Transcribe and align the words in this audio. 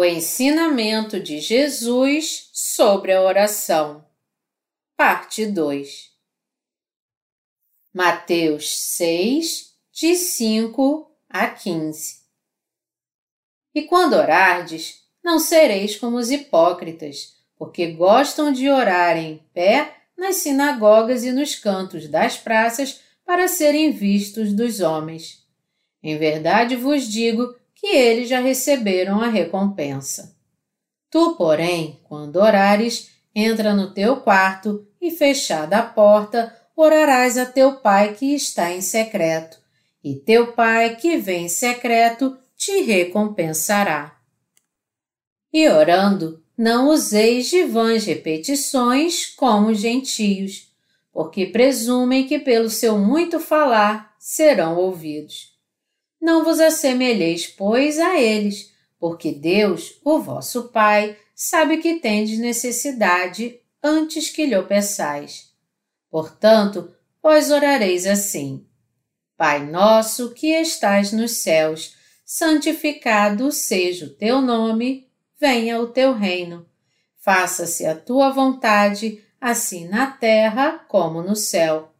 O 0.00 0.04
ensinamento 0.04 1.18
de 1.18 1.40
Jesus 1.40 2.50
sobre 2.52 3.12
a 3.12 3.20
oração. 3.20 4.06
Parte 4.96 5.44
2. 5.44 6.12
Mateus 7.92 8.78
6, 8.78 9.74
de 9.90 10.14
5 10.14 11.10
a 11.28 11.48
15. 11.48 12.14
E 13.74 13.82
quando 13.82 14.12
orardes, 14.12 15.02
não 15.20 15.40
sereis 15.40 15.96
como 15.96 16.16
os 16.16 16.30
hipócritas, 16.30 17.36
porque 17.56 17.90
gostam 17.90 18.52
de 18.52 18.70
orar 18.70 19.16
em 19.16 19.38
pé 19.52 19.96
nas 20.16 20.36
sinagogas 20.36 21.24
e 21.24 21.32
nos 21.32 21.56
cantos 21.56 22.06
das 22.06 22.38
praças 22.38 23.00
para 23.26 23.48
serem 23.48 23.90
vistos 23.90 24.52
dos 24.52 24.78
homens. 24.78 25.44
Em 26.00 26.16
verdade 26.16 26.76
vos 26.76 27.08
digo 27.08 27.57
que 27.80 27.86
eles 27.86 28.28
já 28.28 28.40
receberam 28.40 29.20
a 29.20 29.28
recompensa. 29.28 30.36
Tu, 31.10 31.36
porém, 31.36 32.00
quando 32.04 32.36
orares, 32.36 33.10
entra 33.34 33.74
no 33.74 33.94
teu 33.94 34.16
quarto 34.16 34.86
e, 35.00 35.10
fechada 35.10 35.78
a 35.78 35.82
porta, 35.82 36.54
orarás 36.76 37.38
a 37.38 37.46
teu 37.46 37.76
pai 37.76 38.14
que 38.14 38.34
está 38.34 38.70
em 38.72 38.80
secreto, 38.80 39.58
e 40.02 40.14
teu 40.16 40.52
pai 40.52 40.96
que 40.96 41.16
vem 41.16 41.46
em 41.46 41.48
secreto 41.48 42.36
te 42.56 42.82
recompensará. 42.82 44.18
E 45.52 45.68
orando, 45.68 46.42
não 46.56 46.90
useis 46.90 47.48
de 47.48 47.64
vãs 47.64 48.04
repetições 48.04 49.26
como 49.26 49.68
os 49.68 49.78
gentios, 49.78 50.72
porque 51.12 51.46
presumem 51.46 52.26
que 52.26 52.38
pelo 52.38 52.68
seu 52.68 52.98
muito 52.98 53.40
falar 53.40 54.14
serão 54.18 54.76
ouvidos. 54.76 55.47
Não 56.20 56.44
vos 56.44 56.58
assemelheis, 56.58 57.46
pois, 57.46 57.98
a 57.98 58.20
eles, 58.20 58.72
porque 58.98 59.32
Deus, 59.32 60.00
o 60.04 60.18
vosso 60.18 60.68
Pai, 60.70 61.16
sabe 61.34 61.78
que 61.78 62.00
tendes 62.00 62.38
necessidade 62.38 63.60
antes 63.82 64.28
que 64.28 64.44
lhe 64.44 64.60
peçais. 64.62 65.52
Portanto, 66.10 66.92
vós 67.22 67.50
orareis 67.50 68.06
assim: 68.06 68.66
Pai 69.36 69.64
nosso 69.64 70.34
que 70.34 70.48
estais 70.48 71.12
nos 71.12 71.32
céus, 71.36 71.94
santificado 72.24 73.52
seja 73.52 74.06
o 74.06 74.10
teu 74.10 74.40
nome, 74.40 75.08
venha 75.40 75.80
o 75.80 75.86
teu 75.86 76.12
reino. 76.12 76.66
Faça-se 77.20 77.86
a 77.86 77.94
tua 77.94 78.30
vontade, 78.30 79.22
assim 79.40 79.86
na 79.86 80.10
terra 80.10 80.84
como 80.88 81.22
no 81.22 81.36
céu. 81.36 81.92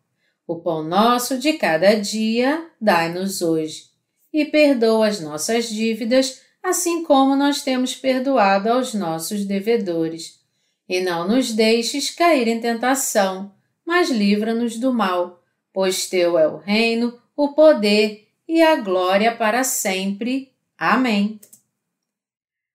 O 0.47 0.57
pão 0.57 0.83
nosso 0.83 1.39
de 1.39 1.53
cada 1.53 1.95
dia 1.95 2.69
dai-nos 2.81 3.43
hoje 3.43 3.89
e 4.33 4.45
perdoa 4.45 5.09
as 5.09 5.21
nossas 5.21 5.69
dívidas, 5.69 6.43
assim 6.63 7.03
como 7.03 7.35
nós 7.37 7.63
temos 7.63 7.95
perdoado 7.95 8.71
aos 8.71 8.95
nossos 8.95 9.45
devedores. 9.45 10.41
E 10.89 11.01
não 11.01 11.29
nos 11.29 11.53
deixes 11.53 12.11
cair 12.11 12.49
em 12.49 12.61
tentação, 12.61 13.53
mas 13.85 14.11
livra-nos 14.11 14.79
do 14.79 14.93
mal, 14.93 15.43
pois 15.73 16.09
teu 16.09 16.39
é 16.39 16.47
o 16.47 16.57
reino, 16.57 17.19
o 17.37 17.49
poder 17.53 18.29
e 18.47 18.63
a 18.63 18.77
glória 18.77 19.35
para 19.37 19.63
sempre. 19.63 20.53
Amém. 20.77 21.39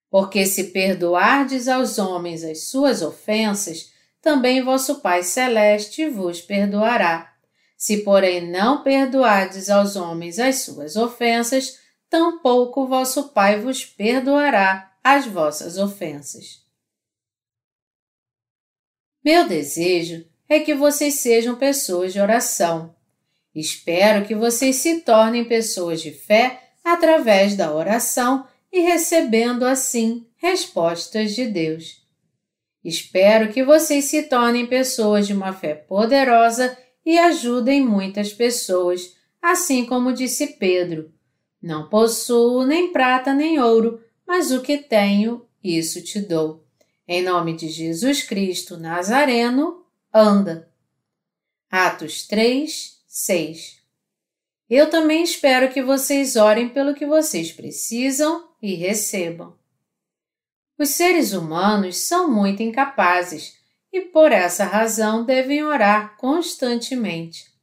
Porque 0.10 0.46
se 0.46 0.66
perdoardes 0.66 1.68
aos 1.68 1.98
homens 1.98 2.44
as 2.44 2.66
suas 2.66 3.02
ofensas, 3.02 3.92
também 4.22 4.64
vosso 4.64 5.02
Pai 5.02 5.24
Celeste 5.24 6.08
vos 6.08 6.40
perdoará. 6.40 7.33
Se, 7.84 7.98
porém, 7.98 8.50
não 8.50 8.82
perdoardes 8.82 9.70
aos 9.70 9.98
homens 9.98 10.40
as 10.40 10.60
suas 10.62 10.96
ofensas, 10.96 11.80
tampouco 12.10 12.88
vosso 12.88 13.34
Pai 13.34 13.60
vos 13.60 13.84
perdoará 13.84 14.96
as 15.04 15.26
vossas 15.26 15.78
ofensas. 15.78 16.64
Meu 19.22 19.46
desejo 19.50 20.26
é 20.48 20.62
que 20.62 20.74
vocês 20.74 21.16
sejam 21.16 21.58
pessoas 21.58 22.14
de 22.14 22.22
oração. 22.22 22.96
Espero 23.54 24.26
que 24.26 24.34
vocês 24.34 24.78
se 24.78 25.02
tornem 25.02 25.44
pessoas 25.44 26.02
de 26.02 26.12
fé 26.12 26.70
através 26.86 27.58
da 27.58 27.76
oração 27.76 28.48
e 28.72 28.80
recebendo 28.80 29.66
assim 29.66 30.26
respostas 30.38 31.36
de 31.36 31.48
Deus. 31.48 32.02
Espero 32.82 33.52
que 33.52 33.62
vocês 33.62 34.06
se 34.06 34.24
tornem 34.24 34.66
pessoas 34.66 35.28
de 35.28 35.34
uma 35.34 35.52
fé 35.52 35.74
poderosa 35.74 36.78
e 37.06 37.18
ajudem 37.18 37.86
muitas 37.86 38.34
pessoas, 38.34 39.16
assim 39.42 39.86
como 39.86 40.14
disse 40.14 40.58
Pedro: 40.58 41.12
Não 41.62 41.90
possuo 41.90 42.66
nem 42.66 42.92
prata 42.92 43.34
nem 43.34 43.60
ouro, 43.60 44.02
mas 44.26 44.52
o 44.52 44.62
que 44.62 44.78
tenho, 44.78 45.46
isso 45.64 46.02
te 46.02 46.20
dou. 46.20 46.64
Em 47.08 47.22
nome 47.22 47.54
de 47.54 47.68
Jesus 47.68 48.24
Cristo 48.24 48.78
Nazareno, 48.78 49.86
anda. 50.14 50.72
Atos 51.70 52.26
3, 52.28 53.02
6 53.08 53.82
Eu 54.70 54.90
também 54.90 55.24
espero 55.24 55.74
que 55.74 55.82
vocês 55.82 56.36
orem 56.36 56.70
pelo 56.70 56.94
que 56.94 57.06
vocês 57.06 57.52
precisam 57.52 58.48
e 58.62 58.76
recebam. 58.76 59.58
Os 60.78 60.90
seres 60.90 61.34
humanos 61.34 61.98
são 61.98 62.32
muito 62.32 62.64
incapazes 62.64 63.58
e 63.94 64.02
por 64.02 64.32
essa 64.32 64.66
razão 64.66 65.24
devem 65.24 65.64
orar 65.64 66.18
constantemente. 66.18 67.54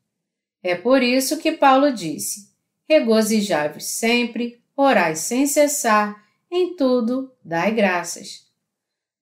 É 0.63 0.77
por 0.77 1.03
isso 1.03 1.39
que 1.39 1.51
Paulo 1.51 1.93
disse: 1.93 2.49
Regozijai-vos 2.89 3.85
sempre, 3.85 4.63
orai 4.77 5.17
sem 5.17 5.45
cessar, 5.47 6.25
em 6.49 6.77
tudo 6.77 7.33
dai 7.45 7.75
graças. 7.75 8.49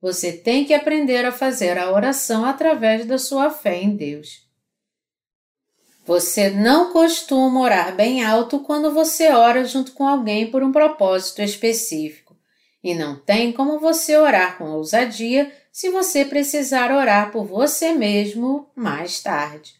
Você 0.00 0.32
tem 0.32 0.64
que 0.64 0.74
aprender 0.74 1.24
a 1.24 1.32
fazer 1.32 1.78
a 1.78 1.91
oração 1.91 2.44
através 2.44 3.06
da 3.06 3.19
sua 3.19 3.50
fé 3.50 3.82
em 3.82 3.96
Deus. 3.96 4.46
Você 6.04 6.50
não 6.50 6.92
costuma 6.92 7.60
orar 7.60 7.94
bem 7.96 8.25
alto 8.25 8.60
quando 8.60 8.92
você 8.92 9.30
ora 9.32 9.64
junto 9.64 9.92
com 9.92 10.06
alguém 10.06 10.50
por 10.50 10.62
um 10.62 10.72
propósito 10.72 11.42
específico, 11.42 12.36
e 12.82 12.94
não 12.94 13.16
tem 13.16 13.52
como 13.52 13.78
você 13.78 14.16
orar 14.16 14.56
com 14.56 14.70
ousadia 14.70 15.52
se 15.72 15.90
você 15.90 16.24
precisar 16.24 16.90
orar 16.90 17.30
por 17.30 17.44
você 17.44 17.92
mesmo 17.92 18.70
mais 18.74 19.20
tarde. 19.20 19.74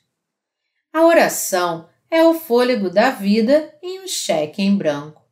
A 0.93 1.05
oração 1.05 1.89
é 2.11 2.25
o 2.25 2.35
fôlego 2.35 2.91
da 2.91 3.11
vida 3.11 3.75
em 3.83 4.01
um 4.01 4.09
cheque 4.09 4.63
em 4.63 4.77
branco. 4.77 5.23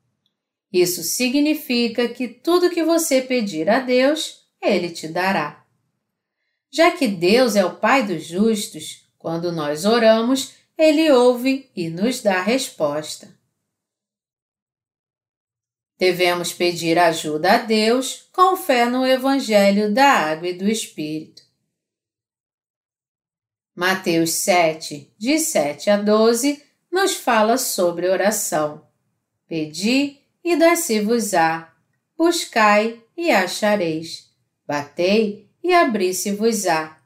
Isso 0.73 1.03
significa 1.03 2.09
que 2.09 2.29
tudo 2.29 2.71
que 2.71 2.83
você 2.83 3.23
pedir 3.23 3.69
a 3.69 3.81
Deus, 3.81 4.47
Ele 4.61 4.91
te 4.91 5.09
dará. 5.09 5.65
Já 6.71 6.91
que 6.91 7.09
Deus 7.09 7.57
é 7.57 7.65
o 7.65 7.77
Pai 7.77 8.07
dos 8.07 8.25
justos, 8.25 9.09
quando 9.19 9.53
nós 9.53 9.85
oramos, 9.85 10.55
Ele 10.77 11.11
ouve 11.11 11.71
e 11.75 11.89
nos 11.89 12.21
dá 12.23 12.43
resposta. 12.43 13.36
Devemos 15.99 16.53
pedir 16.53 16.99
ajuda 16.99 17.55
a 17.55 17.59
Deus 17.59 18.29
com 18.31 18.55
fé 18.57 18.85
no 18.85 19.07
Evangelho 19.07 19.93
da 19.93 20.07
Água 20.07 20.49
e 20.49 20.53
do 20.53 20.69
Espírito. 20.69 21.43
Mateus 23.75 24.31
7, 24.31 25.15
de 25.19 25.39
7 25.39 25.91
a 25.91 25.97
12, 25.97 26.63
nos 26.93 27.15
fala 27.15 27.57
sobre 27.57 28.09
oração. 28.09 28.87
Pedi 29.49 30.19
e 30.45 30.57
dar-se-vos-á, 30.57 31.75
buscai 32.17 33.03
e 33.17 33.31
achareis, 33.31 34.31
batei 34.67 35.51
e 35.63 35.73
abri-se-vos-á, 35.73 36.99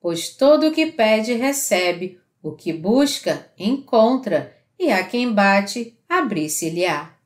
pois 0.00 0.30
todo 0.30 0.68
o 0.68 0.72
que 0.72 0.86
pede 0.86 1.34
recebe, 1.34 2.20
o 2.42 2.52
que 2.52 2.72
busca 2.72 3.50
encontra, 3.58 4.56
e 4.78 4.90
a 4.90 5.04
quem 5.04 5.32
bate 5.32 5.98
abri-se-lhe-á. 6.08 7.17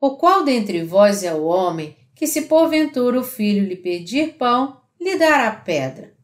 O 0.00 0.16
qual 0.16 0.44
dentre 0.44 0.82
vós 0.82 1.22
é 1.22 1.32
o 1.32 1.44
homem 1.44 1.96
que, 2.14 2.26
se 2.26 2.42
porventura 2.42 3.18
o 3.18 3.24
filho 3.24 3.66
lhe 3.66 3.76
pedir 3.76 4.34
pão, 4.34 4.80
lhe 5.00 5.16
dará 5.16 5.50
pedra? 5.52 6.14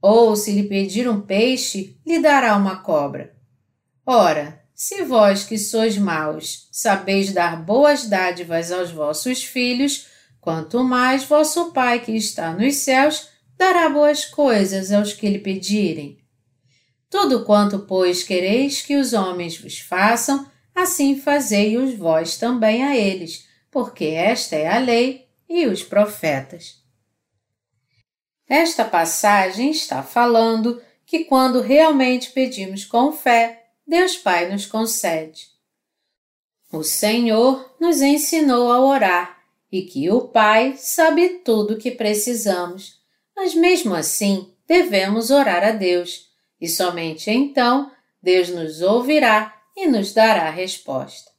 Ou, 0.00 0.34
se 0.36 0.52
lhe 0.52 0.62
pedir 0.62 1.08
um 1.08 1.20
peixe, 1.20 1.98
lhe 2.06 2.18
dará 2.20 2.56
uma 2.56 2.76
cobra? 2.76 3.34
Ora, 4.06 4.60
se 4.74 5.02
vós 5.04 5.44
que 5.44 5.58
sois 5.58 5.98
maus 5.98 6.68
sabeis 6.72 7.32
dar 7.32 7.62
boas 7.62 8.06
dádivas 8.06 8.72
aos 8.72 8.90
vossos 8.90 9.44
filhos, 9.44 10.06
quanto 10.40 10.82
mais 10.82 11.24
vosso 11.24 11.70
Pai 11.72 12.00
que 12.00 12.12
está 12.12 12.52
nos 12.54 12.76
céus 12.76 13.28
dará 13.58 13.90
boas 13.90 14.24
coisas 14.24 14.90
aos 14.90 15.12
que 15.12 15.28
lhe 15.28 15.38
pedirem. 15.38 16.18
Tudo 17.10 17.44
quanto, 17.44 17.80
pois, 17.80 18.22
quereis 18.22 18.80
que 18.80 18.96
os 18.96 19.12
homens 19.12 19.58
vos 19.58 19.80
façam, 19.80 20.46
assim 20.74 21.18
fazei-os 21.18 21.94
vós 21.94 22.36
também 22.36 22.82
a 22.82 22.96
eles, 22.96 23.48
porque 23.70 24.06
esta 24.06 24.56
é 24.56 24.68
a 24.68 24.78
lei 24.78 25.28
e 25.48 25.66
os 25.66 25.82
profetas. 25.82 26.80
Esta 28.48 28.84
passagem 28.84 29.70
está 29.70 30.02
falando 30.02 30.82
que 31.06 31.24
quando 31.24 31.60
realmente 31.60 32.30
pedimos 32.30 32.84
com 32.84 33.12
fé, 33.12 33.64
Deus 33.86 34.16
Pai 34.16 34.50
nos 34.50 34.66
concede. 34.66 35.48
O 36.72 36.82
Senhor 36.82 37.74
nos 37.80 38.00
ensinou 38.00 38.70
a 38.70 38.80
orar 38.80 39.40
e 39.70 39.82
que 39.82 40.10
o 40.10 40.22
Pai 40.28 40.74
sabe 40.76 41.40
tudo 41.44 41.74
o 41.74 41.78
que 41.78 41.90
precisamos, 41.90 43.00
mas 43.36 43.54
mesmo 43.54 43.94
assim 43.94 44.52
devemos 44.66 45.30
orar 45.30 45.64
a 45.64 45.72
Deus, 45.72 46.28
e 46.60 46.68
somente 46.68 47.30
então 47.30 47.90
Deus 48.22 48.48
nos 48.48 48.82
ouvirá 48.82 49.59
e 49.80 49.86
nos 49.86 50.12
dará 50.12 50.50
resposta. 50.50 51.30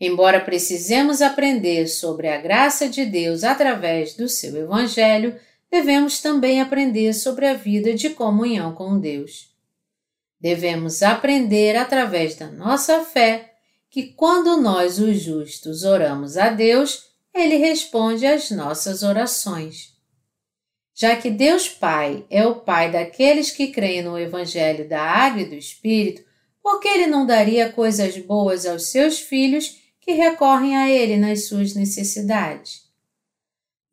Embora 0.00 0.40
precisemos 0.40 1.20
aprender 1.20 1.88
sobre 1.88 2.28
a 2.28 2.38
graça 2.38 2.88
de 2.88 3.04
Deus 3.04 3.42
através 3.42 4.14
do 4.14 4.28
seu 4.28 4.56
Evangelho, 4.56 5.38
devemos 5.70 6.20
também 6.20 6.60
aprender 6.60 7.12
sobre 7.12 7.46
a 7.46 7.54
vida 7.54 7.92
de 7.92 8.10
comunhão 8.10 8.72
com 8.72 9.00
Deus. 9.00 9.50
Devemos 10.38 11.02
aprender 11.02 11.76
através 11.76 12.36
da 12.36 12.46
nossa 12.46 13.02
fé 13.02 13.54
que 13.90 14.12
quando 14.12 14.60
nós, 14.60 14.98
os 14.98 15.18
justos, 15.18 15.82
oramos 15.82 16.36
a 16.36 16.50
Deus, 16.50 17.06
Ele 17.34 17.56
responde 17.56 18.26
às 18.26 18.50
nossas 18.50 19.02
orações. 19.02 19.96
Já 20.94 21.16
que 21.16 21.30
Deus 21.30 21.68
Pai 21.68 22.24
é 22.30 22.46
o 22.46 22.56
Pai 22.56 22.92
daqueles 22.92 23.50
que 23.50 23.68
creem 23.68 24.02
no 24.02 24.18
Evangelho 24.18 24.88
da 24.88 25.00
Água 25.00 25.42
e 25.42 25.46
do 25.46 25.54
Espírito, 25.54 26.25
por 26.66 26.80
que 26.80 26.88
Ele 26.88 27.06
não 27.06 27.24
daria 27.24 27.70
coisas 27.70 28.18
boas 28.18 28.66
aos 28.66 28.90
seus 28.90 29.20
filhos 29.20 29.80
que 30.00 30.10
recorrem 30.10 30.76
a 30.76 30.90
Ele 30.90 31.16
nas 31.16 31.46
suas 31.46 31.76
necessidades? 31.76 32.90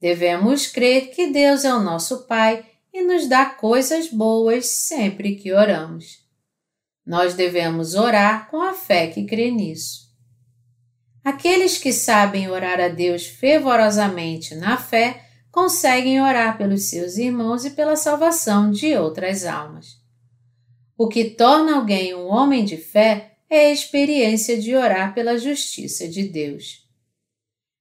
Devemos 0.02 0.66
crer 0.66 1.12
que 1.12 1.28
Deus 1.28 1.64
é 1.64 1.72
o 1.72 1.84
nosso 1.84 2.26
Pai 2.26 2.66
e 2.92 3.04
nos 3.04 3.28
dá 3.28 3.46
coisas 3.46 4.08
boas 4.08 4.66
sempre 4.66 5.36
que 5.36 5.54
oramos. 5.54 6.26
Nós 7.06 7.36
devemos 7.36 7.94
orar 7.94 8.50
com 8.50 8.60
a 8.60 8.74
fé 8.74 9.06
que 9.06 9.24
crê 9.24 9.52
nisso. 9.52 10.12
Aqueles 11.24 11.78
que 11.78 11.94
sabem 11.94 12.50
orar 12.50 12.80
a 12.80 12.88
Deus 12.88 13.28
fervorosamente 13.28 14.56
na 14.56 14.78
fé 14.78 15.24
conseguem 15.52 16.20
orar 16.20 16.58
pelos 16.58 16.90
seus 16.90 17.18
irmãos 17.18 17.66
e 17.66 17.70
pela 17.70 17.96
salvação 17.96 18.72
de 18.72 18.96
outras 18.96 19.46
almas. 19.46 20.03
O 21.04 21.10
que 21.10 21.26
torna 21.26 21.76
alguém 21.76 22.16
um 22.16 22.28
homem 22.28 22.64
de 22.64 22.78
fé 22.78 23.34
é 23.50 23.68
a 23.68 23.72
experiência 23.74 24.58
de 24.58 24.74
orar 24.74 25.14
pela 25.14 25.38
justiça 25.38 26.08
de 26.08 26.24
Deus. 26.24 26.88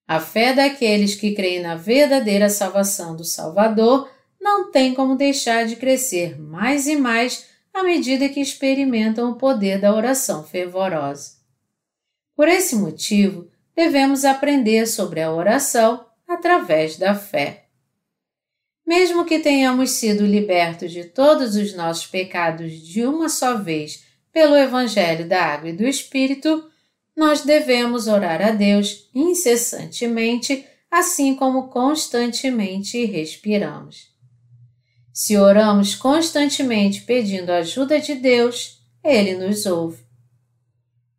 A 0.08 0.19
fé 0.19 0.52
daqueles 0.52 1.14
que 1.14 1.32
creem 1.32 1.62
na 1.62 1.76
verdadeira 1.76 2.50
salvação 2.50 3.14
do 3.14 3.22
Salvador 3.22 4.10
não 4.40 4.72
tem 4.72 4.92
como 4.92 5.14
deixar 5.14 5.66
de 5.66 5.76
crescer 5.76 6.36
mais 6.36 6.88
e 6.88 6.96
mais 6.96 7.46
à 7.72 7.84
medida 7.84 8.28
que 8.28 8.40
experimentam 8.40 9.30
o 9.30 9.36
poder 9.36 9.80
da 9.80 9.94
oração 9.94 10.42
fervorosa. 10.42 11.34
Por 12.34 12.48
esse 12.48 12.74
motivo, 12.74 13.48
devemos 13.72 14.24
aprender 14.24 14.84
sobre 14.86 15.22
a 15.22 15.32
oração 15.32 16.04
através 16.26 16.96
da 16.96 17.14
fé. 17.14 17.62
Mesmo 18.87 19.25
que 19.25 19.38
tenhamos 19.38 19.90
sido 19.90 20.26
libertos 20.26 20.93
de 20.93 21.05
todos 21.05 21.56
os 21.56 21.75
nossos 21.75 22.06
pecados 22.06 22.73
de 22.73 23.05
uma 23.05 23.29
só 23.29 23.56
vez 23.56 24.05
pelo 24.32 24.56
Evangelho 24.56 25.29
da 25.29 25.44
Água 25.44 25.70
e 25.70 25.73
do 25.73 25.87
Espírito, 25.87 26.69
nós 27.17 27.43
devemos 27.43 28.08
orar 28.08 28.40
a 28.40 28.50
Deus 28.50 29.08
incessantemente, 29.14 30.67
assim 30.90 31.34
como 31.34 31.69
constantemente 31.69 33.05
respiramos. 33.05 34.11
Se 35.12 35.37
oramos 35.37 35.94
constantemente 35.94 37.02
pedindo 37.02 37.50
a 37.50 37.58
ajuda 37.58 38.00
de 38.00 38.14
Deus, 38.14 38.82
Ele 39.05 39.34
nos 39.34 39.67
ouve. 39.67 40.02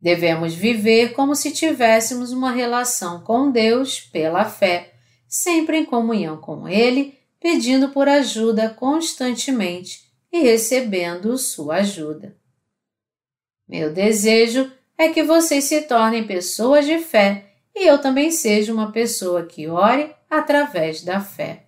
Devemos 0.01 0.53
viver 0.53 1.13
como 1.13 1.35
se 1.35 1.51
tivéssemos 1.51 2.31
uma 2.31 2.51
relação 2.51 3.21
com 3.21 3.51
Deus 3.51 4.01
pela 4.01 4.43
fé, 4.45 4.95
sempre 5.27 5.77
em 5.77 5.85
comunhão 5.85 6.37
com 6.37 6.67
Ele, 6.67 7.17
pedindo 7.43 7.89
por 7.89 8.07
ajuda 8.07 8.69
constantemente 8.69 10.09
e 10.31 10.39
recebendo 10.39 11.37
Sua 11.37 11.75
ajuda. 11.75 12.37
Meu 13.67 13.93
desejo 13.93 14.71
é 14.97 15.09
que 15.09 15.21
vocês 15.23 15.65
se 15.65 15.81
tornem 15.81 16.25
pessoas 16.25 16.85
de 16.85 16.99
fé 16.99 17.57
e 17.75 17.85
eu 17.85 17.99
também 17.99 18.31
seja 18.31 18.73
uma 18.73 18.93
pessoa 18.93 19.45
que 19.45 19.67
ore 19.67 20.15
através 20.29 21.03
da 21.03 21.19
fé. 21.19 21.65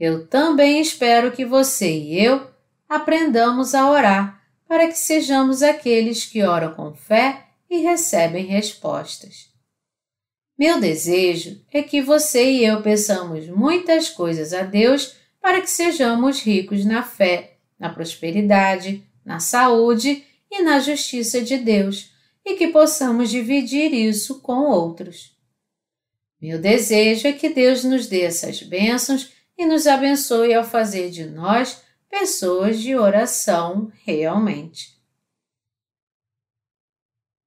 Eu 0.00 0.26
também 0.26 0.80
espero 0.80 1.30
que 1.30 1.44
você 1.44 1.88
e 1.88 2.24
eu 2.24 2.50
aprendamos 2.88 3.72
a 3.72 3.88
orar 3.88 4.42
para 4.66 4.88
que 4.88 4.98
sejamos 4.98 5.62
aqueles 5.62 6.26
que 6.26 6.42
oram 6.42 6.74
com 6.74 6.92
fé 6.92 7.46
e 7.70 7.82
recebem 7.82 8.46
respostas. 8.46 9.49
Meu 10.60 10.78
desejo 10.78 11.58
é 11.72 11.82
que 11.82 12.02
você 12.02 12.44
e 12.44 12.66
eu 12.66 12.82
peçamos 12.82 13.46
muitas 13.46 14.10
coisas 14.10 14.52
a 14.52 14.60
Deus 14.60 15.16
para 15.40 15.62
que 15.62 15.70
sejamos 15.70 16.42
ricos 16.42 16.84
na 16.84 17.02
fé, 17.02 17.54
na 17.78 17.88
prosperidade, 17.88 19.02
na 19.24 19.40
saúde 19.40 20.22
e 20.50 20.60
na 20.60 20.78
justiça 20.78 21.40
de 21.40 21.56
Deus 21.56 22.10
e 22.44 22.56
que 22.56 22.68
possamos 22.68 23.30
dividir 23.30 23.94
isso 23.94 24.40
com 24.40 24.66
outros. 24.66 25.34
Meu 26.38 26.58
desejo 26.60 27.26
é 27.26 27.32
que 27.32 27.48
Deus 27.48 27.82
nos 27.82 28.06
dê 28.06 28.20
essas 28.20 28.62
bênçãos 28.62 29.32
e 29.56 29.64
nos 29.64 29.86
abençoe 29.86 30.52
ao 30.52 30.62
fazer 30.62 31.08
de 31.08 31.24
nós 31.24 31.80
pessoas 32.06 32.78
de 32.78 32.94
oração 32.94 33.90
realmente. 34.04 34.99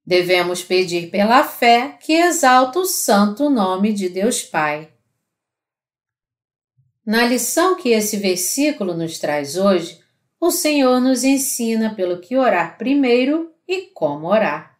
Devemos 0.05 0.61
pedir 0.61 1.09
pela 1.09 1.43
fé 1.43 1.97
que 2.01 2.13
exalta 2.13 2.79
o 2.79 2.85
santo 2.85 3.49
nome 3.49 3.93
de 3.93 4.09
Deus 4.09 4.41
Pai. 4.41 4.91
Na 7.05 7.25
lição 7.25 7.75
que 7.75 7.89
esse 7.89 8.17
versículo 8.17 8.93
nos 8.93 9.19
traz 9.19 9.55
hoje, 9.55 10.01
o 10.39 10.51
Senhor 10.51 10.99
nos 10.99 11.23
ensina 11.23 11.95
pelo 11.95 12.19
que 12.19 12.35
orar 12.35 12.77
primeiro 12.77 13.53
e 13.67 13.83
como 13.93 14.27
orar. 14.27 14.77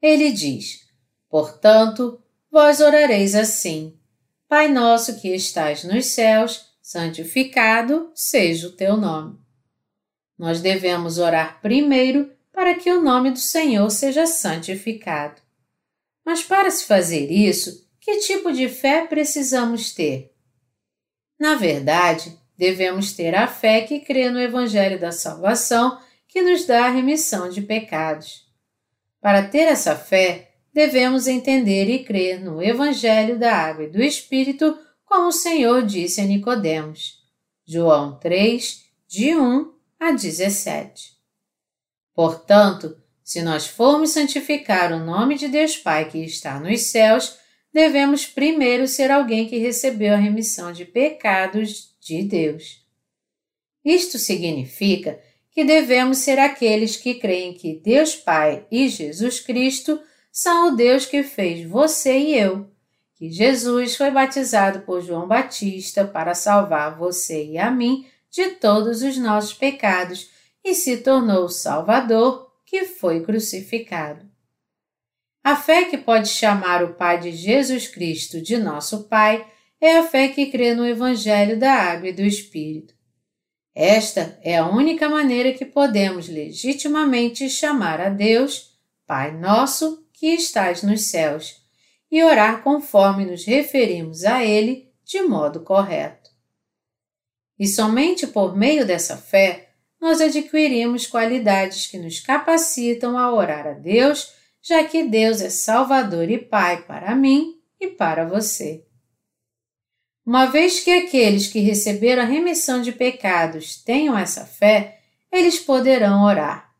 Ele 0.00 0.30
diz: 0.30 0.86
Portanto, 1.28 2.22
vós 2.50 2.80
orareis 2.80 3.34
assim: 3.34 3.98
Pai 4.46 4.68
nosso 4.68 5.20
que 5.20 5.34
estais 5.34 5.84
nos 5.84 6.06
céus, 6.06 6.66
santificado 6.82 8.10
seja 8.14 8.68
o 8.68 8.72
teu 8.72 8.96
nome. 8.96 9.38
Nós 10.38 10.60
devemos 10.60 11.18
orar 11.18 11.60
primeiro 11.62 12.30
para 12.60 12.74
que 12.74 12.92
o 12.92 13.00
nome 13.00 13.30
do 13.30 13.38
Senhor 13.38 13.88
seja 13.88 14.26
santificado. 14.26 15.40
Mas 16.22 16.42
para 16.42 16.70
se 16.70 16.84
fazer 16.84 17.30
isso, 17.30 17.88
que 17.98 18.18
tipo 18.18 18.52
de 18.52 18.68
fé 18.68 19.06
precisamos 19.06 19.94
ter? 19.94 20.30
Na 21.38 21.54
verdade, 21.54 22.38
devemos 22.58 23.14
ter 23.14 23.34
a 23.34 23.46
fé 23.46 23.80
que 23.80 24.00
crê 24.00 24.28
no 24.28 24.38
Evangelho 24.38 25.00
da 25.00 25.10
Salvação, 25.10 25.98
que 26.28 26.42
nos 26.42 26.66
dá 26.66 26.84
a 26.84 26.90
remissão 26.90 27.48
de 27.48 27.62
pecados. 27.62 28.46
Para 29.22 29.48
ter 29.48 29.66
essa 29.66 29.96
fé, 29.96 30.50
devemos 30.70 31.26
entender 31.26 31.88
e 31.88 32.04
crer 32.04 32.44
no 32.44 32.62
Evangelho 32.62 33.38
da 33.38 33.56
Água 33.56 33.84
e 33.84 33.90
do 33.90 34.02
Espírito, 34.02 34.78
como 35.06 35.28
o 35.28 35.32
Senhor 35.32 35.82
disse 35.86 36.20
a 36.20 36.24
Nicodemos. 36.24 37.20
João 37.66 38.18
3, 38.18 38.84
de 39.08 39.34
1 39.34 39.72
a 39.98 40.12
17. 40.12 41.19
Portanto, 42.20 42.98
se 43.24 43.40
nós 43.40 43.66
formos 43.66 44.10
santificar 44.10 44.92
o 44.92 45.02
nome 45.02 45.36
de 45.36 45.48
Deus 45.48 45.78
Pai 45.78 46.06
que 46.06 46.18
está 46.18 46.60
nos 46.60 46.82
céus, 46.82 47.38
devemos 47.72 48.26
primeiro 48.26 48.86
ser 48.86 49.10
alguém 49.10 49.48
que 49.48 49.56
recebeu 49.56 50.12
a 50.12 50.18
remissão 50.18 50.70
de 50.70 50.84
pecados 50.84 51.96
de 51.98 52.22
Deus. 52.22 52.84
Isto 53.82 54.18
significa 54.18 55.18
que 55.50 55.64
devemos 55.64 56.18
ser 56.18 56.38
aqueles 56.38 56.94
que 56.94 57.14
creem 57.14 57.54
que 57.54 57.80
Deus 57.82 58.14
Pai 58.14 58.66
e 58.70 58.86
Jesus 58.86 59.40
Cristo 59.40 59.98
são 60.30 60.68
o 60.68 60.76
Deus 60.76 61.06
que 61.06 61.22
fez 61.22 61.66
você 61.66 62.18
e 62.18 62.36
eu, 62.36 62.70
que 63.14 63.30
Jesus 63.30 63.96
foi 63.96 64.10
batizado 64.10 64.80
por 64.80 65.00
João 65.00 65.26
Batista 65.26 66.04
para 66.04 66.34
salvar 66.34 66.98
você 66.98 67.46
e 67.46 67.56
a 67.56 67.70
mim 67.70 68.04
de 68.30 68.50
todos 68.50 69.00
os 69.00 69.16
nossos 69.16 69.54
pecados 69.54 70.28
e 70.64 70.74
se 70.74 70.98
tornou 70.98 71.44
o 71.44 71.48
Salvador 71.48 72.50
que 72.64 72.84
foi 72.84 73.22
crucificado. 73.22 74.28
A 75.42 75.56
fé 75.56 75.84
que 75.86 75.96
pode 75.96 76.28
chamar 76.28 76.84
o 76.84 76.94
Pai 76.94 77.18
de 77.18 77.32
Jesus 77.32 77.88
Cristo 77.88 78.40
de 78.40 78.58
nosso 78.58 79.04
Pai 79.04 79.46
é 79.80 79.96
a 79.98 80.02
fé 80.02 80.28
que 80.28 80.50
crê 80.50 80.74
no 80.74 80.86
Evangelho 80.86 81.58
da 81.58 81.72
Água 81.72 82.08
e 82.08 82.12
do 82.12 82.22
Espírito. 82.22 82.94
Esta 83.74 84.38
é 84.42 84.58
a 84.58 84.68
única 84.68 85.08
maneira 85.08 85.52
que 85.52 85.64
podemos 85.64 86.28
legitimamente 86.28 87.48
chamar 87.48 88.00
a 88.00 88.08
Deus 88.10 88.78
Pai 89.06 89.32
Nosso 89.36 90.06
que 90.12 90.28
estás 90.34 90.82
nos 90.82 91.06
céus, 91.06 91.64
e 92.10 92.22
orar 92.22 92.62
conforme 92.62 93.24
nos 93.24 93.44
referimos 93.44 94.24
a 94.24 94.44
Ele 94.44 94.92
de 95.04 95.22
modo 95.22 95.60
correto. 95.60 96.30
E 97.58 97.66
somente 97.66 98.26
por 98.26 98.54
meio 98.56 98.86
dessa 98.86 99.16
fé 99.16 99.69
nós 100.00 100.20
adquirimos 100.20 101.06
qualidades 101.06 101.86
que 101.86 101.98
nos 101.98 102.20
capacitam 102.20 103.18
a 103.18 103.32
orar 103.32 103.66
a 103.66 103.72
Deus, 103.72 104.32
já 104.62 104.82
que 104.84 105.04
Deus 105.04 105.40
é 105.40 105.50
Salvador 105.50 106.30
e 106.30 106.38
Pai 106.38 106.82
para 106.84 107.14
mim 107.14 107.60
e 107.78 107.88
para 107.88 108.24
você. 108.24 108.84
Uma 110.24 110.46
vez 110.46 110.80
que 110.80 110.90
aqueles 110.90 111.48
que 111.48 111.60
receberam 111.60 112.22
a 112.22 112.26
remissão 112.26 112.80
de 112.80 112.92
pecados 112.92 113.76
tenham 113.82 114.16
essa 114.16 114.44
fé, 114.44 115.00
eles 115.30 115.58
poderão 115.58 116.24
orar. 116.24 116.70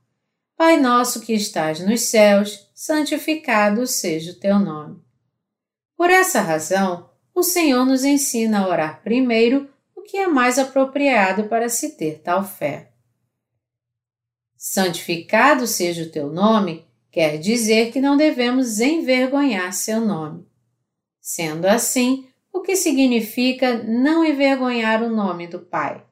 Pai 0.57 0.79
nosso 0.79 1.21
que 1.21 1.33
estás 1.33 1.81
nos 1.81 2.03
céus, 2.03 2.69
santificado 2.75 3.87
seja 3.87 4.33
o 4.33 4.39
teu 4.39 4.59
nome. 4.59 5.03
Por 5.97 6.11
essa 6.11 6.41
razão, 6.41 7.11
o 7.35 7.43
Senhor 7.43 7.85
nos 7.85 8.05
ensina 8.05 8.61
a 8.61 8.69
orar 8.69 9.03
primeiro 9.03 9.69
o 9.95 10.03
que 10.03 10.17
é 10.17 10.27
mais 10.27 10.59
apropriado 10.59 11.45
para 11.45 11.69
se 11.69 11.97
ter 11.97 12.21
tal 12.23 12.45
fé. 12.45 12.90
Santificado 14.63 15.67
seja 15.67 16.03
o 16.03 16.11
teu 16.11 16.31
nome 16.31 16.85
quer 17.11 17.39
dizer 17.39 17.91
que 17.91 17.99
não 17.99 18.15
devemos 18.15 18.79
envergonhar 18.79 19.73
seu 19.73 20.03
nome. 20.03 20.47
Sendo 21.19 21.65
assim, 21.65 22.29
o 22.53 22.61
que 22.61 22.77
significa 22.77 23.83
não 23.83 24.23
envergonhar 24.23 25.03
o 25.03 25.09
nome 25.09 25.47
do 25.47 25.61
Pai. 25.61 26.05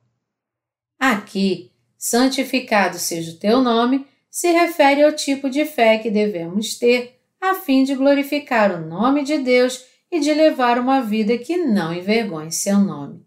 Aqui, 0.99 1.71
santificado 1.99 2.99
seja 2.99 3.33
o 3.33 3.39
teu 3.39 3.61
nome, 3.61 4.07
se 4.31 4.51
refere 4.51 5.03
ao 5.03 5.13
tipo 5.13 5.51
de 5.51 5.67
fé 5.67 5.99
que 5.99 6.11
devemos 6.11 6.79
ter 6.79 7.21
a 7.39 7.55
fim 7.55 7.85
de 7.85 7.95
glorificar 7.95 8.75
o 8.75 8.81
nome 8.81 9.25
de 9.25 9.37
Deus 9.37 9.85
e 10.11 10.21
de 10.21 10.33
levar 10.33 10.79
uma 10.79 11.03
vida 11.03 11.37
que 11.37 11.59
não 11.59 11.93
envergonhe 11.93 12.51
seu 12.51 12.79
nome. 12.79 13.23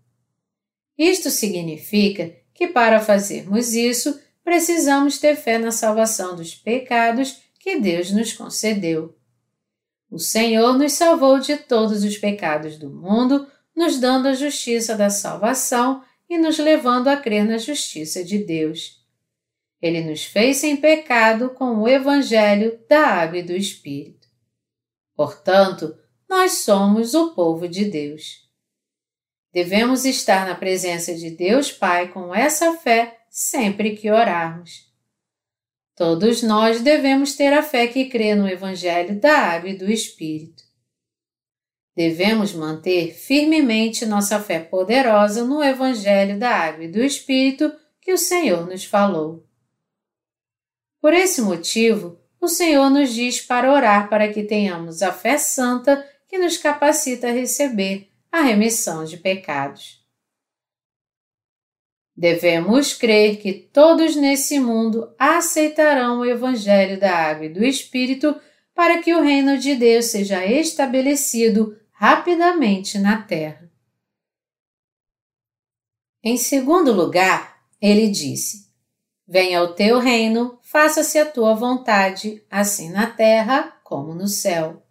Isto 0.98 1.30
significa 1.30 2.36
que 2.56 2.68
para 2.68 3.00
fazermos 3.00 3.76
isso, 3.76 4.20
precisamos 4.44 5.18
ter 5.18 5.36
fé 5.36 5.58
na 5.58 5.72
salvação 5.72 6.36
dos 6.36 6.54
pecados 6.56 7.42
que 7.60 7.80
Deus 7.80 8.12
nos 8.12 8.34
concedeu. 8.34 9.16
O 10.10 10.20
Senhor 10.20 10.78
nos 10.78 10.94
salvou 10.94 11.40
de 11.40 11.56
todos 11.56 12.04
os 12.04 12.18
pecados 12.18 12.78
do 12.78 12.90
mundo, 12.90 13.48
nos 13.76 13.98
dando 13.98 14.28
a 14.28 14.34
justiça 14.34 14.96
da 14.96 15.10
salvação 15.10 16.04
e 16.30 16.38
nos 16.38 16.58
levando 16.58 17.08
a 17.08 17.16
crer 17.16 17.46
na 17.46 17.58
justiça 17.58 18.24
de 18.24 18.40
Deus. 18.40 19.00
Ele 19.82 20.02
nos 20.02 20.24
fez 20.24 20.58
sem 20.58 20.78
pecado 20.78 21.50
com 21.52 21.80
o 21.80 21.88
Evangelho 21.88 22.80
da 22.90 23.08
Água 23.08 23.40
e 23.40 23.44
do 23.44 23.54
Espírito. 23.54 24.28
Portanto, 25.16 25.98
nós 26.30 26.64
somos 26.64 27.14
o 27.14 27.34
povo 27.34 27.68
de 27.68 27.86
Deus. 27.86 28.50
Devemos 29.54 30.06
estar 30.06 30.46
na 30.46 30.56
presença 30.56 31.14
de 31.14 31.32
Deus 31.32 31.72
Pai 31.72 32.10
com 32.10 32.34
essa 32.34 32.78
fé 32.78 33.21
sempre 33.32 33.96
que 33.96 34.12
orarmos. 34.12 34.92
Todos 35.96 36.44
nós 36.44 36.82
devemos 36.82 37.34
ter 37.34 37.54
a 37.54 37.64
fé 37.64 37.88
que 37.88 38.10
crê 38.10 38.36
no 38.36 38.48
Evangelho 38.48 39.18
da 39.20 39.38
Água 39.38 39.70
e 39.70 39.78
do 39.78 39.90
Espírito. 39.90 40.64
Devemos 41.96 42.54
manter 42.54 43.14
firmemente 43.14 44.06
nossa 44.06 44.40
fé 44.40 44.60
poderosa 44.60 45.46
no 45.46 45.64
Evangelho 45.64 46.38
da 46.38 46.50
Água 46.50 46.84
e 46.84 46.92
do 46.92 47.02
Espírito 47.02 47.72
que 48.02 48.12
o 48.12 48.18
Senhor 48.18 48.68
nos 48.68 48.84
falou. 48.84 49.48
Por 51.00 51.14
esse 51.14 51.42
motivo, 51.42 52.20
o 52.40 52.48
Senhor 52.48 52.90
nos 52.90 53.14
diz 53.14 53.40
para 53.40 53.72
orar 53.72 54.10
para 54.10 54.32
que 54.32 54.44
tenhamos 54.44 55.02
a 55.02 55.14
fé 55.14 55.38
santa 55.38 56.06
que 56.28 56.38
nos 56.38 56.58
capacita 56.58 57.28
a 57.28 57.32
receber 57.32 58.10
a 58.32 58.42
remissão 58.42 59.06
de 59.06 59.18
pecados. 59.18 60.01
Devemos 62.22 62.94
crer 62.94 63.38
que 63.38 63.52
todos 63.52 64.16
nesse 64.16 64.60
mundo 64.60 65.12
aceitarão 65.18 66.20
o 66.20 66.26
Evangelho 66.26 67.00
da 67.00 67.12
Água 67.12 67.48
e 67.48 67.50
do 67.50 67.66
Espírito 67.66 68.40
para 68.76 69.02
que 69.02 69.12
o 69.12 69.24
reino 69.24 69.58
de 69.58 69.74
Deus 69.74 70.06
seja 70.06 70.46
estabelecido 70.46 71.76
rapidamente 71.90 73.00
na 73.00 73.24
terra. 73.24 73.68
Em 76.24 76.38
segundo 76.38 76.94
lugar, 76.94 77.60
ele 77.82 78.08
disse: 78.08 78.70
Venha 79.28 79.64
o 79.64 79.74
teu 79.74 79.98
reino, 79.98 80.60
faça-se 80.62 81.18
a 81.18 81.26
tua 81.26 81.56
vontade, 81.56 82.46
assim 82.52 82.92
na 82.92 83.08
terra 83.08 83.80
como 83.84 84.14
no 84.14 84.28
céu. 84.28 84.86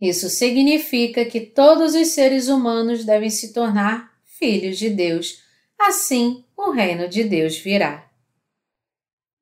Isso 0.00 0.28
significa 0.28 1.24
que 1.24 1.40
todos 1.40 1.94
os 1.94 2.08
seres 2.08 2.48
humanos 2.48 3.04
devem 3.04 3.30
se 3.30 3.52
tornar 3.52 4.12
filhos 4.24 4.76
de 4.76 4.90
Deus 4.90 5.43
assim 5.78 6.44
o 6.56 6.70
reino 6.70 7.08
de 7.08 7.24
Deus 7.24 7.58
virá. 7.58 8.08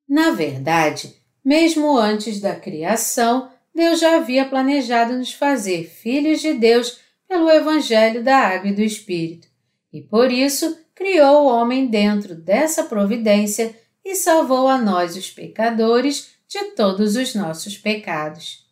Na 0.07 0.31
verdade, 0.31 1.15
mesmo 1.43 1.97
antes 1.97 2.39
da 2.39 2.55
criação, 2.55 3.51
Deus 3.73 3.99
já 3.99 4.17
havia 4.17 4.45
planejado 4.45 5.13
nos 5.13 5.33
fazer 5.33 5.85
filhos 5.85 6.41
de 6.41 6.53
Deus 6.53 6.99
pelo 7.27 7.49
Evangelho 7.49 8.23
da 8.23 8.37
Água 8.37 8.69
e 8.69 8.75
do 8.75 8.81
Espírito, 8.81 9.47
e 9.91 10.01
por 10.01 10.31
isso 10.31 10.77
criou 10.93 11.43
o 11.43 11.47
homem 11.47 11.87
dentro 11.87 12.35
dessa 12.35 12.83
providência 12.83 13.75
e 14.05 14.15
salvou 14.15 14.67
a 14.67 14.77
nós, 14.77 15.15
os 15.15 15.31
pecadores, 15.31 16.33
de 16.47 16.63
todos 16.75 17.15
os 17.15 17.33
nossos 17.33 17.77
pecados. 17.77 18.63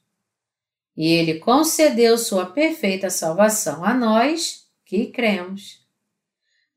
E 0.95 1.07
ele 1.07 1.39
concedeu 1.39 2.17
sua 2.17 2.45
perfeita 2.45 3.09
salvação 3.09 3.83
a 3.83 3.93
nós 3.93 4.67
que 4.85 5.07
cremos. 5.07 5.80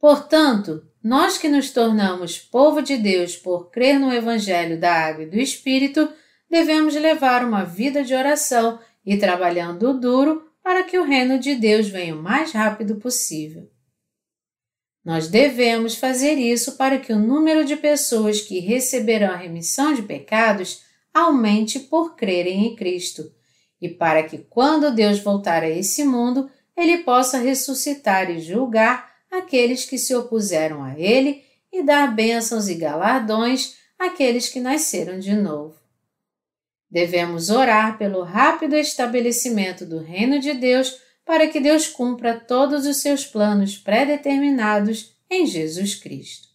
Portanto, 0.04 0.86
nós 1.02 1.38
que 1.38 1.48
nos 1.48 1.70
tornamos 1.70 2.38
povo 2.38 2.82
de 2.82 2.94
Deus 2.98 3.38
por 3.38 3.70
crer 3.70 3.98
no 3.98 4.12
Evangelho 4.12 4.78
da 4.78 4.92
Água 4.92 5.24
e 5.24 5.30
do 5.30 5.38
Espírito, 5.38 6.12
devemos 6.50 6.94
levar 6.94 7.42
uma 7.42 7.64
vida 7.64 8.04
de 8.04 8.14
oração 8.14 8.78
e 9.06 9.16
trabalhando 9.16 9.98
duro 9.98 10.46
para 10.62 10.82
que 10.82 10.98
o 10.98 11.04
reino 11.04 11.38
de 11.38 11.54
Deus 11.54 11.88
venha 11.88 12.14
o 12.14 12.22
mais 12.22 12.52
rápido 12.52 12.96
possível. 12.96 13.70
Nós 15.02 15.26
devemos 15.28 15.94
fazer 15.94 16.34
isso 16.34 16.76
para 16.76 16.98
que 16.98 17.10
o 17.10 17.18
número 17.18 17.64
de 17.64 17.74
pessoas 17.74 18.42
que 18.42 18.58
receberão 18.58 19.32
a 19.32 19.38
remissão 19.38 19.94
de 19.94 20.02
pecados 20.02 20.82
aumente 21.14 21.80
por 21.80 22.14
crerem 22.14 22.66
em 22.66 22.76
Cristo, 22.76 23.32
e 23.80 23.88
para 23.88 24.22
que, 24.22 24.36
quando 24.36 24.94
Deus 24.94 25.20
voltar 25.20 25.62
a 25.62 25.70
esse 25.70 26.04
mundo, 26.04 26.50
ele 26.76 26.98
possa 26.98 27.38
ressuscitar 27.38 28.30
e 28.30 28.38
julgar 28.38 29.13
aqueles 29.38 29.84
que 29.84 29.98
se 29.98 30.14
opuseram 30.14 30.82
a 30.82 30.98
ele 30.98 31.42
e 31.72 31.82
dar 31.82 32.14
bênçãos 32.14 32.68
e 32.68 32.74
galardões 32.74 33.76
àqueles 33.98 34.48
que 34.48 34.60
nasceram 34.60 35.18
de 35.18 35.34
novo. 35.34 35.76
Devemos 36.90 37.50
orar 37.50 37.98
pelo 37.98 38.22
rápido 38.22 38.76
estabelecimento 38.76 39.84
do 39.84 39.98
reino 39.98 40.38
de 40.38 40.54
Deus 40.54 40.96
para 41.24 41.48
que 41.48 41.58
Deus 41.58 41.88
cumpra 41.88 42.38
todos 42.38 42.86
os 42.86 42.98
seus 42.98 43.24
planos 43.24 43.76
pré-determinados 43.76 45.16
em 45.28 45.46
Jesus 45.46 45.94
Cristo. 45.94 46.48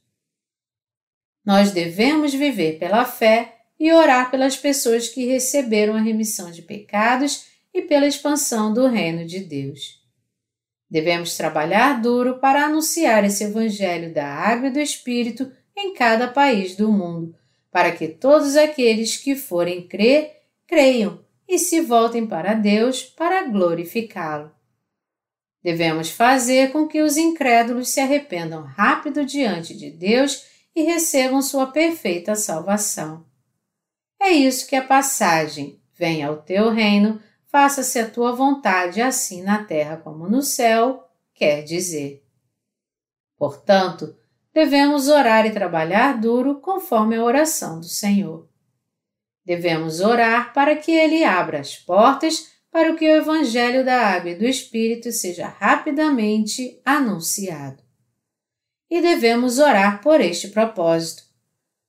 Nós 1.43 1.71
devemos 1.71 2.33
viver 2.33 2.77
pela 2.77 3.03
fé 3.03 3.57
e 3.79 3.91
orar 3.91 4.29
pelas 4.29 4.55
pessoas 4.55 5.09
que 5.09 5.25
receberam 5.25 5.95
a 5.95 6.01
remissão 6.01 6.51
de 6.51 6.62
pecados 6.62 7.45
e 7.74 7.81
pela 7.81 8.05
expansão 8.05 8.74
do 8.74 8.88
reino 8.88 9.25
de 9.25 9.39
Deus. 9.39 10.00
Devemos 10.89 11.38
trabalhar 11.38 12.01
duro 12.01 12.39
para 12.39 12.65
anunciar 12.65 13.24
esse 13.24 13.43
Evangelho 13.43 14.13
da 14.13 14.25
Água 14.25 14.67
e 14.67 14.72
do 14.72 14.79
Espírito 14.79 15.51
em 15.77 15.93
cada 15.93 16.27
país 16.27 16.75
do 16.75 16.91
mundo, 16.91 17.36
para 17.72 17.91
que 17.91 18.08
todos 18.08 18.55
aqueles 18.55 19.17
que 19.17 19.36
forem 19.36 19.88
crer, 19.88 20.41
creiam 20.67 21.24
e 21.48 21.60
se 21.60 21.81
voltem 21.81 22.25
para 22.25 22.53
Deus 22.53 23.03
para 23.03 23.48
glorificá-lo. 23.48 24.51
Devemos 25.62 26.10
fazer 26.10 26.72
com 26.72 26.88
que 26.88 27.01
os 27.01 27.17
incrédulos 27.17 27.89
se 27.89 28.00
arrependam 28.00 28.63
rápido 28.63 29.25
diante 29.25 29.75
de 29.75 29.91
Deus 29.91 30.46
e 30.75 30.84
recebam 30.84 31.41
sua 31.41 31.67
perfeita 31.67 32.36
salvação. 32.36 33.25
É 34.22 34.29
isso 34.29 34.67
que 34.67 34.75
a 34.75 34.84
passagem 34.84 35.79
Venha 36.00 36.29
ao 36.29 36.38
teu 36.38 36.69
reino 36.69 37.22
faça-se 37.51 38.00
a 38.00 38.10
tua 38.10 38.32
vontade 38.32 39.01
assim 39.01 39.41
na 39.41 39.63
terra 39.63 39.98
como 39.98 40.29
no 40.29 40.41
céu, 40.41 41.08
quer 41.34 41.63
dizer. 41.63 42.24
Portanto, 43.38 44.15
devemos 44.53 45.08
orar 45.08 45.46
e 45.46 45.51
trabalhar 45.51 46.20
duro 46.20 46.60
conforme 46.60 47.15
a 47.15 47.24
oração 47.24 47.79
do 47.79 47.88
Senhor. 47.88 48.48
Devemos 49.46 50.00
orar 50.00 50.53
para 50.53 50.75
que 50.75 50.91
Ele 50.91 51.24
abra 51.24 51.60
as 51.60 51.75
portas 51.75 52.51
para 52.72 52.96
que 52.96 53.06
o 53.06 53.15
Evangelho 53.15 53.84
da 53.84 54.00
Água 54.00 54.29
e 54.32 54.36
do 54.36 54.46
Espírito 54.46 55.12
seja 55.12 55.48
rapidamente 55.48 56.79
anunciado. 56.86 57.82
E 58.89 59.01
devemos 59.01 59.58
orar 59.58 60.01
por 60.01 60.22
este 60.22 60.50
propósito. 60.50 61.24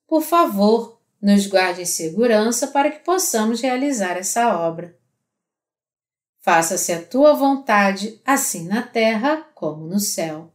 Por 0.06 0.22
favor, 0.22 1.02
nos 1.20 1.46
guarde 1.46 1.82
em 1.82 1.86
segurança 1.86 2.68
para 2.68 2.90
que 2.90 3.04
possamos 3.04 3.60
realizar 3.60 4.16
essa 4.16 4.56
obra. 4.56 4.98
Faça-se 6.40 6.92
a 6.92 7.02
tua 7.02 7.34
vontade, 7.34 8.20
assim 8.24 8.66
na 8.66 8.82
terra 8.82 9.46
como 9.54 9.86
no 9.86 10.00
céu. 10.00 10.52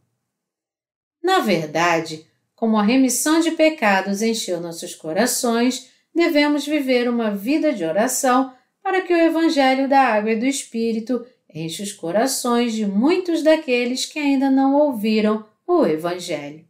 Na 1.22 1.38
verdade, 1.38 2.26
como 2.54 2.76
a 2.76 2.82
remissão 2.82 3.40
de 3.40 3.52
pecados 3.52 4.22
encheu 4.22 4.60
nossos 4.60 4.94
corações, 4.94 5.90
devemos 6.14 6.66
viver 6.66 7.08
uma 7.08 7.30
vida 7.30 7.72
de 7.72 7.84
oração 7.84 8.52
para 8.82 9.02
que 9.02 9.12
o 9.12 9.16
Evangelho 9.16 9.88
da 9.88 10.00
Água 10.00 10.32
e 10.32 10.38
do 10.38 10.46
Espírito 10.46 11.24
enche 11.52 11.82
os 11.82 11.92
corações 11.92 12.72
de 12.72 12.86
muitos 12.86 13.42
daqueles 13.42 14.06
que 14.06 14.18
ainda 14.18 14.50
não 14.50 14.74
ouviram 14.74 15.44
o 15.66 15.84
Evangelho. 15.84 16.64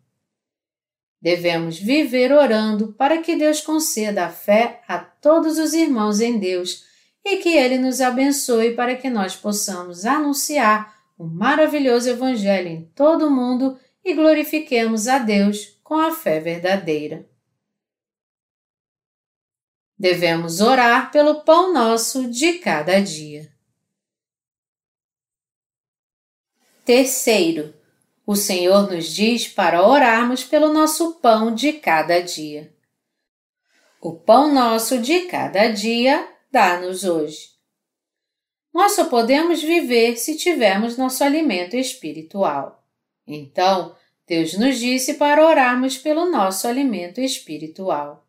Devemos 1.20 1.78
viver 1.78 2.32
orando 2.32 2.92
para 2.92 3.18
que 3.18 3.36
Deus 3.36 3.60
conceda 3.60 4.26
a 4.26 4.30
fé 4.30 4.82
a 4.86 4.98
todos 4.98 5.58
os 5.58 5.74
irmãos 5.74 6.20
em 6.20 6.38
Deus 6.38 6.85
e 7.28 7.38
que 7.38 7.48
Ele 7.48 7.76
nos 7.76 8.00
abençoe 8.00 8.76
para 8.76 8.94
que 8.94 9.10
nós 9.10 9.34
possamos 9.34 10.06
anunciar 10.06 10.96
o 11.18 11.24
maravilhoso 11.24 12.08
Evangelho 12.08 12.68
em 12.68 12.84
todo 12.94 13.26
o 13.26 13.30
mundo 13.30 13.76
e 14.04 14.14
glorifiquemos 14.14 15.08
a 15.08 15.18
Deus 15.18 15.76
com 15.82 15.96
a 15.96 16.12
fé 16.12 16.38
verdadeira. 16.38 17.28
Devemos 19.98 20.60
orar 20.60 21.10
pelo 21.10 21.42
pão 21.42 21.72
nosso 21.72 22.30
de 22.30 22.60
cada 22.60 23.00
dia. 23.00 23.52
Terceiro, 26.84 27.74
o 28.24 28.36
Senhor 28.36 28.88
nos 28.88 29.06
diz 29.06 29.48
para 29.48 29.84
orarmos 29.84 30.44
pelo 30.44 30.72
nosso 30.72 31.14
pão 31.14 31.52
de 31.52 31.72
cada 31.72 32.20
dia. 32.20 32.72
O 34.00 34.12
pão 34.12 34.54
nosso 34.54 34.98
de 34.98 35.22
cada 35.22 35.68
dia 35.68 36.35
dá-nos 36.50 37.04
hoje. 37.04 37.56
Nós 38.72 38.92
só 38.92 39.06
podemos 39.06 39.62
viver 39.62 40.16
se 40.16 40.36
tivermos 40.36 40.96
nosso 40.96 41.24
alimento 41.24 41.76
espiritual. 41.76 42.86
Então, 43.26 43.96
Deus 44.26 44.54
nos 44.54 44.78
disse 44.78 45.14
para 45.14 45.46
orarmos 45.46 45.96
pelo 45.96 46.30
nosso 46.30 46.68
alimento 46.68 47.20
espiritual. 47.20 48.26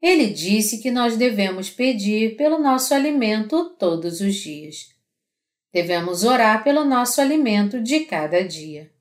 Ele 0.00 0.26
disse 0.26 0.78
que 0.78 0.90
nós 0.90 1.16
devemos 1.16 1.70
pedir 1.70 2.36
pelo 2.36 2.58
nosso 2.58 2.92
alimento 2.92 3.70
todos 3.78 4.20
os 4.20 4.34
dias. 4.34 4.90
Devemos 5.72 6.24
orar 6.24 6.62
pelo 6.64 6.84
nosso 6.84 7.20
alimento 7.20 7.80
de 7.80 8.00
cada 8.00 8.44
dia. 8.44 8.92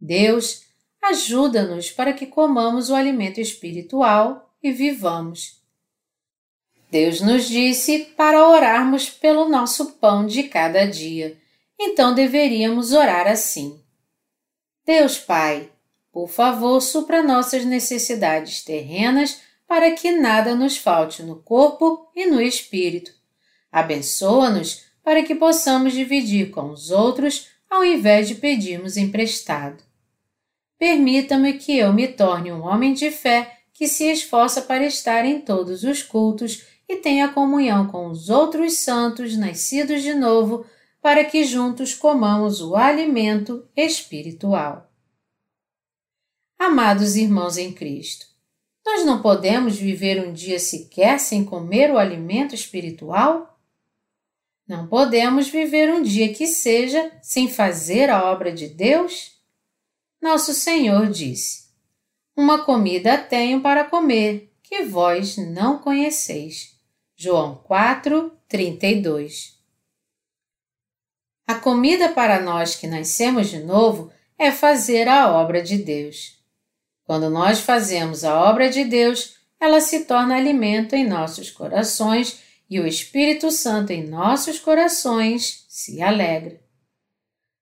Deus, 0.00 0.64
ajuda-nos 1.02 1.90
para 1.90 2.12
que 2.12 2.26
comamos 2.26 2.88
o 2.88 2.94
alimento 2.94 3.40
espiritual 3.40 4.54
e 4.62 4.72
vivamos. 4.72 5.59
Deus 6.90 7.20
nos 7.20 7.46
disse 7.46 8.00
para 8.16 8.48
orarmos 8.48 9.08
pelo 9.08 9.48
nosso 9.48 9.92
pão 9.92 10.26
de 10.26 10.44
cada 10.44 10.84
dia, 10.86 11.38
então 11.78 12.12
deveríamos 12.12 12.92
orar 12.92 13.28
assim: 13.28 13.80
Deus 14.84 15.16
Pai, 15.16 15.70
por 16.12 16.28
favor, 16.28 16.80
supra 16.80 17.22
nossas 17.22 17.64
necessidades 17.64 18.64
terrenas 18.64 19.40
para 19.68 19.92
que 19.92 20.10
nada 20.10 20.54
nos 20.56 20.76
falte 20.76 21.22
no 21.22 21.36
corpo 21.36 22.10
e 22.14 22.26
no 22.26 22.42
espírito. 22.42 23.12
Abençoa-nos 23.70 24.84
para 25.04 25.22
que 25.22 25.34
possamos 25.34 25.92
dividir 25.92 26.50
com 26.50 26.70
os 26.70 26.90
outros 26.90 27.48
ao 27.70 27.84
invés 27.84 28.26
de 28.26 28.34
pedirmos 28.34 28.96
emprestado. 28.96 29.80
Permita-me 30.76 31.52
que 31.52 31.78
eu 31.78 31.92
me 31.92 32.08
torne 32.08 32.50
um 32.50 32.62
homem 32.62 32.92
de 32.92 33.12
fé 33.12 33.58
que 33.72 33.86
se 33.86 34.10
esforça 34.10 34.62
para 34.62 34.84
estar 34.84 35.24
em 35.24 35.40
todos 35.40 35.84
os 35.84 36.02
cultos 36.02 36.64
e 36.90 36.96
tenha 36.96 37.28
comunhão 37.28 37.86
com 37.86 38.08
os 38.08 38.28
outros 38.28 38.78
santos 38.78 39.36
nascidos 39.36 40.02
de 40.02 40.12
novo, 40.12 40.66
para 41.00 41.24
que 41.24 41.44
juntos 41.44 41.94
comamos 41.94 42.60
o 42.60 42.74
alimento 42.74 43.64
espiritual. 43.76 44.90
Amados 46.58 47.14
irmãos 47.14 47.56
em 47.56 47.72
Cristo, 47.72 48.26
nós 48.84 49.04
não 49.06 49.22
podemos 49.22 49.76
viver 49.76 50.26
um 50.26 50.32
dia 50.32 50.58
sequer 50.58 51.20
sem 51.20 51.44
comer 51.44 51.92
o 51.92 51.96
alimento 51.96 52.56
espiritual? 52.56 53.56
Não 54.66 54.88
podemos 54.88 55.48
viver 55.48 55.94
um 55.94 56.02
dia 56.02 56.34
que 56.34 56.46
seja 56.48 57.12
sem 57.22 57.48
fazer 57.48 58.10
a 58.10 58.24
obra 58.30 58.52
de 58.52 58.66
Deus? 58.66 59.40
Nosso 60.20 60.52
Senhor 60.52 61.08
disse: 61.08 61.68
Uma 62.36 62.64
comida 62.64 63.16
tenho 63.16 63.60
para 63.60 63.84
comer, 63.84 64.52
que 64.60 64.82
vós 64.82 65.36
não 65.36 65.78
conheceis. 65.78 66.79
João 67.22 67.56
4, 67.64 68.32
32. 68.48 69.58
A 71.46 71.54
comida 71.56 72.08
para 72.08 72.40
nós 72.40 72.74
que 72.74 72.86
nascemos 72.86 73.50
de 73.50 73.58
novo 73.58 74.10
é 74.38 74.50
fazer 74.50 75.06
a 75.06 75.30
obra 75.30 75.62
de 75.62 75.76
Deus. 75.76 76.42
Quando 77.04 77.28
nós 77.28 77.60
fazemos 77.60 78.24
a 78.24 78.40
obra 78.48 78.70
de 78.70 78.84
Deus, 78.86 79.36
ela 79.60 79.82
se 79.82 80.06
torna 80.06 80.34
alimento 80.34 80.96
em 80.96 81.06
nossos 81.06 81.50
corações 81.50 82.40
e 82.70 82.80
o 82.80 82.86
Espírito 82.86 83.50
Santo 83.50 83.92
em 83.92 84.08
nossos 84.08 84.58
corações 84.58 85.66
se 85.68 86.00
alegra. 86.00 86.58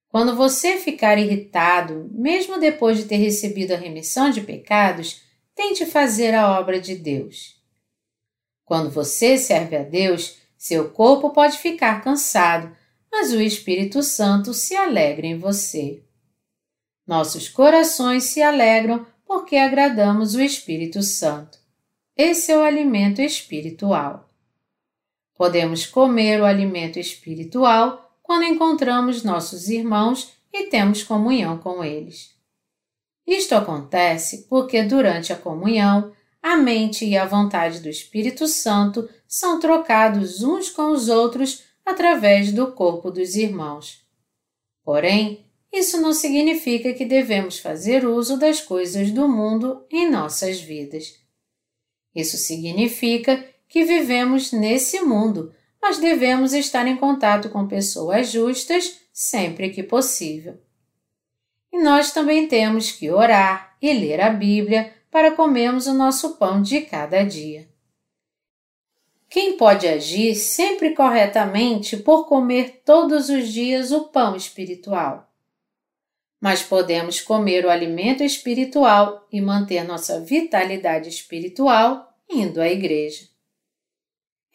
Quando 0.06 0.36
você 0.36 0.76
ficar 0.76 1.18
irritado, 1.18 2.08
mesmo 2.12 2.60
depois 2.60 2.96
de 2.96 3.06
ter 3.06 3.16
recebido 3.16 3.72
a 3.72 3.76
remissão 3.76 4.30
de 4.30 4.40
pecados, 4.40 5.20
tente 5.52 5.84
fazer 5.84 6.32
a 6.32 6.60
obra 6.60 6.80
de 6.80 6.94
Deus. 6.94 7.57
Quando 8.68 8.90
você 8.90 9.38
serve 9.38 9.76
a 9.76 9.82
Deus, 9.82 10.36
seu 10.58 10.90
corpo 10.90 11.30
pode 11.30 11.56
ficar 11.56 12.04
cansado, 12.04 12.70
mas 13.10 13.32
o 13.32 13.40
Espírito 13.40 14.02
Santo 14.02 14.52
se 14.52 14.76
alegra 14.76 15.26
em 15.26 15.38
você. 15.38 16.02
Nossos 17.06 17.48
corações 17.48 18.24
se 18.24 18.42
alegram 18.42 19.06
porque 19.24 19.56
agradamos 19.56 20.34
o 20.34 20.42
Espírito 20.42 21.02
Santo. 21.02 21.58
Esse 22.14 22.52
é 22.52 22.58
o 22.58 22.62
alimento 22.62 23.22
espiritual. 23.22 24.28
Podemos 25.34 25.86
comer 25.86 26.38
o 26.38 26.44
alimento 26.44 26.98
espiritual 26.98 28.18
quando 28.22 28.44
encontramos 28.44 29.24
nossos 29.24 29.70
irmãos 29.70 30.34
e 30.52 30.64
temos 30.64 31.02
comunhão 31.02 31.56
com 31.56 31.82
eles. 31.82 32.36
Isto 33.26 33.54
acontece 33.54 34.46
porque 34.46 34.82
durante 34.82 35.32
a 35.32 35.36
comunhão, 35.36 36.12
a 36.42 36.56
mente 36.56 37.04
e 37.04 37.16
a 37.16 37.26
vontade 37.26 37.80
do 37.80 37.88
Espírito 37.88 38.46
Santo 38.46 39.08
são 39.26 39.58
trocados 39.58 40.42
uns 40.42 40.70
com 40.70 40.90
os 40.92 41.08
outros 41.08 41.64
através 41.84 42.52
do 42.52 42.72
corpo 42.72 43.10
dos 43.10 43.34
irmãos. 43.34 44.06
Porém, 44.84 45.44
isso 45.72 46.00
não 46.00 46.12
significa 46.12 46.94
que 46.94 47.04
devemos 47.04 47.58
fazer 47.58 48.06
uso 48.06 48.38
das 48.38 48.60
coisas 48.60 49.10
do 49.10 49.28
mundo 49.28 49.84
em 49.90 50.10
nossas 50.10 50.60
vidas. 50.60 51.18
Isso 52.14 52.36
significa 52.36 53.44
que 53.68 53.84
vivemos 53.84 54.50
nesse 54.50 55.00
mundo, 55.00 55.54
mas 55.80 55.98
devemos 55.98 56.52
estar 56.52 56.86
em 56.86 56.96
contato 56.96 57.50
com 57.50 57.68
pessoas 57.68 58.30
justas 58.30 58.98
sempre 59.12 59.70
que 59.70 59.82
possível. 59.82 60.58
E 61.72 61.82
nós 61.82 62.12
também 62.12 62.48
temos 62.48 62.90
que 62.90 63.10
orar 63.10 63.76
e 63.80 63.92
ler 63.92 64.20
a 64.20 64.30
Bíblia 64.30 64.92
para 65.10 65.32
comermos 65.32 65.86
o 65.86 65.94
nosso 65.94 66.36
pão 66.36 66.60
de 66.60 66.82
cada 66.82 67.22
dia. 67.22 67.68
Quem 69.28 69.56
pode 69.56 69.86
agir 69.86 70.34
sempre 70.34 70.94
corretamente 70.94 71.96
por 71.96 72.26
comer 72.26 72.82
todos 72.84 73.28
os 73.28 73.48
dias 73.48 73.92
o 73.92 74.04
pão 74.04 74.34
espiritual? 74.34 75.28
mas 76.40 76.62
podemos 76.62 77.20
comer 77.20 77.64
o 77.64 77.70
alimento 77.70 78.22
espiritual 78.22 79.26
e 79.32 79.40
manter 79.40 79.84
nossa 79.84 80.20
vitalidade 80.20 81.08
espiritual 81.08 82.08
indo 82.30 82.60
à 82.60 82.68
igreja. 82.68 83.26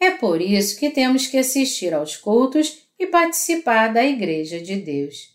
É 0.00 0.10
por 0.10 0.40
isso 0.40 0.78
que 0.78 0.90
temos 0.90 1.26
que 1.26 1.36
assistir 1.36 1.92
aos 1.94 2.16
cultos 2.16 2.86
e 2.98 3.06
participar 3.06 3.92
da 3.92 4.04
Igreja 4.04 4.60
de 4.60 4.76
Deus. 4.76 5.34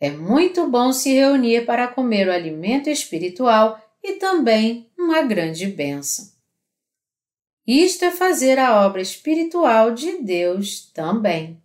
É 0.00 0.10
muito 0.10 0.68
bom 0.68 0.92
se 0.92 1.12
reunir 1.12 1.64
para 1.64 1.88
comer 1.88 2.28
o 2.28 2.32
alimento 2.32 2.88
espiritual 2.88 3.80
e 4.02 4.14
também 4.14 4.90
uma 4.98 5.22
grande 5.22 5.66
bênção. 5.66 6.32
Isto 7.66 8.04
é 8.04 8.10
fazer 8.10 8.58
a 8.58 8.84
obra 8.84 9.00
espiritual 9.00 9.94
de 9.94 10.18
Deus 10.18 10.90
também. 10.92 11.62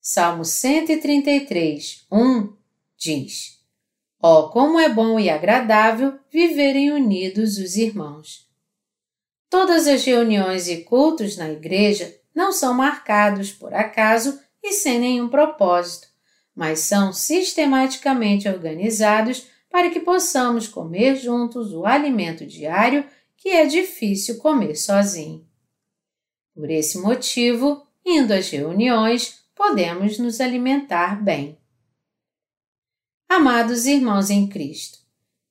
Salmo 0.00 0.44
133, 0.44 2.06
1 2.10 2.52
diz: 2.96 3.58
Oh, 4.20 4.48
como 4.48 4.80
é 4.80 4.88
bom 4.88 5.20
e 5.20 5.30
agradável 5.30 6.18
viverem 6.30 6.90
unidos 6.90 7.58
os 7.58 7.76
irmãos! 7.76 8.48
Todas 9.48 9.86
as 9.86 10.04
reuniões 10.04 10.68
e 10.68 10.78
cultos 10.78 11.36
na 11.36 11.48
igreja 11.50 12.18
não 12.34 12.52
são 12.52 12.74
marcados 12.74 13.52
por 13.52 13.72
acaso 13.72 14.40
e 14.62 14.72
sem 14.72 14.98
nenhum 14.98 15.28
propósito, 15.28 16.08
mas 16.54 16.80
são 16.80 17.12
sistematicamente 17.12 18.48
organizados 18.48 19.46
para 19.70 19.90
que 19.90 20.00
possamos 20.00 20.66
comer 20.66 21.16
juntos 21.16 21.72
o 21.72 21.84
alimento 21.84 22.46
diário 22.46 23.04
que 23.36 23.50
é 23.50 23.66
difícil 23.66 24.38
comer 24.38 24.76
sozinho. 24.76 25.46
Por 26.54 26.70
esse 26.70 26.98
motivo, 26.98 27.86
indo 28.04 28.32
às 28.32 28.50
reuniões, 28.50 29.44
podemos 29.54 30.18
nos 30.18 30.40
alimentar 30.40 31.22
bem. 31.22 31.58
Amados 33.28 33.86
irmãos 33.86 34.30
em 34.30 34.48
Cristo, 34.48 34.98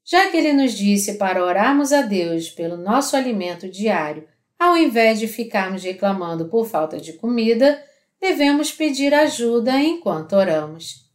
já 0.04 0.30
que 0.30 0.38
Ele 0.38 0.52
nos 0.52 0.74
disse 0.74 1.14
para 1.14 1.44
orarmos 1.44 1.94
a 1.94 2.02
Deus 2.02 2.50
pelo 2.50 2.76
nosso 2.76 3.16
alimento 3.16 3.70
diário, 3.70 4.28
ao 4.60 4.76
invés 4.76 5.20
de 5.20 5.28
ficarmos 5.28 5.84
reclamando 5.84 6.50
por 6.50 6.68
falta 6.68 7.00
de 7.00 7.14
comida, 7.14 7.82
devemos 8.20 8.72
pedir 8.72 9.14
ajuda 9.14 9.80
enquanto 9.80 10.34
oramos. 10.34 11.07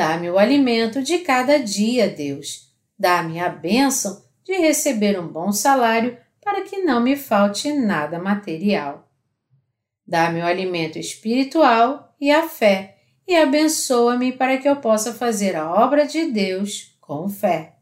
Dá-me 0.00 0.30
o 0.30 0.38
alimento 0.38 1.02
de 1.02 1.18
cada 1.18 1.58
dia, 1.58 2.08
Deus. 2.08 2.72
Dá-me 2.98 3.38
a 3.38 3.50
bênção 3.50 4.24
de 4.42 4.54
receber 4.54 5.20
um 5.20 5.28
bom 5.28 5.52
salário 5.52 6.16
para 6.42 6.62
que 6.62 6.78
não 6.78 7.02
me 7.02 7.16
falte 7.16 7.70
nada 7.70 8.18
material. 8.18 9.06
Dá-me 10.06 10.40
o 10.40 10.46
alimento 10.46 10.98
espiritual 10.98 12.16
e 12.18 12.30
a 12.30 12.48
fé 12.48 12.96
e 13.28 13.36
abençoa-me 13.36 14.32
para 14.32 14.56
que 14.56 14.66
eu 14.66 14.76
possa 14.76 15.12
fazer 15.12 15.54
a 15.54 15.70
obra 15.70 16.06
de 16.06 16.30
Deus 16.30 16.96
com 16.98 17.28
fé. 17.28 17.76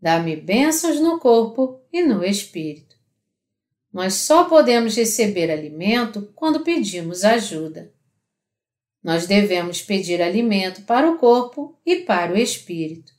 Dá-me 0.00 0.36
bênçãos 0.36 1.00
no 1.00 1.18
corpo 1.18 1.80
e 1.92 2.04
no 2.04 2.24
espírito. 2.24 2.94
Nós 3.92 4.14
só 4.14 4.44
podemos 4.44 4.94
receber 4.94 5.50
alimento 5.50 6.32
quando 6.36 6.62
pedimos 6.62 7.24
ajuda. 7.24 7.95
Nós 9.06 9.24
devemos 9.24 9.80
pedir 9.80 10.20
alimento 10.20 10.82
para 10.82 11.08
o 11.08 11.16
corpo 11.16 11.78
e 11.86 11.98
para 12.00 12.32
o 12.32 12.36
espírito. 12.36 13.12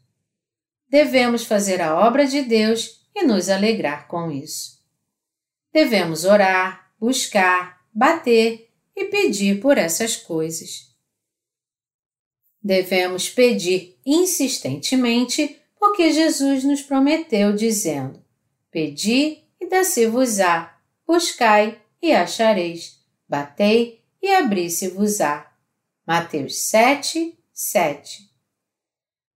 Devemos 0.90 1.46
fazer 1.46 1.80
a 1.80 1.98
obra 2.06 2.28
de 2.28 2.42
Deus 2.42 3.08
e 3.16 3.24
nos 3.24 3.48
alegrar 3.48 4.06
com 4.10 4.30
isso. 4.30 4.84
Devemos 5.72 6.26
orar, 6.26 6.92
buscar, 7.00 7.88
bater 7.94 8.70
e 8.94 9.06
pedir 9.06 9.62
por 9.62 9.78
essas 9.78 10.18
coisas. 10.18 10.94
Devemos 12.62 13.30
pedir 13.30 13.98
insistentemente 14.06 15.58
porque 15.80 16.12
Jesus 16.12 16.66
nos 16.66 16.82
prometeu, 16.82 17.56
dizendo: 17.56 18.22
Pedi 18.70 19.42
e 19.58 19.70
dá-se-vos-á, 19.70 20.82
buscai 21.08 21.82
e 22.02 22.12
achareis, 22.12 23.00
batei 23.30 24.04
e 24.22 24.36
abri-se-vos-á. 24.36 25.48
Mateus 26.08 26.60
7, 26.60 27.38
7 27.52 28.32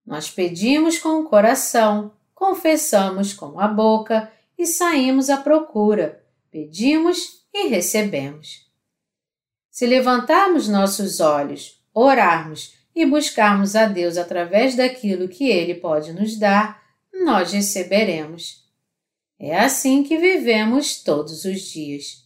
Nós 0.05 0.31
pedimos 0.31 0.97
com 0.97 1.19
o 1.19 1.27
coração, 1.27 2.13
confessamos 2.34 3.34
com 3.34 3.60
a 3.60 3.67
boca 3.67 4.31
e 4.57 4.65
saímos 4.65 5.29
à 5.29 5.36
procura, 5.36 6.23
pedimos 6.49 7.45
e 7.53 7.67
recebemos. 7.67 8.71
Se 9.69 9.86
levantarmos 9.86 10.69
nossos 10.69 11.19
olhos, 11.19 11.84
orarmos 11.93 12.73
e 12.95 13.05
buscarmos 13.05 13.75
a 13.75 13.86
Deus 13.86 14.15
através 14.15 14.73
daquilo 14.73 15.27
que 15.27 15.49
Ele 15.49 15.75
pode 15.75 16.13
nos 16.13 16.39
dar, 16.39 16.81
nós 17.25 17.51
receberemos. 17.51 18.65
É 19.38 19.60
assim 19.60 20.03
que 20.03 20.17
vivemos 20.17 21.03
todos 21.03 21.43
os 21.43 21.63
dias. 21.63 22.25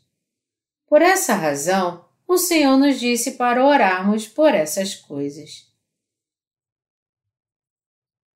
Por 0.85 1.01
essa 1.01 1.33
razão, 1.33 2.04
o 2.27 2.37
Senhor 2.37 2.77
nos 2.77 2.99
disse 2.99 3.31
para 3.31 3.65
orarmos 3.65 4.27
por 4.27 4.53
essas 4.53 4.95
coisas. 4.95 5.65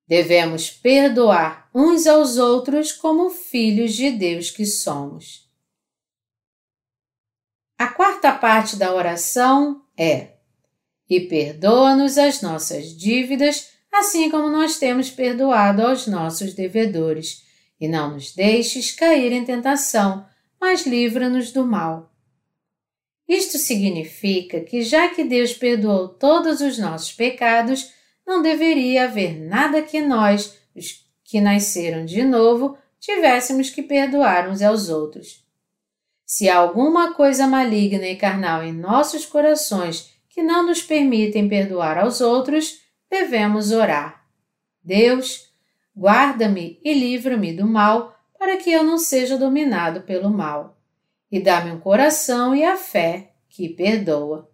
Devemos 0.08 0.70
perdoar 0.72 1.70
uns 1.74 2.08
aos 2.08 2.38
outros 2.38 2.92
como 2.92 3.30
filhos 3.30 3.94
de 3.94 4.10
Deus 4.10 4.50
que 4.50 4.66
somos. 4.66 5.48
A 7.78 7.88
quarta 7.88 8.32
parte 8.32 8.76
da 8.76 8.94
oração 8.94 9.86
é: 9.96 10.34
e 11.10 11.22
perdoa-nos 11.22 12.18
as 12.18 12.42
nossas 12.42 12.96
dívidas, 12.96 13.70
assim 13.92 14.30
como 14.30 14.50
nós 14.50 14.78
temos 14.78 15.10
perdoado 15.10 15.86
aos 15.86 16.06
nossos 16.06 16.54
devedores, 16.54 17.44
e 17.80 17.88
não 17.88 18.14
nos 18.14 18.34
deixes 18.34 18.92
cair 18.92 19.32
em 19.32 19.46
tentação, 19.46 20.26
mas 20.60 20.86
livra-nos 20.86 21.52
do 21.52 21.66
mal. 21.66 22.09
Isto 23.30 23.60
significa 23.60 24.60
que, 24.62 24.82
já 24.82 25.10
que 25.10 25.24
Deus 25.24 25.54
perdoou 25.54 26.10
todos 26.10 26.62
os 26.62 26.80
nossos 26.80 27.14
pecados, 27.14 27.94
não 28.26 28.42
deveria 28.42 29.04
haver 29.04 29.40
nada 29.40 29.84
que 29.84 30.02
nós, 30.02 30.58
os 30.76 31.08
que 31.24 31.40
nasceram 31.40 32.06
de 32.06 32.24
novo, 32.24 32.76
tivéssemos 33.00 33.70
que 33.70 33.84
perdoar 33.84 34.50
uns 34.50 34.64
aos 34.64 34.90
outros. 34.90 35.46
Se 36.26 36.50
há 36.50 36.58
alguma 36.58 37.14
coisa 37.14 37.46
maligna 37.46 38.08
e 38.08 38.16
carnal 38.16 38.64
em 38.64 38.74
nossos 38.74 39.28
corações 39.28 40.12
que 40.28 40.42
não 40.42 40.66
nos 40.66 40.82
permitem 40.82 41.48
perdoar 41.48 42.00
aos 42.00 42.22
outros, 42.22 42.80
devemos 43.12 43.72
orar. 43.72 44.26
Deus, 44.84 45.54
guarda-me 45.96 46.80
e 46.84 46.96
livra-me 46.96 47.54
do 47.54 47.68
mal, 47.68 48.16
para 48.40 48.58
que 48.58 48.72
eu 48.72 48.84
não 48.84 48.98
seja 48.98 49.38
dominado 49.38 50.02
pelo 50.02 50.32
mal. 50.32 50.79
E 51.32 51.40
dá-me 51.40 51.72
um 51.72 51.80
coração 51.80 52.56
e 52.56 52.64
a 52.64 52.76
fé 52.76 53.34
que 53.48 53.70
perdoa. 53.70 54.50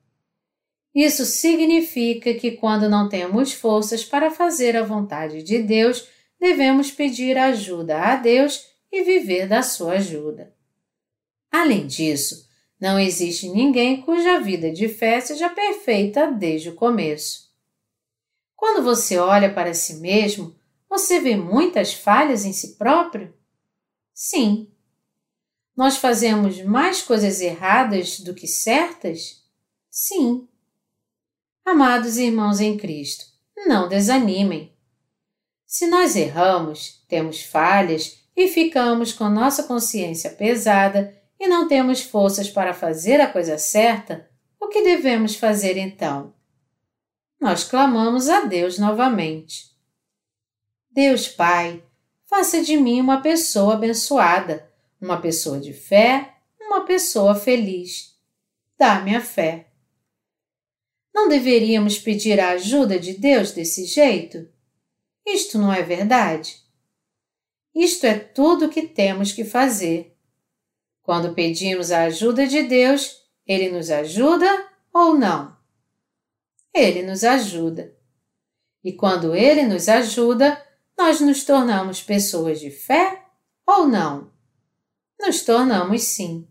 Isso 0.93 1.25
significa 1.25 2.33
que 2.33 2.51
quando 2.51 2.89
não 2.89 3.09
temos 3.09 3.51
forças 3.51 4.03
para 4.03 4.31
fazer 4.31 4.77
a 4.77 4.83
vontade 4.83 5.43
de 5.43 5.61
Deus, 5.61 6.07
devemos 6.39 6.89
pedir 6.89 7.37
ajuda 7.37 8.01
a 8.01 8.15
Deus 8.15 8.65
e 8.91 9.03
viver 9.03 9.47
da 9.47 9.61
sua 9.61 9.93
ajuda. 9.93 10.53
Além 11.51 11.85
disso, 11.85 12.47
não 12.79 12.99
existe 12.99 13.49
ninguém 13.49 14.01
cuja 14.01 14.39
vida 14.39 14.71
de 14.71 14.87
fé 14.87 15.19
seja 15.19 15.49
perfeita 15.49 16.31
desde 16.31 16.69
o 16.69 16.75
começo. 16.75 17.45
Quando 18.55 18.83
você 18.83 19.17
olha 19.17 19.53
para 19.53 19.73
si 19.73 19.95
mesmo, 19.95 20.55
você 20.89 21.19
vê 21.19 21.35
muitas 21.35 21.93
falhas 21.93 22.45
em 22.45 22.53
si 22.53 22.77
próprio? 22.77 23.33
Sim. 24.13 24.71
Nós 25.75 25.97
fazemos 25.97 26.61
mais 26.61 27.01
coisas 27.01 27.41
erradas 27.41 28.19
do 28.19 28.33
que 28.33 28.47
certas? 28.47 29.43
Sim. 29.89 30.47
Amados 31.65 32.17
irmãos 32.17 32.59
em 32.61 32.77
Cristo, 32.77 33.25
não 33.67 33.89
desanimem. 33.89 34.73
Se 35.65 35.87
nós 35.87 36.15
erramos, 36.15 37.03
temos 37.09 37.41
falhas 37.41 38.23
e 38.35 38.47
ficamos 38.47 39.11
com 39.11 39.27
nossa 39.29 39.63
consciência 39.63 40.29
pesada 40.29 41.13
e 41.39 41.47
não 41.47 41.67
temos 41.67 42.01
forças 42.01 42.49
para 42.49 42.73
fazer 42.73 43.19
a 43.19 43.27
coisa 43.27 43.57
certa, 43.57 44.29
o 44.59 44.67
que 44.67 44.83
devemos 44.83 45.35
fazer 45.35 45.77
então? 45.77 46.33
Nós 47.39 47.63
clamamos 47.63 48.29
a 48.29 48.41
Deus 48.41 48.79
novamente. 48.79 49.75
Deus 50.89 51.27
Pai, 51.27 51.83
faça 52.25 52.61
de 52.61 52.77
mim 52.77 53.01
uma 53.01 53.21
pessoa 53.21 53.73
abençoada, 53.73 54.71
uma 55.05 55.21
pessoa 55.21 55.59
de 55.59 55.71
fé, 55.71 56.35
uma 56.59 56.83
pessoa 56.83 57.35
feliz. 57.35 58.19
Dá-me 58.77 59.15
a 59.15 59.21
fé. 59.21 59.71
Não 61.13 61.29
deveríamos 61.29 61.99
pedir 61.99 62.39
a 62.39 62.49
ajuda 62.49 62.99
de 62.99 63.13
Deus 63.13 63.51
desse 63.51 63.85
jeito? 63.85 64.49
Isto 65.25 65.59
não 65.59 65.71
é 65.71 65.83
verdade? 65.83 66.57
Isto 67.73 68.05
é 68.05 68.17
tudo 68.17 68.65
o 68.65 68.69
que 68.69 68.87
temos 68.87 69.31
que 69.31 69.45
fazer. 69.45 70.17
Quando 71.03 71.35
pedimos 71.35 71.91
a 71.91 72.05
ajuda 72.05 72.47
de 72.47 72.63
Deus, 72.63 73.21
Ele 73.45 73.69
nos 73.69 73.91
ajuda 73.91 74.47
ou 74.91 75.15
não? 75.15 75.55
Ele 76.73 77.03
nos 77.03 77.23
ajuda. 77.23 77.95
E 78.83 78.91
quando 78.91 79.35
Ele 79.35 79.63
nos 79.63 79.87
ajuda, 79.87 80.61
nós 80.97 81.21
nos 81.21 81.43
tornamos 81.43 82.01
pessoas 82.01 82.59
de 82.59 82.71
fé 82.71 83.23
ou 83.67 83.87
não? 83.87 84.34
Nos 85.19 85.43
tornamos 85.43 86.03
sim. 86.03 86.47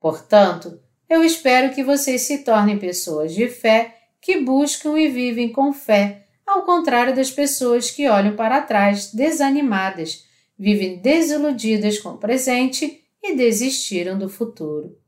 Portanto, 0.00 0.80
eu 1.08 1.22
espero 1.22 1.74
que 1.74 1.82
vocês 1.82 2.22
se 2.22 2.38
tornem 2.38 2.78
pessoas 2.78 3.34
de 3.34 3.48
fé 3.48 3.96
que 4.20 4.40
buscam 4.40 4.98
e 4.98 5.08
vivem 5.08 5.52
com 5.52 5.72
fé, 5.72 6.26
ao 6.46 6.62
contrário 6.64 7.14
das 7.14 7.30
pessoas 7.30 7.90
que 7.90 8.08
olham 8.08 8.36
para 8.36 8.62
trás 8.62 9.12
desanimadas, 9.12 10.24
vivem 10.58 10.98
desiludidas 10.98 11.98
com 11.98 12.10
o 12.10 12.18
presente 12.18 13.02
e 13.22 13.34
desistiram 13.34 14.18
do 14.18 14.28
futuro. 14.28 14.98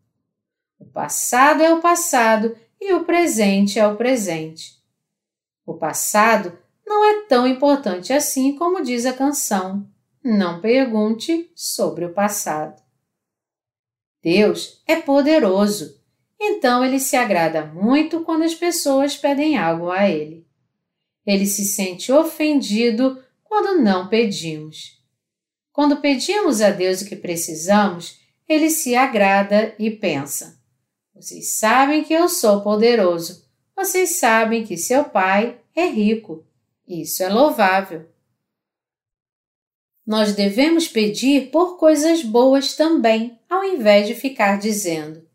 O 0.79 0.85
passado 0.85 1.63
é 1.63 1.73
o 1.73 1.81
passado 1.81 2.57
e 2.81 2.93
o 2.93 3.05
presente 3.05 3.79
é 3.79 3.87
o 3.87 3.97
presente. 3.97 4.77
O 5.65 5.75
passado 5.75 6.59
não 6.87 7.05
é 7.05 7.27
tão 7.27 7.47
importante 7.47 8.13
assim 8.13 8.55
como 8.57 8.83
diz 8.83 9.05
a 9.05 9.13
canção. 9.13 9.87
Não 10.29 10.61
pergunte 10.61 11.53
sobre 11.55 12.05
o 12.05 12.13
passado. 12.13 12.83
Deus 14.21 14.83
é 14.85 14.97
poderoso, 14.97 16.01
então 16.41 16.85
ele 16.85 16.99
se 16.99 17.15
agrada 17.15 17.65
muito 17.65 18.25
quando 18.25 18.43
as 18.43 18.53
pessoas 18.53 19.17
pedem 19.17 19.57
algo 19.57 19.89
a 19.89 20.11
ele. 20.11 20.45
Ele 21.25 21.47
se 21.47 21.65
sente 21.65 22.11
ofendido 22.11 23.23
quando 23.45 23.81
não 23.81 24.09
pedimos. 24.09 25.01
Quando 25.73 26.01
pedimos 26.01 26.61
a 26.61 26.71
Deus 26.71 27.03
o 27.03 27.07
que 27.07 27.15
precisamos, 27.15 28.19
ele 28.49 28.69
se 28.69 28.97
agrada 28.97 29.77
e 29.79 29.93
pensa: 29.93 30.61
Vocês 31.15 31.53
sabem 31.53 32.03
que 32.03 32.13
eu 32.13 32.29
sou 32.29 32.63
poderoso. 32.63 33.47
Vocês 33.77 34.17
sabem 34.19 34.67
que 34.67 34.77
seu 34.77 35.05
pai 35.05 35.61
é 35.73 35.87
rico. 35.87 36.45
Isso 36.85 37.23
é 37.23 37.29
louvável. 37.29 38.16
Nós 40.07 40.35
devemos 40.35 40.87
pedir 40.87 41.51
por 41.51 41.77
coisas 41.79 42.23
boas 42.23 42.77
também, 42.77 43.39
ao 43.51 43.65
invés 43.65 44.07
de 44.07 44.15
ficar 44.15 44.57
dizendo: 44.57 45.27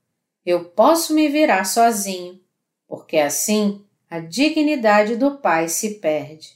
eu 0.45 0.65
posso 0.65 1.13
me 1.13 1.27
virar 1.27 1.65
sozinho, 1.65 2.39
porque 2.87 3.17
assim 3.17 3.83
a 4.09 4.19
dignidade 4.19 5.15
do 5.15 5.37
Pai 5.37 5.67
se 5.67 5.95
perde. 5.95 6.49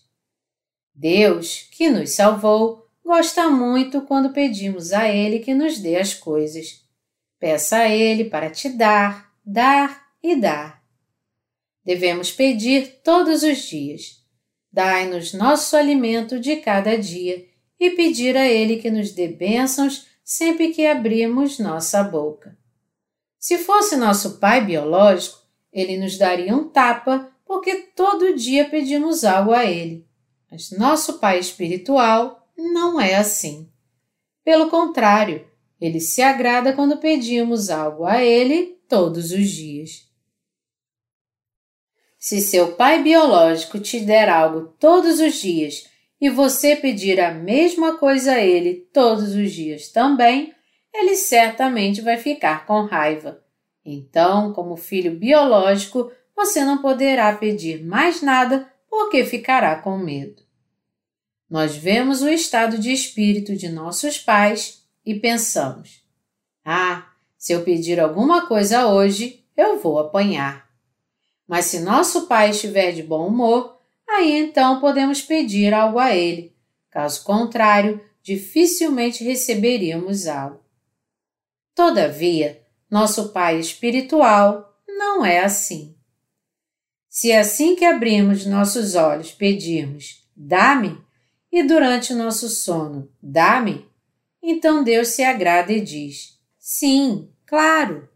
Deus, 0.94 1.68
que 1.72 1.90
nos 1.90 2.12
salvou, 2.12 2.88
gosta 3.04 3.50
muito 3.50 4.02
quando 4.02 4.32
pedimos 4.34 4.94
a 4.94 5.10
Ele 5.10 5.40
que 5.40 5.54
nos 5.54 5.78
dê 5.80 5.98
as 5.98 6.14
coisas. 6.14 6.86
Peça 7.38 7.78
a 7.78 7.90
Ele 7.90 8.26
para 8.26 8.50
te 8.50 8.70
dar, 8.70 9.32
dar 9.46 10.08
e 10.24 10.36
dar. 10.36 10.82
Devemos 11.84 12.32
pedir 12.32 13.02
todos 13.04 13.44
os 13.44 13.58
dias. 13.60 14.24
Dai-nos 14.72 15.34
nosso 15.34 15.78
alimento 15.78 16.40
de 16.40 16.56
cada 16.58 16.98
dia 16.98 17.46
e 17.80 17.92
pedir 17.92 18.38
a 18.38 18.48
Ele 18.48 18.78
que 18.78 18.90
nos 18.90 19.12
dê 19.12 19.28
bênçãos 19.28 20.08
sempre 20.24 20.72
que 20.72 20.86
abrimos 20.86 21.60
nossa 21.60 22.04
boca. 22.04 22.58
Se 23.38 23.60
fosse 23.60 23.96
nosso 23.96 24.40
pai 24.40 24.66
biológico, 24.66 25.38
ele 25.72 25.98
nos 25.98 26.18
daria 26.18 26.56
um 26.56 26.68
tapa 26.68 27.32
porque 27.46 27.76
todo 27.96 28.36
dia 28.36 28.68
pedimos 28.68 29.24
algo 29.24 29.52
a 29.52 29.64
ele. 29.66 30.08
Mas 30.50 30.72
nosso 30.72 31.20
pai 31.20 31.38
espiritual 31.38 32.50
não 32.58 33.00
é 33.00 33.16
assim. 33.16 33.70
Pelo 34.44 34.70
contrário, 34.70 35.48
ele 35.80 36.00
se 36.00 36.24
agrada 36.24 36.74
quando 36.74 36.98
pedimos 36.98 37.70
algo 37.70 38.06
a 38.06 38.24
ele 38.24 38.80
todos 38.88 39.32
os 39.32 39.48
dias. 39.50 40.10
Se 42.18 42.42
seu 42.42 42.72
pai 42.72 43.04
biológico 43.04 43.80
te 43.80 44.00
der 44.00 44.28
algo 44.28 44.74
todos 44.80 45.20
os 45.20 45.36
dias 45.36 45.88
e 46.26 46.30
você 46.30 46.76
pedir 46.76 47.22
a 47.22 47.32
mesma 47.32 48.00
coisa 48.00 48.32
a 48.32 48.40
ele 48.40 48.90
todos 48.92 49.36
os 49.36 49.52
dias 49.52 49.90
também, 49.90 50.56
ele 50.92 51.16
certamente 51.16 52.02
vai 52.02 52.18
ficar 52.18 52.66
com 52.66 52.84
raiva. 52.84 53.44
Então, 53.86 54.52
como 54.52 54.76
filho 54.76 55.20
biológico, 55.20 56.12
você 56.36 56.66
não 56.66 56.80
poderá 56.82 57.32
pedir 57.36 57.86
mais 57.86 58.24
nada 58.24 58.68
porque 58.90 59.24
ficará 59.24 59.76
com 59.76 60.00
medo. 60.00 60.42
Nós 61.48 61.76
vemos 61.76 62.24
o 62.24 62.28
estado 62.28 62.80
de 62.80 62.92
espírito 62.92 63.56
de 63.56 63.70
nossos 63.70 64.18
pais 64.18 64.84
e 65.06 65.14
pensamos: 65.14 66.04
ah, 66.66 67.08
se 67.38 67.54
eu 67.54 67.64
pedir 67.64 68.00
alguma 68.00 68.48
coisa 68.48 68.88
hoje, 68.88 69.46
eu 69.56 69.78
vou 69.78 70.00
apanhar. 70.00 70.68
Mas 71.48 71.66
se 71.66 71.82
nosso 71.82 72.26
pai 72.26 72.50
estiver 72.50 72.94
de 72.94 73.04
bom 73.04 73.28
humor, 73.28 73.75
aí 74.08 74.32
então 74.32 74.80
podemos 74.80 75.22
pedir 75.22 75.74
algo 75.74 76.00
a 76.00 76.16
ele. 76.16 76.56
Caso 76.90 77.24
contrário, 77.24 78.02
dificilmente 78.22 79.24
receberíamos 79.24 80.28
algo. 80.28 80.64
Todavia, 81.74 82.64
nosso 82.90 83.30
pai 83.34 83.60
espiritual 83.60 84.80
não 84.88 85.26
é 85.26 85.40
assim. 85.40 85.96
Se 87.10 87.32
assim 87.32 87.76
que 87.76 87.86
abrimos 87.86 88.46
nossos 88.46 88.96
olhos 88.96 89.32
pedirmos, 89.32 90.28
dá-me, 90.36 90.98
e 91.52 91.64
durante 91.64 92.14
nosso 92.14 92.50
sono, 92.50 93.10
dá-me, 93.22 93.90
então 94.42 94.84
Deus 94.84 95.10
se 95.10 95.24
agrada 95.24 95.72
e 95.72 95.82
diz: 95.82 96.38
Sim, 96.60 97.30
claro. 97.46 98.10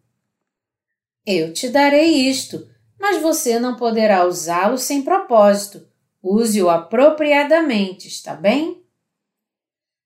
Eu 1.26 1.54
te 1.54 1.70
darei 1.70 2.30
isto, 2.30 2.70
mas 3.00 3.22
você 3.22 3.60
não 3.60 3.76
poderá 3.76 4.26
usá-lo 4.26 4.78
sem 4.78 5.02
propósito. 5.02 5.88
Use-o 6.22 6.70
apropriadamente, 6.70 8.08
está 8.08 8.36
bem? 8.36 8.84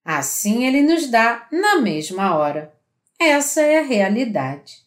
Assim 0.06 0.66
ele 0.66 0.82
nos 0.82 1.08
dá 1.08 1.48
na 1.52 1.78
mesma 1.78 2.36
hora. 2.36 2.74
Essa 3.20 3.62
é 3.62 3.80
a 3.80 3.84
realidade. 3.84 4.84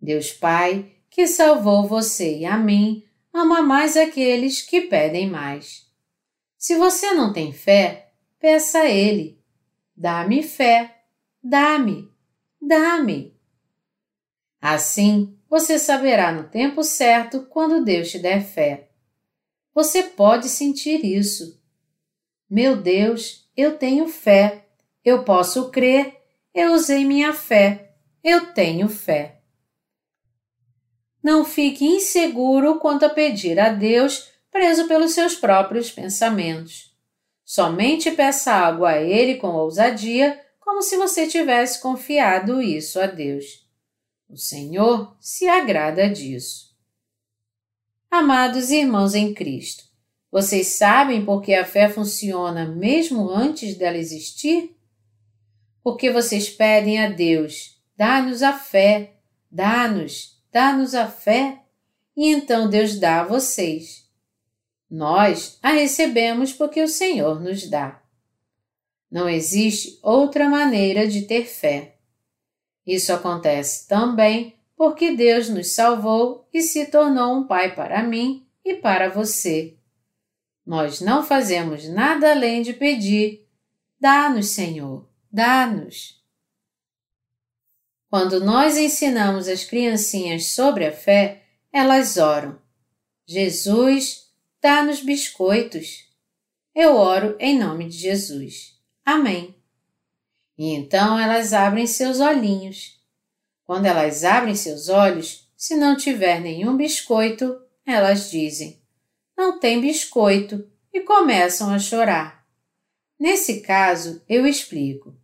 Deus 0.00 0.32
Pai, 0.32 0.92
que 1.08 1.26
salvou 1.26 1.86
você 1.86 2.38
e 2.38 2.44
a 2.44 2.56
mim, 2.56 3.04
ama 3.32 3.62
mais 3.62 3.96
aqueles 3.96 4.60
que 4.62 4.82
pedem 4.82 5.28
mais. 5.30 5.90
Se 6.58 6.76
você 6.76 7.12
não 7.12 7.32
tem 7.32 7.52
fé, 7.52 8.12
peça 8.38 8.80
a 8.80 8.88
Ele. 8.88 9.40
Dá-me 9.96 10.42
fé, 10.42 11.04
dá-me, 11.42 12.10
dá-me. 12.60 13.36
Assim, 14.60 15.36
você 15.52 15.78
saberá 15.78 16.32
no 16.32 16.44
tempo 16.44 16.82
certo 16.82 17.42
quando 17.42 17.84
Deus 17.84 18.10
te 18.10 18.18
der 18.18 18.42
fé. 18.42 18.88
Você 19.74 20.02
pode 20.02 20.48
sentir 20.48 21.04
isso. 21.04 21.62
Meu 22.48 22.74
Deus, 22.74 23.46
eu 23.54 23.76
tenho 23.76 24.08
fé, 24.08 24.64
eu 25.04 25.24
posso 25.24 25.70
crer, 25.70 26.16
eu 26.54 26.72
usei 26.72 27.04
minha 27.04 27.34
fé, 27.34 27.92
eu 28.24 28.54
tenho 28.54 28.88
fé. 28.88 29.42
Não 31.22 31.44
fique 31.44 31.84
inseguro 31.84 32.78
quanto 32.78 33.04
a 33.04 33.10
pedir 33.10 33.60
a 33.60 33.68
Deus 33.68 34.30
preso 34.50 34.88
pelos 34.88 35.12
seus 35.12 35.34
próprios 35.34 35.90
pensamentos. 35.90 36.96
Somente 37.44 38.10
peça 38.10 38.54
algo 38.54 38.86
a 38.86 38.96
Ele 38.98 39.34
com 39.34 39.48
ousadia, 39.48 40.40
como 40.58 40.80
se 40.80 40.96
você 40.96 41.26
tivesse 41.26 41.78
confiado 41.82 42.62
isso 42.62 42.98
a 42.98 43.04
Deus. 43.04 43.61
O 44.32 44.36
Senhor 44.38 45.14
se 45.20 45.46
agrada 45.46 46.08
disso. 46.08 46.74
Amados 48.10 48.70
irmãos 48.70 49.14
em 49.14 49.34
Cristo, 49.34 49.84
vocês 50.30 50.68
sabem 50.68 51.22
por 51.22 51.42
que 51.42 51.52
a 51.52 51.66
fé 51.66 51.90
funciona 51.90 52.64
mesmo 52.64 53.28
antes 53.28 53.76
dela 53.76 53.98
existir? 53.98 54.74
Porque 55.82 56.10
vocês 56.10 56.48
pedem 56.48 56.98
a 56.98 57.10
Deus, 57.10 57.78
dá-nos 57.94 58.42
a 58.42 58.54
fé, 58.54 59.16
dá-nos, 59.50 60.42
dá-nos 60.50 60.94
a 60.94 61.06
fé, 61.08 61.60
e 62.16 62.30
então 62.30 62.70
Deus 62.70 62.98
dá 62.98 63.20
a 63.20 63.26
vocês. 63.26 64.08
Nós 64.88 65.58
a 65.62 65.72
recebemos 65.72 66.54
porque 66.54 66.82
o 66.82 66.88
Senhor 66.88 67.38
nos 67.38 67.68
dá. 67.68 68.02
Não 69.10 69.28
existe 69.28 69.98
outra 70.02 70.48
maneira 70.48 71.06
de 71.06 71.22
ter 71.26 71.44
fé. 71.44 71.91
Isso 72.86 73.12
acontece 73.12 73.86
também 73.86 74.56
porque 74.76 75.14
Deus 75.14 75.48
nos 75.48 75.74
salvou 75.74 76.48
e 76.52 76.60
se 76.60 76.86
tornou 76.86 77.36
um 77.36 77.46
Pai 77.46 77.74
para 77.74 78.02
mim 78.02 78.46
e 78.64 78.74
para 78.74 79.08
você. 79.08 79.76
Nós 80.66 81.00
não 81.00 81.22
fazemos 81.22 81.88
nada 81.88 82.32
além 82.32 82.62
de 82.62 82.72
pedir: 82.72 83.48
dá-nos, 84.00 84.48
Senhor, 84.48 85.08
dá-nos. 85.30 86.20
Quando 88.10 88.44
nós 88.44 88.76
ensinamos 88.76 89.48
as 89.48 89.64
criancinhas 89.64 90.48
sobre 90.48 90.84
a 90.84 90.92
fé, 90.92 91.44
elas 91.72 92.16
oram: 92.16 92.58
Jesus, 93.26 94.30
dá-nos 94.60 95.00
biscoitos. 95.00 96.10
Eu 96.74 96.96
oro 96.96 97.36
em 97.38 97.58
nome 97.58 97.88
de 97.88 97.96
Jesus. 97.96 98.78
Amém. 99.04 99.61
E 100.62 100.74
então 100.74 101.18
elas 101.18 101.52
abrem 101.52 101.88
seus 101.88 102.20
olhinhos. 102.20 102.96
Quando 103.64 103.86
elas 103.86 104.22
abrem 104.22 104.54
seus 104.54 104.88
olhos, 104.88 105.52
se 105.56 105.74
não 105.74 105.96
tiver 105.96 106.40
nenhum 106.40 106.76
biscoito, 106.76 107.60
elas 107.84 108.30
dizem: 108.30 108.80
Não 109.36 109.58
tem 109.58 109.80
biscoito, 109.80 110.64
e 110.92 111.00
começam 111.00 111.74
a 111.74 111.80
chorar. 111.80 112.46
Nesse 113.18 113.60
caso, 113.62 114.22
eu 114.28 114.46
explico. 114.46 115.16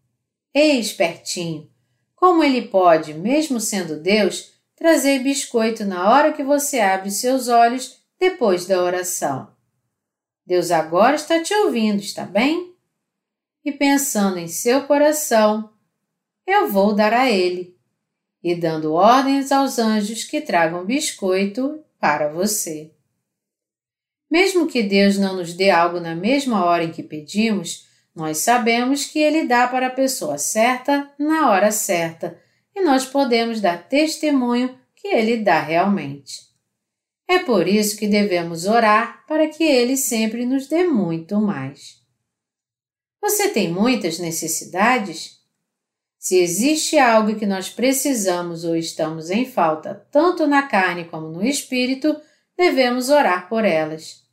Ei, 0.52 0.80
espertinho, 0.80 1.70
como 2.16 2.42
ele 2.42 2.62
pode, 2.62 3.14
mesmo 3.14 3.60
sendo 3.60 4.02
Deus, 4.02 4.54
trazer 4.74 5.20
biscoito 5.20 5.84
na 5.84 6.10
hora 6.10 6.32
que 6.32 6.42
você 6.42 6.80
abre 6.80 7.12
seus 7.12 7.46
olhos 7.46 8.02
depois 8.18 8.66
da 8.66 8.82
oração? 8.82 9.54
Deus 10.44 10.72
agora 10.72 11.14
está 11.14 11.40
te 11.40 11.54
ouvindo, 11.54 12.00
está 12.00 12.24
bem? 12.24 12.67
E 13.68 13.72
pensando 13.72 14.38
em 14.38 14.48
seu 14.48 14.84
coração, 14.84 15.70
eu 16.46 16.70
vou 16.70 16.94
dar 16.94 17.12
a 17.12 17.30
ele, 17.30 17.76
e 18.42 18.54
dando 18.54 18.94
ordens 18.94 19.52
aos 19.52 19.78
anjos 19.78 20.24
que 20.24 20.40
tragam 20.40 20.86
biscoito 20.86 21.84
para 22.00 22.32
você. 22.32 22.90
Mesmo 24.30 24.66
que 24.66 24.82
Deus 24.82 25.18
não 25.18 25.36
nos 25.36 25.52
dê 25.52 25.68
algo 25.68 26.00
na 26.00 26.14
mesma 26.14 26.64
hora 26.64 26.84
em 26.84 26.90
que 26.90 27.02
pedimos, 27.02 27.86
nós 28.14 28.38
sabemos 28.38 29.04
que 29.04 29.18
Ele 29.18 29.44
dá 29.44 29.68
para 29.68 29.88
a 29.88 29.90
pessoa 29.90 30.38
certa 30.38 31.12
na 31.18 31.50
hora 31.50 31.70
certa 31.70 32.40
e 32.74 32.82
nós 32.82 33.04
podemos 33.04 33.60
dar 33.60 33.88
testemunho 33.88 34.78
que 34.96 35.08
Ele 35.08 35.38
dá 35.38 35.60
realmente. 35.60 36.48
É 37.28 37.38
por 37.38 37.68
isso 37.68 37.98
que 37.98 38.06
devemos 38.06 38.64
orar 38.66 39.26
para 39.26 39.46
que 39.48 39.62
Ele 39.62 39.96
sempre 39.96 40.46
nos 40.46 40.66
dê 40.68 40.84
muito 40.84 41.38
mais. 41.38 41.97
Você 43.20 43.48
tem 43.48 43.72
muitas 43.72 44.18
necessidades? 44.18 45.38
Se 46.18 46.36
existe 46.36 46.98
algo 46.98 47.36
que 47.36 47.46
nós 47.46 47.68
precisamos 47.68 48.64
ou 48.64 48.76
estamos 48.76 49.30
em 49.30 49.44
falta, 49.44 50.06
tanto 50.10 50.46
na 50.46 50.62
carne 50.62 51.04
como 51.04 51.28
no 51.28 51.44
espírito, 51.44 52.20
devemos 52.56 53.08
orar 53.08 53.48
por 53.48 53.64
elas. 53.64 54.24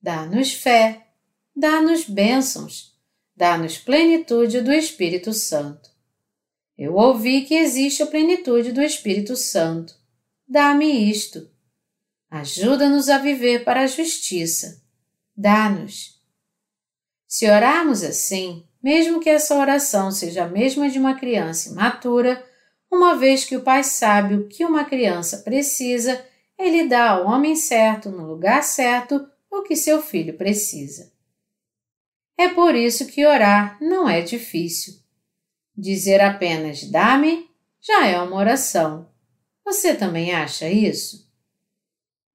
Dá-nos 0.00 0.52
fé, 0.52 1.08
dá-nos 1.54 2.04
bênçãos, 2.04 2.96
dá-nos 3.34 3.76
plenitude 3.76 4.60
do 4.60 4.72
Espírito 4.72 5.32
Santo. 5.32 5.90
Eu 6.78 6.94
ouvi 6.94 7.42
que 7.42 7.54
existe 7.54 8.02
a 8.02 8.06
plenitude 8.06 8.70
do 8.70 8.82
Espírito 8.82 9.34
Santo. 9.34 9.94
Dá-me 10.46 11.10
isto. 11.10 11.50
Ajuda-nos 12.30 13.08
a 13.08 13.18
viver 13.18 13.64
para 13.64 13.82
a 13.82 13.86
justiça. 13.86 14.82
Dá-nos. 15.34 16.15
Se 17.26 17.48
orarmos 17.50 18.02
assim, 18.02 18.64
mesmo 18.82 19.20
que 19.20 19.28
essa 19.28 19.56
oração 19.56 20.10
seja 20.10 20.44
a 20.44 20.48
mesma 20.48 20.88
de 20.88 20.98
uma 20.98 21.14
criança 21.14 21.68
imatura, 21.68 22.44
uma 22.90 23.16
vez 23.16 23.44
que 23.44 23.56
o 23.56 23.62
Pai 23.62 23.82
sabe 23.82 24.34
o 24.34 24.48
que 24.48 24.64
uma 24.64 24.84
criança 24.84 25.38
precisa, 25.38 26.24
ele 26.58 26.88
dá 26.88 27.10
ao 27.10 27.26
homem 27.26 27.56
certo, 27.56 28.10
no 28.10 28.26
lugar 28.26 28.62
certo, 28.62 29.28
o 29.50 29.62
que 29.62 29.74
seu 29.76 30.00
filho 30.00 30.36
precisa. 30.36 31.12
É 32.38 32.48
por 32.48 32.74
isso 32.74 33.06
que 33.06 33.26
orar 33.26 33.78
não 33.80 34.08
é 34.08 34.20
difícil. 34.20 34.94
Dizer 35.76 36.20
apenas 36.20 36.84
dá-me 36.84 37.48
já 37.80 38.06
é 38.06 38.20
uma 38.20 38.36
oração. 38.36 39.08
Você 39.64 39.94
também 39.94 40.34
acha 40.34 40.68
isso? 40.68 41.30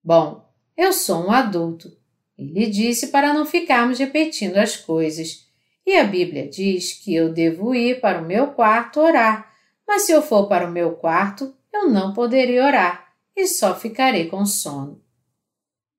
Bom, 0.03 0.47
eu 0.75 0.91
sou 0.91 1.27
um 1.27 1.31
adulto. 1.31 1.95
Ele 2.41 2.67
disse 2.67 3.07
para 3.07 3.33
não 3.33 3.45
ficarmos 3.45 3.99
repetindo 3.99 4.57
as 4.57 4.75
coisas. 4.75 5.47
E 5.85 5.95
a 5.95 6.03
Bíblia 6.03 6.47
diz 6.47 6.93
que 6.93 7.13
eu 7.13 7.31
devo 7.31 7.75
ir 7.75 8.01
para 8.01 8.21
o 8.21 8.25
meu 8.25 8.47
quarto 8.47 8.99
orar, 8.99 9.51
mas 9.87 10.03
se 10.03 10.11
eu 10.11 10.21
for 10.21 10.47
para 10.47 10.67
o 10.67 10.71
meu 10.71 10.93
quarto, 10.93 11.53
eu 11.71 11.89
não 11.89 12.13
poderei 12.13 12.59
orar 12.59 13.13
e 13.35 13.47
só 13.47 13.75
ficarei 13.75 14.27
com 14.27 14.45
sono. 14.45 15.01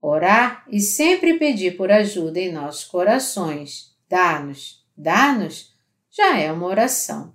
Orar 0.00 0.66
e 0.68 0.81
sempre 0.81 1.38
pedir 1.38 1.76
por 1.76 1.90
ajuda 1.92 2.40
em 2.40 2.52
nossos 2.52 2.85
corações, 2.85 3.96
dá-nos, 4.09 4.85
dá-nos, 4.96 5.72
já 6.11 6.38
é 6.38 6.50
uma 6.50 6.66
oração. 6.66 7.35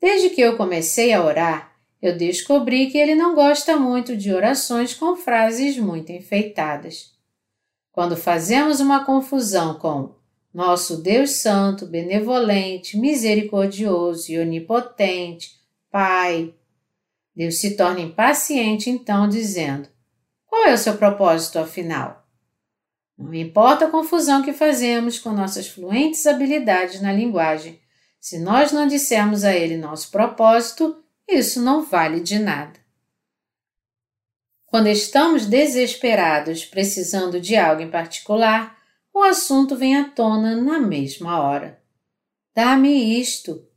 Desde 0.00 0.30
que 0.30 0.40
eu 0.40 0.56
comecei 0.56 1.12
a 1.12 1.24
orar, 1.24 1.72
eu 2.02 2.16
descobri 2.16 2.90
que 2.90 2.98
ele 2.98 3.14
não 3.14 3.34
gosta 3.34 3.76
muito 3.76 4.16
de 4.16 4.32
orações 4.32 4.92
com 4.92 5.16
frases 5.16 5.78
muito 5.78 6.10
enfeitadas. 6.10 7.11
Quando 7.92 8.16
fazemos 8.16 8.80
uma 8.80 9.04
confusão 9.04 9.74
com 9.74 10.14
nosso 10.52 11.02
Deus 11.02 11.32
Santo, 11.32 11.86
benevolente, 11.86 12.98
misericordioso 12.98 14.32
e 14.32 14.38
onipotente, 14.38 15.60
Pai, 15.90 16.54
Deus 17.36 17.60
se 17.60 17.76
torna 17.76 18.00
impaciente 18.00 18.88
então, 18.88 19.28
dizendo: 19.28 19.88
Qual 20.46 20.64
é 20.64 20.72
o 20.72 20.78
seu 20.78 20.96
propósito 20.96 21.58
afinal? 21.58 22.26
Não 23.16 23.34
importa 23.34 23.84
a 23.84 23.90
confusão 23.90 24.42
que 24.42 24.54
fazemos 24.54 25.18
com 25.18 25.30
nossas 25.30 25.68
fluentes 25.68 26.26
habilidades 26.26 27.00
na 27.02 27.12
linguagem, 27.12 27.78
se 28.18 28.38
nós 28.38 28.72
não 28.72 28.86
dissermos 28.86 29.44
a 29.44 29.54
ele 29.54 29.76
nosso 29.76 30.10
propósito, 30.10 31.02
isso 31.28 31.60
não 31.60 31.82
vale 31.82 32.20
de 32.20 32.38
nada. 32.38 32.81
Quando 34.72 34.86
estamos 34.86 35.44
desesperados, 35.44 36.64
precisando 36.64 37.38
de 37.38 37.54
algo 37.54 37.82
em 37.82 37.90
particular, 37.90 38.82
o 39.12 39.22
assunto 39.22 39.76
vem 39.76 39.98
à 39.98 40.08
tona 40.08 40.56
na 40.56 40.80
mesma 40.80 41.42
hora. 41.42 41.78
Dá-me 42.54 43.20
isto. 43.20 43.68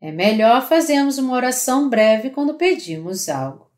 É 0.00 0.10
melhor 0.10 0.66
fazermos 0.66 1.18
uma 1.18 1.34
oração 1.34 1.90
breve 1.90 2.30
quando 2.30 2.54
pedimos 2.54 3.28
algo. 3.28 3.70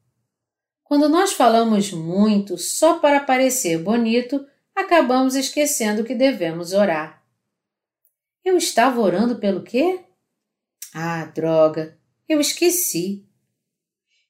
Quando 0.85 1.09
nós 1.09 1.33
falamos 1.33 1.91
muito 1.91 2.57
só 2.57 3.01
para 3.01 3.19
parecer 3.19 3.79
bonito, 3.79 4.47
acabamos 4.73 5.35
esquecendo 5.35 6.05
que 6.05 6.15
devemos 6.15 6.73
orar. 6.73 7.25
Eu 8.45 8.57
estava 8.57 9.01
orando 9.01 9.41
pelo 9.41 9.65
quê? 9.65 10.05
Ah, 10.95 11.25
droga, 11.25 11.99
eu 12.29 12.41
esqueci. 12.41 13.29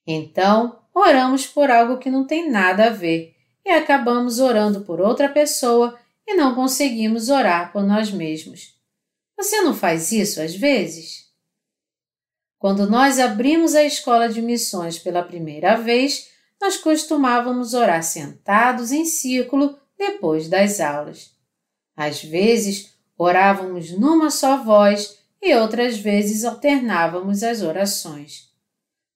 Então, 0.06 0.79
oramos 1.00 1.46
por 1.46 1.70
algo 1.70 1.98
que 1.98 2.10
não 2.10 2.26
tem 2.26 2.50
nada 2.50 2.86
a 2.86 2.90
ver 2.90 3.34
e 3.64 3.70
acabamos 3.70 4.38
orando 4.38 4.82
por 4.82 5.00
outra 5.00 5.28
pessoa 5.28 5.98
e 6.26 6.34
não 6.34 6.54
conseguimos 6.54 7.28
orar 7.28 7.72
por 7.72 7.82
nós 7.82 8.10
mesmos. 8.10 8.74
Você 9.36 9.60
não 9.62 9.74
faz 9.74 10.12
isso 10.12 10.40
às 10.40 10.54
vezes? 10.54 11.28
Quando 12.58 12.88
nós 12.88 13.18
abrimos 13.18 13.74
a 13.74 13.82
escola 13.82 14.28
de 14.28 14.42
missões 14.42 14.98
pela 14.98 15.22
primeira 15.22 15.76
vez, 15.76 16.28
nós 16.60 16.76
costumávamos 16.76 17.72
orar 17.74 18.02
sentados 18.02 18.92
em 18.92 19.04
círculo 19.04 19.78
depois 19.98 20.48
das 20.48 20.78
aulas. 20.78 21.30
Às 21.96 22.22
vezes, 22.22 22.90
Orávamos 23.22 23.90
numa 23.90 24.30
só 24.30 24.56
voz 24.64 25.18
e 25.42 25.54
outras 25.54 25.98
vezes 25.98 26.42
alternávamos 26.42 27.42
as 27.42 27.60
orações. 27.60 28.48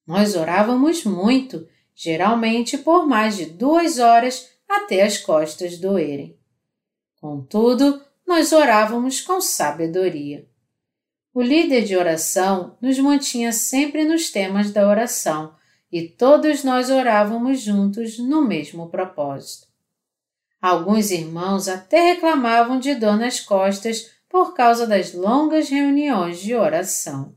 Nós 0.06 0.36
orávamos 0.36 1.04
muito, 1.04 1.66
geralmente 1.94 2.76
por 2.76 3.06
mais 3.06 3.36
de 3.36 3.46
duas 3.46 3.98
horas 3.98 4.50
até 4.68 5.02
as 5.02 5.18
costas 5.18 5.78
doerem. 5.78 6.36
Contudo, 7.20 8.02
nós 8.26 8.52
orávamos 8.52 9.20
com 9.20 9.40
sabedoria. 9.40 10.46
O 11.32 11.42
líder 11.42 11.84
de 11.84 11.96
oração 11.96 12.76
nos 12.80 12.98
mantinha 12.98 13.52
sempre 13.52 14.04
nos 14.04 14.30
temas 14.30 14.70
da 14.70 14.88
oração 14.88 15.54
e 15.90 16.08
todos 16.08 16.64
nós 16.64 16.90
orávamos 16.90 17.60
juntos 17.60 18.18
no 18.18 18.42
mesmo 18.42 18.88
propósito. 18.88 19.68
Alguns 20.60 21.10
irmãos 21.10 21.68
até 21.68 22.12
reclamavam 22.12 22.78
de 22.78 22.94
dor 22.94 23.16
nas 23.16 23.38
costas 23.38 24.10
por 24.28 24.54
causa 24.54 24.86
das 24.86 25.12
longas 25.12 25.68
reuniões 25.68 26.38
de 26.38 26.54
oração. 26.54 27.34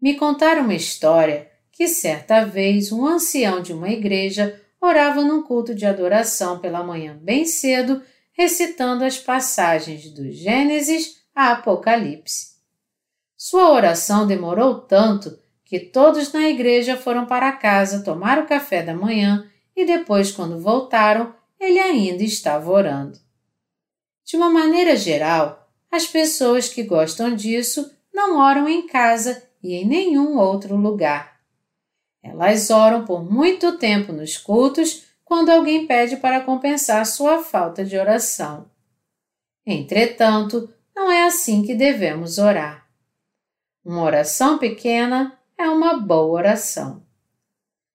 Me 0.00 0.14
contaram 0.14 0.62
uma 0.62 0.74
história 0.74 1.47
que 1.78 1.86
certa 1.86 2.44
vez 2.44 2.90
um 2.90 3.06
ancião 3.06 3.62
de 3.62 3.72
uma 3.72 3.88
igreja 3.88 4.60
orava 4.80 5.22
num 5.22 5.44
culto 5.44 5.72
de 5.72 5.86
adoração 5.86 6.58
pela 6.58 6.82
manhã 6.82 7.16
bem 7.22 7.44
cedo, 7.44 8.02
recitando 8.32 9.04
as 9.04 9.16
passagens 9.16 10.10
do 10.10 10.28
Gênesis 10.28 11.22
a 11.32 11.52
Apocalipse. 11.52 12.56
Sua 13.36 13.70
oração 13.70 14.26
demorou 14.26 14.80
tanto 14.80 15.38
que 15.64 15.78
todos 15.78 16.32
na 16.32 16.48
igreja 16.48 16.96
foram 16.96 17.26
para 17.26 17.52
casa 17.52 18.02
tomar 18.02 18.40
o 18.40 18.46
café 18.48 18.82
da 18.82 18.92
manhã 18.92 19.48
e 19.76 19.84
depois, 19.84 20.32
quando 20.32 20.60
voltaram, 20.60 21.32
ele 21.60 21.78
ainda 21.78 22.24
estava 22.24 22.68
orando. 22.72 23.20
De 24.24 24.36
uma 24.36 24.50
maneira 24.50 24.96
geral, 24.96 25.70
as 25.92 26.08
pessoas 26.08 26.68
que 26.68 26.82
gostam 26.82 27.36
disso 27.36 27.88
não 28.12 28.36
oram 28.36 28.68
em 28.68 28.84
casa 28.88 29.40
e 29.62 29.74
em 29.74 29.86
nenhum 29.86 30.36
outro 30.38 30.74
lugar. 30.74 31.37
Elas 32.22 32.70
oram 32.70 33.04
por 33.04 33.24
muito 33.24 33.78
tempo 33.78 34.12
nos 34.12 34.36
cultos 34.36 35.04
quando 35.24 35.50
alguém 35.50 35.86
pede 35.86 36.16
para 36.16 36.40
compensar 36.40 37.04
sua 37.06 37.42
falta 37.42 37.84
de 37.84 37.96
oração. 37.96 38.70
Entretanto, 39.66 40.72
não 40.94 41.10
é 41.10 41.26
assim 41.26 41.62
que 41.62 41.74
devemos 41.74 42.38
orar. 42.38 42.88
Uma 43.84 44.02
oração 44.02 44.58
pequena 44.58 45.38
é 45.56 45.68
uma 45.68 45.98
boa 45.98 46.32
oração. 46.32 47.02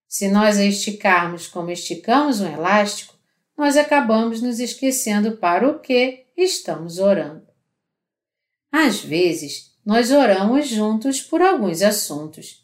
Se 0.08 0.30
nós 0.30 0.60
a 0.60 0.66
esticarmos 0.66 1.48
como 1.48 1.72
esticamos 1.72 2.40
um 2.40 2.48
elástico, 2.48 3.16
nós 3.58 3.78
acabamos 3.78 4.42
nos 4.42 4.60
esquecendo 4.60 5.38
para 5.38 5.68
o 5.68 5.80
que 5.80 6.26
estamos 6.38 7.00
orando. 7.00 7.48
Às 8.72 9.02
vezes, 9.02 9.76
nós 9.86 10.12
oramos 10.12 10.68
juntos 10.68 11.22
por 11.22 11.42
alguns 11.42 11.82
assuntos, 11.82 12.63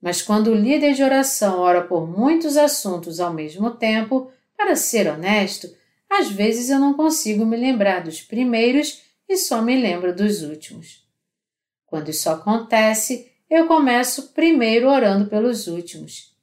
mas 0.00 0.22
quando 0.22 0.48
o 0.48 0.54
líder 0.54 0.94
de 0.94 1.02
oração 1.02 1.58
ora 1.58 1.82
por 1.82 2.08
muitos 2.08 2.56
assuntos 2.56 3.20
ao 3.20 3.32
mesmo 3.32 3.72
tempo, 3.72 4.30
para 4.56 4.76
ser 4.76 5.08
honesto, 5.08 5.68
às 6.08 6.30
vezes 6.30 6.70
eu 6.70 6.78
não 6.78 6.94
consigo 6.94 7.44
me 7.44 7.56
lembrar 7.56 8.02
dos 8.02 8.22
primeiros 8.22 9.02
e 9.28 9.36
só 9.36 9.60
me 9.60 9.80
lembro 9.80 10.14
dos 10.14 10.42
últimos. 10.42 11.06
Quando 11.86 12.10
isso 12.10 12.30
acontece, 12.30 13.30
eu 13.50 13.66
começo 13.66 14.32
primeiro 14.32 14.88
orando 14.88 15.28
pelos 15.28 15.66
últimos. 15.66 16.34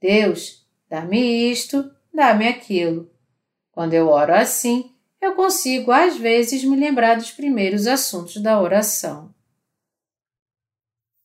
Deus, 0.00 0.66
dá-me 0.88 1.50
isto, 1.50 1.90
dá-me 2.12 2.46
aquilo. 2.48 3.10
Quando 3.72 3.94
eu 3.94 4.08
oro 4.08 4.34
assim, 4.34 4.94
eu 5.20 5.34
consigo 5.34 5.92
às 5.92 6.16
vezes 6.16 6.64
me 6.64 6.76
lembrar 6.76 7.16
dos 7.16 7.30
primeiros 7.30 7.86
assuntos 7.86 8.36
da 8.42 8.60
oração. 8.60 9.34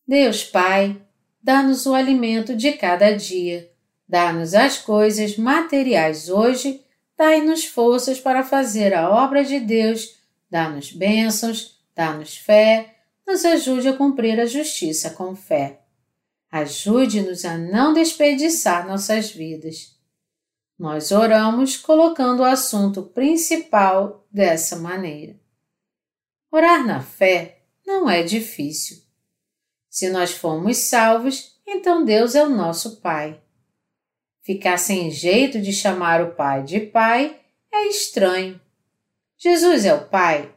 Deus 0.08 0.44
Pai, 0.44 1.02
dá-nos 1.46 1.86
o 1.86 1.94
alimento 1.94 2.56
de 2.56 2.72
cada 2.72 3.12
dia, 3.12 3.72
dá-nos 4.10 4.56
as 4.56 4.80
coisas 4.80 5.38
materiais 5.38 6.28
hoje, 6.28 6.84
dai-nos 7.16 7.66
forças 7.66 8.20
para 8.20 8.44
fazer 8.44 8.96
a 8.96 9.12
obra 9.12 9.46
de 9.46 9.60
Deus, 9.60 10.16
dá-nos 10.50 10.92
bênçãos, 10.92 11.80
dá-nos 11.96 12.36
fé, 12.36 12.96
nos 13.28 13.46
ajude 13.46 13.90
a 13.90 13.94
cumprir 13.94 14.40
a 14.40 14.48
justiça 14.48 15.12
com 15.12 15.36
fé. 15.36 15.82
Ajude-nos 16.52 17.46
a 17.46 17.56
não 17.60 17.94
desperdiçar 17.94 18.88
nossas 18.88 19.30
vidas. 19.30 19.96
Nós 20.80 21.12
oramos 21.12 21.78
colocando 21.78 22.40
o 22.40 22.46
assunto 22.46 23.04
principal 23.04 24.26
dessa 24.32 24.78
maneira. 24.78 25.40
Orar 26.52 26.84
na 26.84 27.02
fé 27.02 27.60
não 27.86 28.10
é 28.10 28.24
difícil. 28.24 29.05
Se 29.96 30.10
nós 30.10 30.34
fomos 30.34 30.76
salvos, 30.76 31.58
então 31.66 32.04
Deus 32.04 32.36
é 32.36 32.44
o 32.44 32.50
nosso 32.50 32.98
Pai. 32.98 33.42
Ficar 34.42 34.78
sem 34.78 35.10
jeito 35.10 35.62
de 35.62 35.72
chamar 35.72 36.22
o 36.22 36.36
Pai 36.36 36.64
de 36.66 36.82
Pai 36.82 37.40
é 37.72 37.88
estranho. 37.88 38.60
Jesus 39.38 39.86
é 39.86 39.94
o 39.94 40.06
Pai? 40.10 40.54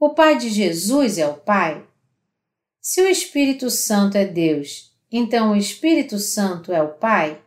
O 0.00 0.14
Pai 0.14 0.38
de 0.38 0.48
Jesus 0.48 1.18
é 1.18 1.26
o 1.26 1.34
Pai? 1.34 1.86
Se 2.80 3.02
o 3.02 3.06
Espírito 3.06 3.68
Santo 3.68 4.16
é 4.16 4.24
Deus, 4.24 4.90
então 5.12 5.52
o 5.52 5.56
Espírito 5.56 6.18
Santo 6.18 6.72
é 6.72 6.80
o 6.80 6.94
Pai? 6.94 7.38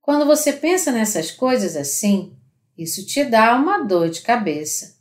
Quando 0.00 0.26
você 0.26 0.52
pensa 0.52 0.90
nessas 0.90 1.30
coisas 1.30 1.76
assim, 1.76 2.36
isso 2.76 3.06
te 3.06 3.22
dá 3.22 3.54
uma 3.54 3.84
dor 3.84 4.10
de 4.10 4.22
cabeça. 4.22 4.98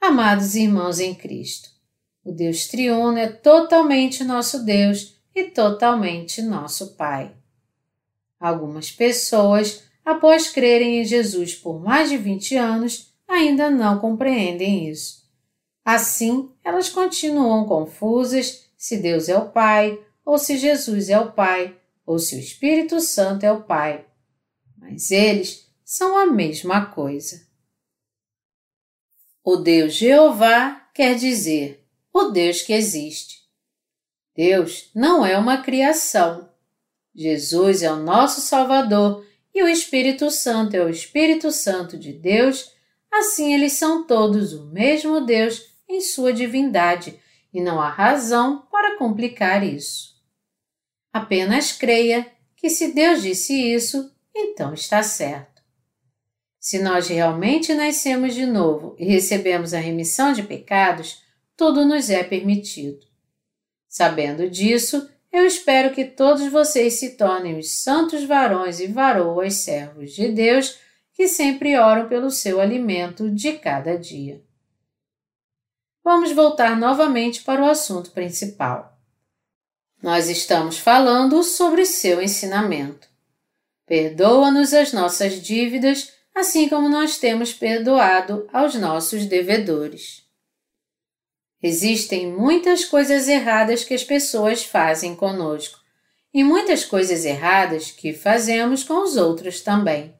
Amados 0.00 0.56
irmãos 0.56 0.98
em 0.98 1.14
Cristo, 1.14 1.77
o 2.28 2.32
Deus 2.32 2.66
triuno 2.66 3.16
é 3.16 3.26
totalmente 3.26 4.22
nosso 4.22 4.62
Deus 4.62 5.16
e 5.34 5.44
totalmente 5.44 6.42
nosso 6.42 6.94
Pai. 6.94 7.34
Algumas 8.38 8.90
pessoas, 8.90 9.84
após 10.04 10.50
crerem 10.50 11.00
em 11.00 11.04
Jesus 11.06 11.54
por 11.54 11.80
mais 11.80 12.10
de 12.10 12.18
20 12.18 12.54
anos, 12.54 13.14
ainda 13.26 13.70
não 13.70 13.98
compreendem 13.98 14.90
isso. 14.90 15.26
Assim, 15.82 16.50
elas 16.62 16.90
continuam 16.90 17.64
confusas 17.64 18.68
se 18.76 18.98
Deus 18.98 19.30
é 19.30 19.38
o 19.38 19.48
Pai, 19.48 19.98
ou 20.22 20.36
se 20.36 20.58
Jesus 20.58 21.08
é 21.08 21.18
o 21.18 21.32
Pai, 21.32 21.74
ou 22.04 22.18
se 22.18 22.36
o 22.36 22.38
Espírito 22.38 23.00
Santo 23.00 23.44
é 23.44 23.50
o 23.50 23.62
Pai. 23.62 24.04
Mas 24.76 25.10
eles 25.10 25.66
são 25.82 26.14
a 26.18 26.26
mesma 26.26 26.84
coisa. 26.84 27.48
O 29.42 29.56
Deus 29.56 29.94
Jeová 29.94 30.90
quer 30.92 31.14
dizer 31.14 31.87
o 32.12 32.24
Deus 32.24 32.62
que 32.62 32.72
existe. 32.72 33.38
Deus 34.34 34.90
não 34.94 35.24
é 35.26 35.36
uma 35.36 35.62
criação. 35.62 36.48
Jesus 37.14 37.82
é 37.82 37.90
o 37.90 37.96
nosso 37.96 38.40
Salvador 38.40 39.26
e 39.54 39.62
o 39.62 39.68
Espírito 39.68 40.30
Santo 40.30 40.74
é 40.76 40.84
o 40.84 40.88
Espírito 40.88 41.50
Santo 41.50 41.98
de 41.98 42.12
Deus, 42.12 42.72
assim 43.12 43.52
eles 43.52 43.72
são 43.72 44.06
todos 44.06 44.52
o 44.52 44.66
mesmo 44.66 45.20
Deus 45.20 45.60
em 45.88 46.00
sua 46.00 46.32
divindade 46.32 47.18
e 47.52 47.60
não 47.60 47.80
há 47.80 47.88
razão 47.88 48.66
para 48.70 48.96
complicar 48.96 49.64
isso. 49.64 50.16
Apenas 51.12 51.72
creia 51.72 52.30
que 52.56 52.70
se 52.70 52.92
Deus 52.92 53.22
disse 53.22 53.54
isso, 53.54 54.12
então 54.34 54.72
está 54.72 55.02
certo. 55.02 55.62
Se 56.60 56.78
nós 56.78 57.08
realmente 57.08 57.72
nascemos 57.74 58.34
de 58.34 58.44
novo 58.44 58.94
e 58.98 59.04
recebemos 59.04 59.72
a 59.72 59.78
remissão 59.78 60.32
de 60.32 60.42
pecados, 60.42 61.22
tudo 61.58 61.84
nos 61.84 62.08
é 62.08 62.22
permitido. 62.22 63.04
Sabendo 63.88 64.48
disso, 64.48 65.10
eu 65.32 65.44
espero 65.44 65.92
que 65.92 66.04
todos 66.04 66.46
vocês 66.46 66.94
se 66.94 67.16
tornem 67.16 67.58
os 67.58 67.72
santos 67.82 68.22
varões 68.22 68.78
e 68.78 68.86
varoas 68.86 69.54
servos 69.54 70.12
de 70.12 70.28
Deus 70.28 70.78
que 71.12 71.26
sempre 71.26 71.76
oram 71.76 72.08
pelo 72.08 72.30
seu 72.30 72.60
alimento 72.60 73.28
de 73.28 73.54
cada 73.54 73.98
dia. 73.98 74.40
Vamos 76.04 76.30
voltar 76.30 76.78
novamente 76.78 77.42
para 77.42 77.60
o 77.60 77.68
assunto 77.68 78.12
principal. 78.12 78.96
Nós 80.00 80.28
estamos 80.28 80.78
falando 80.78 81.42
sobre 81.42 81.84
seu 81.84 82.22
ensinamento. 82.22 83.08
Perdoa-nos 83.84 84.72
as 84.72 84.92
nossas 84.92 85.42
dívidas, 85.42 86.12
assim 86.32 86.68
como 86.68 86.88
nós 86.88 87.18
temos 87.18 87.52
perdoado 87.52 88.48
aos 88.52 88.76
nossos 88.76 89.26
devedores. 89.26 90.27
Existem 91.62 92.32
muitas 92.32 92.84
coisas 92.84 93.26
erradas 93.26 93.82
que 93.82 93.94
as 93.94 94.04
pessoas 94.04 94.64
fazem 94.64 95.16
conosco 95.16 95.80
e 96.32 96.44
muitas 96.44 96.84
coisas 96.84 97.24
erradas 97.24 97.90
que 97.90 98.12
fazemos 98.12 98.84
com 98.84 99.02
os 99.02 99.16
outros 99.16 99.60
também. 99.60 100.14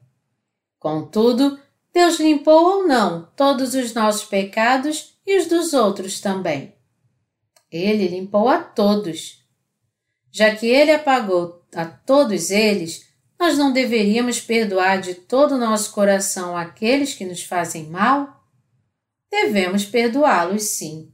Contudo, 0.77 1.59
Deus 1.93 2.19
limpou 2.19 2.79
ou 2.79 2.87
não 2.87 3.29
todos 3.35 3.73
os 3.73 3.93
nossos 3.93 4.25
pecados 4.25 5.17
e 5.25 5.37
os 5.37 5.47
dos 5.47 5.73
outros 5.73 6.19
também. 6.19 6.73
Ele 7.71 8.07
limpou 8.07 8.49
a 8.49 8.59
todos. 8.61 9.45
Já 10.31 10.55
que 10.55 10.67
ele 10.67 10.91
apagou 10.91 11.63
a 11.73 11.85
todos 11.85 12.51
eles, 12.51 13.07
nós 13.39 13.57
não 13.57 13.71
deveríamos 13.71 14.39
perdoar 14.39 14.99
de 14.99 15.13
todo 15.13 15.55
o 15.55 15.57
nosso 15.57 15.91
coração 15.91 16.57
aqueles 16.57 17.13
que 17.13 17.25
nos 17.25 17.43
fazem 17.43 17.85
mal? 17.85 18.43
Devemos 19.29 19.85
perdoá-los 19.85 20.63
sim. 20.63 21.11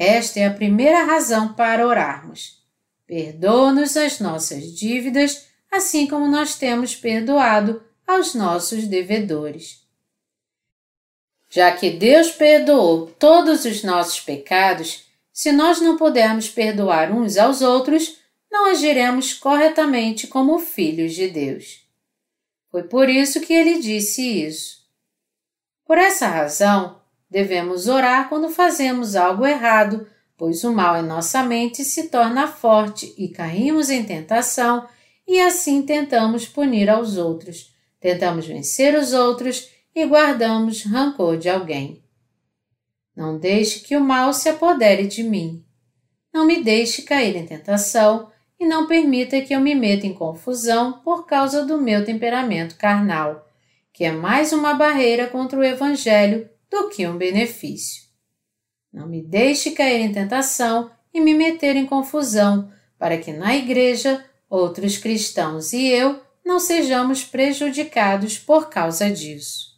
Esta 0.00 0.40
é 0.40 0.46
a 0.46 0.54
primeira 0.54 1.04
razão 1.04 1.52
para 1.52 1.86
orarmos. 1.86 2.58
Perdoa-nos 3.06 3.98
as 3.98 4.18
nossas 4.18 4.74
dívidas, 4.74 5.46
assim 5.70 6.06
como 6.06 6.26
nós 6.26 6.54
temos 6.54 6.96
perdoado 6.96 7.82
aos 8.06 8.34
nossos 8.34 8.86
devedores. 8.86 9.86
Já 11.50 11.70
que 11.72 11.90
Deus 11.90 12.30
perdoou 12.30 13.08
todos 13.18 13.66
os 13.66 13.84
nossos 13.84 14.18
pecados, 14.20 15.04
se 15.34 15.52
nós 15.52 15.82
não 15.82 15.98
pudermos 15.98 16.48
perdoar 16.48 17.12
uns 17.12 17.36
aos 17.36 17.60
outros, 17.60 18.16
não 18.50 18.70
agiremos 18.70 19.34
corretamente 19.34 20.26
como 20.26 20.58
filhos 20.58 21.12
de 21.12 21.28
Deus. 21.28 21.84
Foi 22.70 22.84
por 22.84 23.10
isso 23.10 23.38
que 23.42 23.52
ele 23.52 23.78
disse 23.78 24.46
isso. 24.46 24.80
Por 25.84 25.98
essa 25.98 26.26
razão, 26.26 26.99
Devemos 27.30 27.86
orar 27.86 28.28
quando 28.28 28.48
fazemos 28.48 29.14
algo 29.14 29.46
errado, 29.46 30.06
pois 30.36 30.64
o 30.64 30.72
mal 30.72 30.96
em 30.96 31.06
nossa 31.06 31.44
mente 31.44 31.84
se 31.84 32.08
torna 32.08 32.48
forte 32.48 33.14
e 33.16 33.28
caímos 33.28 33.88
em 33.88 34.02
tentação 34.02 34.88
e 35.28 35.40
assim 35.40 35.82
tentamos 35.82 36.48
punir 36.48 36.90
aos 36.90 37.16
outros, 37.16 37.72
tentamos 38.00 38.46
vencer 38.46 38.96
os 38.96 39.12
outros 39.12 39.70
e 39.94 40.04
guardamos 40.04 40.82
rancor 40.82 41.36
de 41.36 41.48
alguém. 41.48 42.02
Não 43.14 43.38
deixe 43.38 43.80
que 43.80 43.96
o 43.96 44.00
mal 44.00 44.32
se 44.32 44.48
apodere 44.48 45.06
de 45.06 45.22
mim. 45.22 45.64
Não 46.32 46.44
me 46.46 46.62
deixe 46.64 47.02
cair 47.02 47.36
em 47.36 47.46
tentação 47.46 48.30
e 48.58 48.66
não 48.66 48.86
permita 48.86 49.40
que 49.40 49.54
eu 49.54 49.60
me 49.60 49.74
meta 49.74 50.06
em 50.06 50.14
confusão 50.14 51.00
por 51.04 51.26
causa 51.26 51.64
do 51.64 51.80
meu 51.80 52.04
temperamento 52.04 52.76
carnal, 52.76 53.46
que 53.92 54.04
é 54.04 54.10
mais 54.10 54.52
uma 54.52 54.74
barreira 54.74 55.26
contra 55.28 55.58
o 55.58 55.64
Evangelho 55.64 56.48
do 56.70 56.88
que 56.88 57.06
um 57.06 57.18
benefício. 57.18 58.04
Não 58.92 59.06
me 59.06 59.22
deixe 59.22 59.72
cair 59.72 60.00
em 60.00 60.12
tentação 60.12 60.90
e 61.12 61.20
me 61.20 61.34
meter 61.34 61.76
em 61.76 61.86
confusão, 61.86 62.72
para 62.98 63.18
que 63.18 63.32
na 63.32 63.56
igreja 63.56 64.24
outros 64.48 64.96
cristãos 64.96 65.72
e 65.72 65.86
eu 65.86 66.20
não 66.44 66.58
sejamos 66.58 67.24
prejudicados 67.24 68.38
por 68.38 68.68
causa 68.68 69.10
disso. 69.10 69.70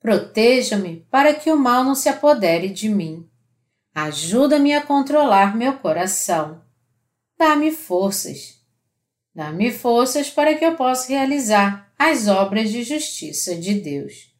Proteja-me 0.00 1.06
para 1.10 1.32
que 1.32 1.50
o 1.50 1.56
mal 1.56 1.84
não 1.84 1.94
se 1.94 2.08
apodere 2.08 2.68
de 2.68 2.88
mim. 2.88 3.28
Ajuda-me 3.94 4.74
a 4.74 4.82
controlar 4.82 5.56
meu 5.56 5.78
coração. 5.78 6.62
Dá-me 7.38 7.72
forças. 7.72 8.60
Dá-me 9.34 9.72
forças 9.72 10.28
para 10.30 10.54
que 10.54 10.64
eu 10.64 10.76
possa 10.76 11.08
realizar 11.08 11.92
as 11.98 12.28
obras 12.28 12.70
de 12.70 12.82
justiça 12.82 13.56
de 13.56 13.74
Deus. 13.74 14.33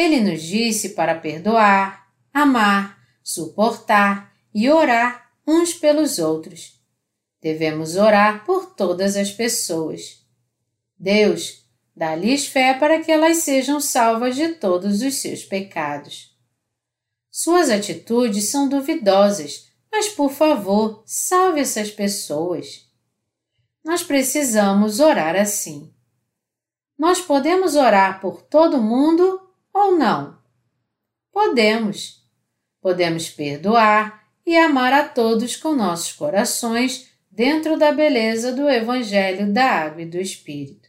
Ele 0.00 0.18
nos 0.18 0.40
disse 0.40 0.90
para 0.94 1.14
perdoar, 1.14 2.10
amar, 2.32 2.98
suportar 3.22 4.34
e 4.54 4.70
orar 4.70 5.30
uns 5.46 5.74
pelos 5.74 6.18
outros. 6.18 6.80
Devemos 7.38 7.96
orar 7.96 8.46
por 8.46 8.74
todas 8.74 9.14
as 9.14 9.30
pessoas. 9.30 10.24
Deus, 10.98 11.66
dá-lhes 11.94 12.46
fé 12.46 12.72
para 12.72 13.04
que 13.04 13.12
elas 13.12 13.38
sejam 13.38 13.78
salvas 13.78 14.36
de 14.36 14.54
todos 14.54 15.02
os 15.02 15.16
seus 15.16 15.44
pecados. 15.44 16.34
Suas 17.30 17.68
atitudes 17.68 18.48
são 18.48 18.70
duvidosas, 18.70 19.68
mas 19.92 20.08
por 20.08 20.32
favor, 20.32 21.02
salve 21.04 21.60
essas 21.60 21.90
pessoas. 21.90 22.90
Nós 23.84 24.02
precisamos 24.02 24.98
orar 24.98 25.36
assim. 25.36 25.92
Nós 26.98 27.20
podemos 27.20 27.74
orar 27.74 28.18
por 28.18 28.40
todo 28.40 28.80
mundo 28.80 29.39
ou 29.72 29.96
não? 29.96 30.38
Podemos. 31.32 32.24
Podemos 32.80 33.28
perdoar 33.28 34.24
e 34.44 34.56
amar 34.56 34.92
a 34.92 35.08
todos 35.08 35.56
com 35.56 35.74
nossos 35.74 36.12
corações 36.12 37.10
dentro 37.30 37.78
da 37.78 37.92
beleza 37.92 38.52
do 38.52 38.68
Evangelho 38.68 39.52
da 39.52 39.64
Água 39.64 40.02
e 40.02 40.06
do 40.06 40.18
Espírito. 40.18 40.88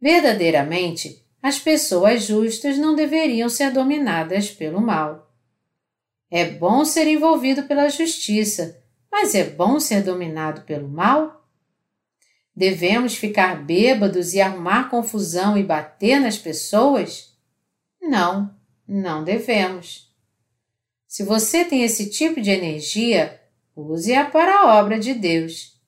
Verdadeiramente, 0.00 1.24
as 1.42 1.58
pessoas 1.58 2.24
justas 2.24 2.76
não 2.76 2.94
deveriam 2.94 3.48
ser 3.48 3.72
dominadas 3.72 4.50
pelo 4.50 4.80
mal. 4.80 5.32
É 6.30 6.44
bom 6.44 6.84
ser 6.84 7.06
envolvido 7.06 7.64
pela 7.64 7.88
justiça, 7.88 8.80
mas 9.10 9.34
é 9.34 9.44
bom 9.44 9.78
ser 9.78 10.02
dominado 10.02 10.62
pelo 10.62 10.88
mal? 10.88 11.41
Devemos 12.54 13.16
ficar 13.16 13.64
bêbados 13.64 14.34
e 14.34 14.40
arrumar 14.40 14.90
confusão 14.90 15.56
e 15.56 15.62
bater 15.62 16.20
nas 16.20 16.36
pessoas? 16.36 17.34
Não, 18.00 18.54
não 18.86 19.24
devemos. 19.24 20.12
Se 21.06 21.22
você 21.22 21.64
tem 21.64 21.82
esse 21.82 22.10
tipo 22.10 22.40
de 22.40 22.50
energia, 22.50 23.40
use-a 23.74 24.24
para 24.24 24.60
a 24.60 24.78
obra 24.78 24.98
de 24.98 25.14
Deus. 25.14 25.80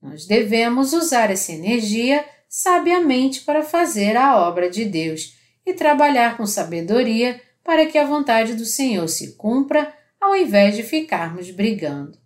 Nós 0.00 0.26
devemos 0.26 0.92
usar 0.92 1.30
essa 1.30 1.52
energia 1.52 2.24
sabiamente 2.48 3.40
para 3.40 3.62
fazer 3.62 4.16
a 4.16 4.38
obra 4.38 4.68
de 4.68 4.84
Deus 4.84 5.36
e 5.66 5.72
trabalhar 5.72 6.36
com 6.36 6.46
sabedoria 6.46 7.40
para 7.64 7.86
que 7.86 7.96
a 7.96 8.06
vontade 8.06 8.54
do 8.54 8.66
Senhor 8.66 9.08
se 9.08 9.36
cumpra, 9.36 9.92
ao 10.20 10.36
invés 10.36 10.76
de 10.76 10.82
ficarmos 10.82 11.50
brigando. 11.50 12.18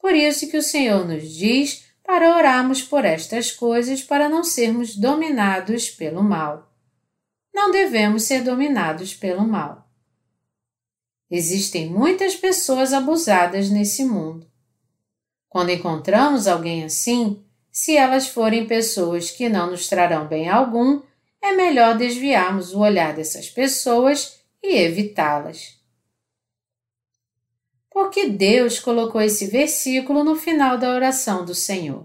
Por 0.00 0.14
isso 0.14 0.50
que 0.50 0.56
o 0.56 0.62
Senhor 0.62 1.06
nos 1.06 1.30
diz 1.30 1.85
para 2.06 2.36
orarmos 2.36 2.82
por 2.82 3.04
estas 3.04 3.50
coisas 3.50 4.00
para 4.00 4.28
não 4.28 4.44
sermos 4.44 4.96
dominados 4.96 5.90
pelo 5.90 6.22
mal. 6.22 6.72
Não 7.52 7.72
devemos 7.72 8.22
ser 8.22 8.44
dominados 8.44 9.12
pelo 9.12 9.46
mal. 9.46 9.90
Existem 11.28 11.90
muitas 11.90 12.36
pessoas 12.36 12.92
abusadas 12.92 13.70
nesse 13.70 14.04
mundo. 14.04 14.46
Quando 15.48 15.70
encontramos 15.70 16.46
alguém 16.46 16.84
assim, 16.84 17.44
se 17.72 17.96
elas 17.96 18.28
forem 18.28 18.66
pessoas 18.66 19.32
que 19.32 19.48
não 19.48 19.72
nos 19.72 19.88
trarão 19.88 20.28
bem 20.28 20.48
algum, 20.48 21.02
é 21.42 21.52
melhor 21.52 21.96
desviarmos 21.98 22.72
o 22.72 22.78
olhar 22.78 23.14
dessas 23.14 23.50
pessoas 23.50 24.38
e 24.62 24.76
evitá-las. 24.76 25.75
Porque 27.96 28.28
Deus 28.28 28.78
colocou 28.78 29.22
esse 29.22 29.46
versículo 29.46 30.22
no 30.22 30.36
final 30.36 30.76
da 30.76 30.90
oração 30.90 31.46
do 31.46 31.54
Senhor. 31.54 32.04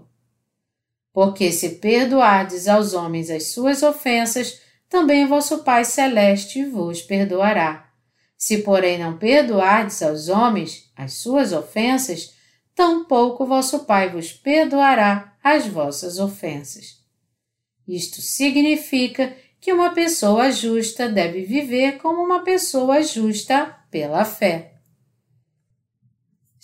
Porque 1.12 1.52
se 1.52 1.68
perdoardes 1.68 2.66
aos 2.66 2.94
homens 2.94 3.28
as 3.28 3.48
suas 3.48 3.82
ofensas, 3.82 4.58
também 4.88 5.26
vosso 5.26 5.62
Pai 5.64 5.84
Celeste 5.84 6.64
vos 6.64 7.02
perdoará. 7.02 7.92
Se, 8.38 8.62
porém, 8.62 8.98
não 8.98 9.18
perdoardes 9.18 10.02
aos 10.02 10.30
homens 10.30 10.90
as 10.96 11.12
suas 11.12 11.52
ofensas, 11.52 12.32
tampouco 12.74 13.44
vosso 13.44 13.80
Pai 13.80 14.08
vos 14.08 14.32
perdoará 14.32 15.36
as 15.44 15.66
vossas 15.66 16.18
ofensas. 16.18 17.02
Isto 17.86 18.22
significa 18.22 19.36
que 19.60 19.74
uma 19.74 19.90
pessoa 19.90 20.50
justa 20.50 21.06
deve 21.06 21.42
viver 21.42 21.98
como 21.98 22.22
uma 22.22 22.42
pessoa 22.42 23.02
justa 23.02 23.76
pela 23.90 24.24
fé. 24.24 24.71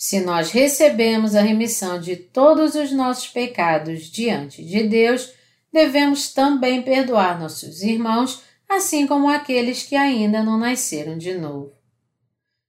Se 0.01 0.21
nós 0.21 0.51
recebemos 0.51 1.35
a 1.35 1.41
remissão 1.41 1.99
de 1.99 2.15
todos 2.15 2.73
os 2.73 2.89
nossos 2.93 3.27
pecados 3.27 4.03
diante 4.03 4.63
de 4.63 4.83
Deus, 4.83 5.33
devemos 5.73 6.33
também 6.33 6.81
perdoar 6.81 7.37
nossos 7.37 7.83
irmãos, 7.83 8.41
assim 8.69 9.05
como 9.05 9.27
aqueles 9.27 9.83
que 9.83 9.97
ainda 9.97 10.41
não 10.41 10.57
nasceram 10.57 11.17
de 11.17 11.33
novo. 11.33 11.73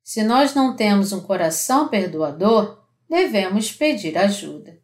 Se 0.03 0.24
nós 0.24 0.57
não 0.57 0.74
temos 0.74 1.12
um 1.12 1.20
coração 1.20 1.87
perdoador, 1.87 2.83
devemos 3.09 3.70
pedir 3.70 4.18
ajuda. 4.18 4.81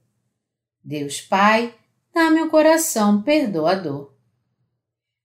Deus 0.84 1.20
Pai, 1.20 1.74
dá-me 2.14 2.42
um 2.42 2.48
coração 2.48 3.22
perdoador. 3.22 4.14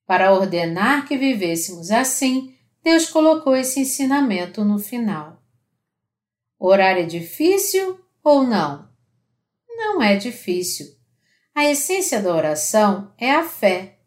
Para 0.07 0.33
ordenar 0.33 1.07
que 1.07 1.15
vivêssemos 1.15 1.91
assim, 1.91 2.55
Deus 2.83 3.07
colocou 3.07 3.55
esse 3.55 3.79
ensinamento 3.79 4.65
no 4.65 4.79
final. 4.79 5.40
Orar 6.63 6.95
é 6.95 7.01
difícil 7.01 7.99
ou 8.23 8.43
não? 8.43 8.87
Não 9.67 9.99
é 9.99 10.15
difícil. 10.15 10.95
A 11.55 11.65
essência 11.65 12.21
da 12.21 12.31
oração 12.31 13.11
é 13.17 13.31
a 13.31 13.43
fé. 13.43 13.97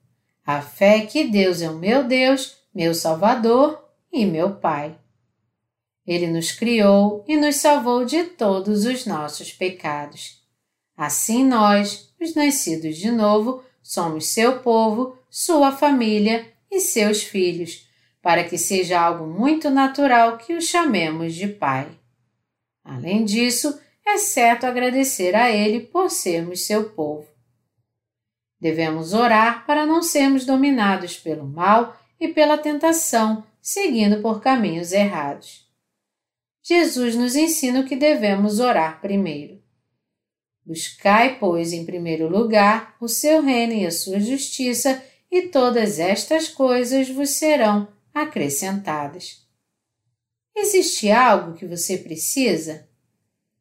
A 0.47 0.63
fé 0.63 1.01
que 1.01 1.25
Deus 1.25 1.61
é 1.61 1.69
o 1.69 1.77
meu 1.77 2.05
Deus, 2.05 2.57
meu 2.73 2.95
Salvador 2.95 3.85
e 4.13 4.25
meu 4.25 4.55
Pai. 4.55 4.97
Ele 6.07 6.29
nos 6.29 6.53
criou 6.53 7.25
e 7.27 7.37
nos 7.37 7.57
salvou 7.57 8.05
de 8.05 8.23
todos 8.23 8.85
os 8.85 9.05
nossos 9.05 9.53
pecados. 9.53 10.41
Assim 10.97 11.45
nós, 11.45 12.15
os 12.21 12.37
nascidos 12.37 12.97
de 12.99 13.11
novo, 13.11 13.65
somos 13.83 14.27
seu 14.27 14.61
povo, 14.61 15.19
sua 15.29 15.73
família 15.73 16.47
e 16.71 16.79
seus 16.79 17.21
filhos, 17.21 17.89
para 18.23 18.45
que 18.45 18.57
seja 18.57 19.01
algo 19.01 19.27
muito 19.27 19.71
natural 19.71 20.39
que 20.39 20.55
o 20.55 20.63
chamemos 20.63 21.35
de 21.35 21.49
Pai. 21.49 21.89
Além 22.85 23.25
disso, 23.25 23.81
é 24.07 24.19
certo 24.19 24.65
agradecer 24.65 25.35
a 25.35 25.51
Ele 25.51 25.81
por 25.81 26.11
sermos 26.11 26.67
seu 26.67 26.91
povo. 26.91 27.27
Devemos 28.61 29.15
orar 29.15 29.67
para 29.67 29.87
não 29.87 30.03
sermos 30.03 30.45
dominados 30.45 31.17
pelo 31.17 31.47
mal 31.47 31.99
e 32.21 32.29
pela 32.29 32.59
tentação, 32.59 33.45
seguindo 33.61 34.21
por 34.21 34.41
caminhos 34.41 34.93
errados. 34.93 35.67
Jesus 36.63 37.15
nos 37.15 37.35
ensina 37.35 37.83
que 37.85 37.97
devemos 37.97 38.61
orar 38.61 39.01
primeiro. 39.01 39.63
Buscai, 40.65 41.39
pois, 41.39 41.73
em 41.73 41.85
primeiro 41.85 42.29
lugar 42.29 42.97
o 43.01 43.09
seu 43.09 43.43
reino 43.43 43.75
e 43.75 43.87
a 43.87 43.91
sua 43.91 44.19
justiça, 44.19 45.03
e 45.31 45.49
todas 45.49 45.99
estas 45.99 46.49
coisas 46.49 47.09
vos 47.11 47.31
serão 47.31 47.89
acrescentadas. 48.15 49.44
Existe 50.57 51.11
algo 51.11 51.55
que 51.55 51.67
você 51.67 51.99
precisa? 51.99 52.89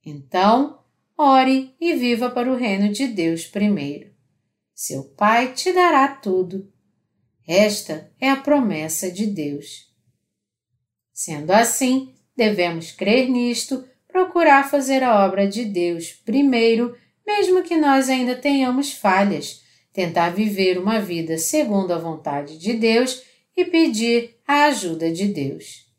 Então, 0.06 0.80
ore 1.18 1.76
e 1.80 1.94
viva 1.94 2.30
para 2.30 2.52
o 2.52 2.56
reino 2.56 2.91
de 2.91 3.08
Deus 3.08 3.46
primeiro. 3.46 4.12
Seu 4.74 5.04
Pai 5.04 5.54
te 5.54 5.72
dará 5.72 6.08
tudo. 6.08 6.72
Esta 7.48 8.12
é 8.20 8.30
a 8.30 8.38
promessa 8.38 9.12
de 9.12 9.28
Deus. 9.28 9.91
Sendo 11.14 11.52
assim, 11.52 12.14
Devemos 12.36 12.91
crer 12.91 13.30
nisto, 13.30 13.86
procurar 14.08 14.70
fazer 14.70 15.04
a 15.04 15.26
obra 15.26 15.48
de 15.48 15.66
Deus 15.66 16.12
primeiro, 16.12 16.96
mesmo 17.26 17.62
que 17.64 17.78
nós 17.78 18.10
ainda 18.10 18.36
tenhamos 18.36 18.91
falhas, 18.91 19.62
tentar 19.91 20.32
viver 20.32 20.78
uma 20.80 21.00
vida 21.00 21.38
segundo 21.38 21.94
a 21.94 21.98
vontade 21.98 22.58
de 22.58 22.74
Deus 22.74 23.24
e 23.56 23.64
pedir 23.64 24.36
a 24.48 24.66
ajuda 24.66 25.12
de 25.12 25.28
Deus. 25.28 25.93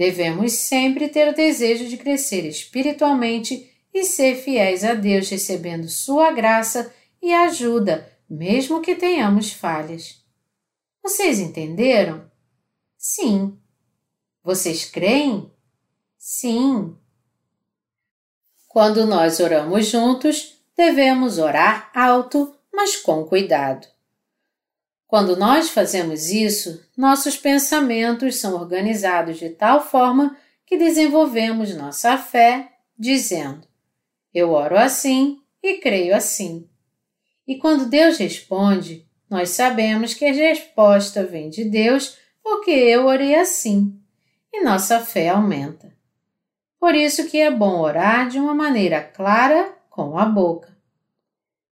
Devemos 0.00 0.52
sempre 0.52 1.10
ter 1.10 1.28
o 1.28 1.34
desejo 1.34 1.86
de 1.86 1.98
crescer 1.98 2.46
espiritualmente 2.46 3.70
e 3.92 4.02
ser 4.02 4.34
fiéis 4.36 4.82
a 4.82 4.94
Deus, 4.94 5.28
recebendo 5.28 5.90
Sua 5.90 6.30
graça 6.30 6.90
e 7.20 7.34
ajuda, 7.34 8.10
mesmo 8.26 8.80
que 8.80 8.94
tenhamos 8.94 9.52
falhas. 9.52 10.24
Vocês 11.02 11.38
entenderam? 11.38 12.24
Sim, 12.96 13.58
vocês 14.42 14.86
creem? 14.86 15.52
Sim. 16.16 16.96
Quando 18.68 19.04
nós 19.04 19.38
oramos 19.38 19.84
juntos, 19.84 20.62
devemos 20.74 21.36
orar 21.36 21.90
alto, 21.94 22.56
mas 22.72 22.96
com 22.96 23.22
cuidado. 23.26 23.86
Quando 25.10 25.36
nós 25.36 25.70
fazemos 25.70 26.28
isso, 26.28 26.80
nossos 26.96 27.36
pensamentos 27.36 28.36
são 28.36 28.54
organizados 28.54 29.40
de 29.40 29.50
tal 29.50 29.84
forma 29.84 30.36
que 30.64 30.76
desenvolvemos 30.76 31.74
nossa 31.74 32.16
fé, 32.16 32.74
dizendo: 32.96 33.66
Eu 34.32 34.52
oro 34.52 34.78
assim 34.78 35.40
e 35.60 35.78
creio 35.78 36.14
assim. 36.14 36.70
E 37.44 37.56
quando 37.56 37.90
Deus 37.90 38.18
responde, 38.18 39.04
nós 39.28 39.48
sabemos 39.48 40.14
que 40.14 40.24
a 40.24 40.32
resposta 40.32 41.24
vem 41.24 41.50
de 41.50 41.64
Deus 41.64 42.16
porque 42.40 42.70
eu 42.70 43.06
orei 43.06 43.34
assim 43.34 44.00
e 44.52 44.62
nossa 44.62 45.00
fé 45.00 45.30
aumenta. 45.30 45.92
Por 46.78 46.94
isso 46.94 47.28
que 47.28 47.38
é 47.38 47.50
bom 47.50 47.80
orar 47.80 48.28
de 48.28 48.38
uma 48.38 48.54
maneira 48.54 49.02
clara 49.02 49.76
com 49.90 50.16
a 50.16 50.24
boca. 50.24 50.72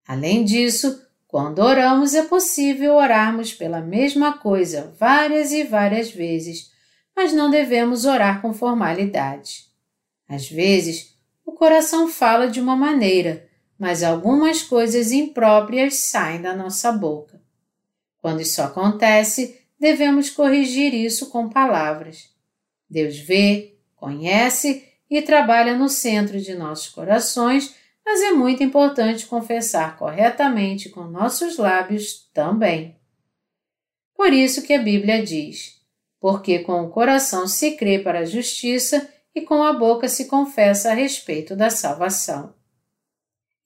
Além 0.08 0.44
disso, 0.44 1.07
quando 1.28 1.60
oramos 1.60 2.16
é 2.16 2.24
possível 2.24 2.96
orarmos 2.96 3.54
pela 3.54 3.82
mesma 3.82 4.38
coisa 4.38 4.94
várias 4.98 5.52
e 5.52 5.64
várias 5.64 6.10
vezes, 6.10 6.72
mas 7.16 7.34
não 7.34 7.50
devemos 7.50 8.06
orar 8.06 8.42
com 8.42 8.54
formalidade. 8.54 9.66
Às 10.30 10.50
vezes, 10.50 11.18
o 11.46 11.52
coração 11.52 12.08
fala 12.08 12.48
de 12.48 12.62
uma 12.62 12.76
maneira, 12.76 13.48
mas 13.78 14.04
algumas 14.04 14.62
coisas 14.62 15.12
impróprias 15.12 15.96
saem 15.96 16.42
da 16.42 16.56
nossa 16.56 16.92
boca. 16.92 17.42
Quando 18.22 18.42
isso 18.42 18.62
acontece, 18.62 19.60
devemos 19.80 20.30
corrigir 20.30 20.94
isso 20.94 21.30
com 21.30 21.50
palavras. 21.50 22.30
Deus 22.90 23.18
vê, 23.18 23.78
conhece 23.96 24.86
e 25.10 25.22
trabalha 25.22 25.76
no 25.76 25.90
centro 25.90 26.40
de 26.40 26.54
nossos 26.56 26.90
corações, 26.90 27.76
mas 28.08 28.22
é 28.22 28.32
muito 28.32 28.64
importante 28.64 29.26
confessar 29.26 29.98
corretamente 29.98 30.88
com 30.88 31.04
nossos 31.04 31.58
lábios 31.58 32.30
também. 32.34 32.96
Por 34.16 34.32
isso 34.32 34.62
que 34.62 34.72
a 34.72 34.82
Bíblia 34.82 35.22
diz: 35.22 35.82
porque 36.18 36.60
com 36.60 36.86
o 36.86 36.90
coração 36.90 37.46
se 37.46 37.76
crê 37.76 38.00
para 38.00 38.20
a 38.20 38.26
justiça 38.26 39.06
e 39.36 39.42
com 39.42 39.62
a 39.62 39.74
boca 39.74 40.08
se 40.08 40.26
confessa 40.26 40.92
a 40.92 40.94
respeito 40.94 41.54
da 41.54 41.70
salvação. 41.70 42.56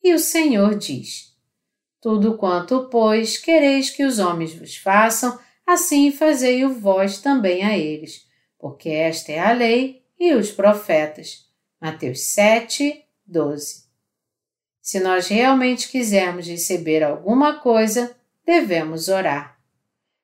E 0.03 0.15
o 0.15 0.17
Senhor 0.17 0.73
diz: 0.75 1.37
Tudo 2.01 2.35
quanto, 2.35 2.89
pois, 2.89 3.37
quereis 3.37 3.91
que 3.91 4.03
os 4.03 4.17
homens 4.17 4.55
vos 4.55 4.75
façam, 4.75 5.39
assim 5.67 6.11
fazei-o 6.11 6.73
vós 6.73 7.19
também 7.19 7.63
a 7.63 7.77
eles 7.77 8.29
porque 8.61 8.89
esta 8.89 9.31
é 9.31 9.39
a 9.39 9.51
lei 9.51 10.05
e 10.19 10.35
os 10.35 10.51
profetas. 10.51 11.49
Mateus 11.81 12.21
7, 12.21 13.03
12. 13.25 13.90
Se 14.81 14.99
nós 14.99 15.27
realmente 15.27 15.89
quisermos 15.89 16.47
receber 16.47 17.03
alguma 17.03 17.59
coisa, 17.59 18.15
devemos 18.45 19.07
orar. 19.07 19.59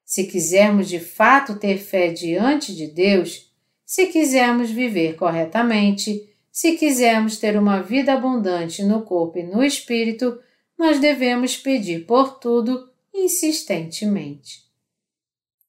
Se 0.04 0.24
quisermos 0.24 0.90
de 0.90 1.00
fato 1.00 1.60
ter 1.60 1.78
fé 1.78 2.10
diante 2.10 2.76
de 2.76 2.88
Deus, 2.88 3.52
se 3.86 4.08
quisermos 4.08 4.72
viver 4.72 5.16
corretamente, 5.16 6.28
se 6.52 6.76
quisermos 6.76 7.38
ter 7.38 7.58
uma 7.58 7.82
vida 7.82 8.14
abundante 8.14 8.84
no 8.84 9.04
corpo 9.04 9.38
e 9.38 9.44
no 9.44 9.64
espírito, 9.64 10.40
nós 10.78 11.00
devemos 11.00 11.56
pedir 11.56 12.06
por 12.06 12.40
tudo 12.40 12.90
insistentemente. 13.14 14.66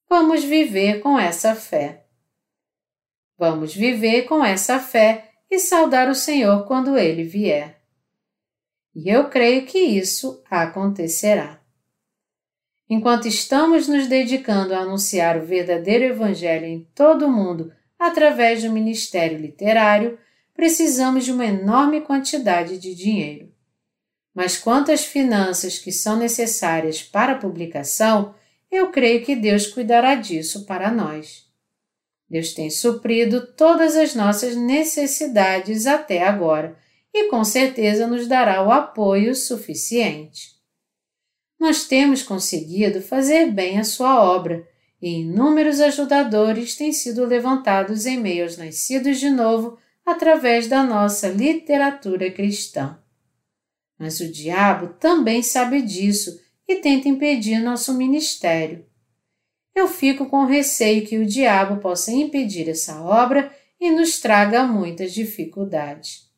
Vamos 0.09 0.43
viver 0.43 1.01
com 1.01 1.19
essa 1.19 1.55
fé. 1.55 2.05
Vamos 3.37 3.73
viver 3.73 4.23
com 4.23 4.43
essa 4.43 4.79
fé 4.79 5.31
e 5.49 5.59
saudar 5.59 6.09
o 6.09 6.15
Senhor 6.15 6.65
quando 6.65 6.97
ele 6.97 7.23
vier. 7.23 7.78
E 9.01 9.09
eu 9.09 9.29
creio 9.29 9.65
que 9.65 9.79
isso 9.79 10.43
acontecerá. 10.51 11.61
Enquanto 12.89 13.29
estamos 13.29 13.87
nos 13.87 14.07
dedicando 14.07 14.75
a 14.75 14.79
anunciar 14.79 15.37
o 15.37 15.45
verdadeiro 15.45 16.03
Evangelho 16.03 16.65
em 16.65 16.85
todo 16.93 17.25
o 17.25 17.31
mundo 17.31 17.71
através 17.97 18.61
do 18.61 18.69
ministério 18.69 19.37
literário, 19.37 20.19
precisamos 20.53 21.23
de 21.23 21.31
uma 21.31 21.45
enorme 21.45 22.01
quantidade 22.01 22.77
de 22.77 22.93
dinheiro. 22.93 23.49
Mas 24.35 24.57
quanto 24.57 24.91
às 24.91 25.05
finanças 25.05 25.79
que 25.79 25.93
são 25.93 26.17
necessárias 26.17 27.01
para 27.01 27.33
a 27.33 27.37
publicação, 27.37 28.35
eu 28.69 28.91
creio 28.91 29.23
que 29.23 29.33
Deus 29.33 29.65
cuidará 29.65 30.15
disso 30.15 30.65
para 30.65 30.91
nós. 30.91 31.47
Deus 32.29 32.51
tem 32.51 32.69
suprido 32.69 33.47
todas 33.55 33.95
as 33.95 34.13
nossas 34.13 34.57
necessidades 34.57 35.87
até 35.87 36.21
agora 36.21 36.77
e 37.13 37.29
com 37.29 37.43
certeza 37.43 38.07
nos 38.07 38.27
dará 38.27 38.65
o 38.65 38.71
apoio 38.71 39.35
suficiente. 39.35 40.59
Nós 41.59 41.85
temos 41.85 42.23
conseguido 42.23 43.01
fazer 43.01 43.51
bem 43.51 43.79
a 43.79 43.83
sua 43.83 44.23
obra 44.23 44.65
e 45.01 45.21
inúmeros 45.21 45.79
ajudadores 45.79 46.75
têm 46.75 46.91
sido 46.91 47.25
levantados 47.25 48.05
em 48.05 48.17
meio 48.17 48.43
aos 48.43 48.57
nascidos 48.57 49.19
de 49.19 49.29
novo 49.29 49.77
através 50.05 50.67
da 50.67 50.83
nossa 50.83 51.27
literatura 51.27 52.31
cristã. 52.31 52.97
Mas 53.97 54.19
o 54.19 54.31
diabo 54.31 54.93
também 54.99 55.43
sabe 55.43 55.81
disso 55.81 56.39
e 56.67 56.77
tenta 56.77 57.09
impedir 57.09 57.59
nosso 57.59 57.93
ministério. 57.93 58.85
Eu 59.75 59.87
fico 59.87 60.25
com 60.25 60.45
receio 60.45 61.05
que 61.05 61.17
o 61.17 61.25
diabo 61.25 61.81
possa 61.81 62.11
impedir 62.11 62.69
essa 62.69 63.01
obra 63.01 63.53
e 63.79 63.91
nos 63.91 64.19
traga 64.19 64.63
muitas 64.63 65.13
dificuldades. 65.13 66.28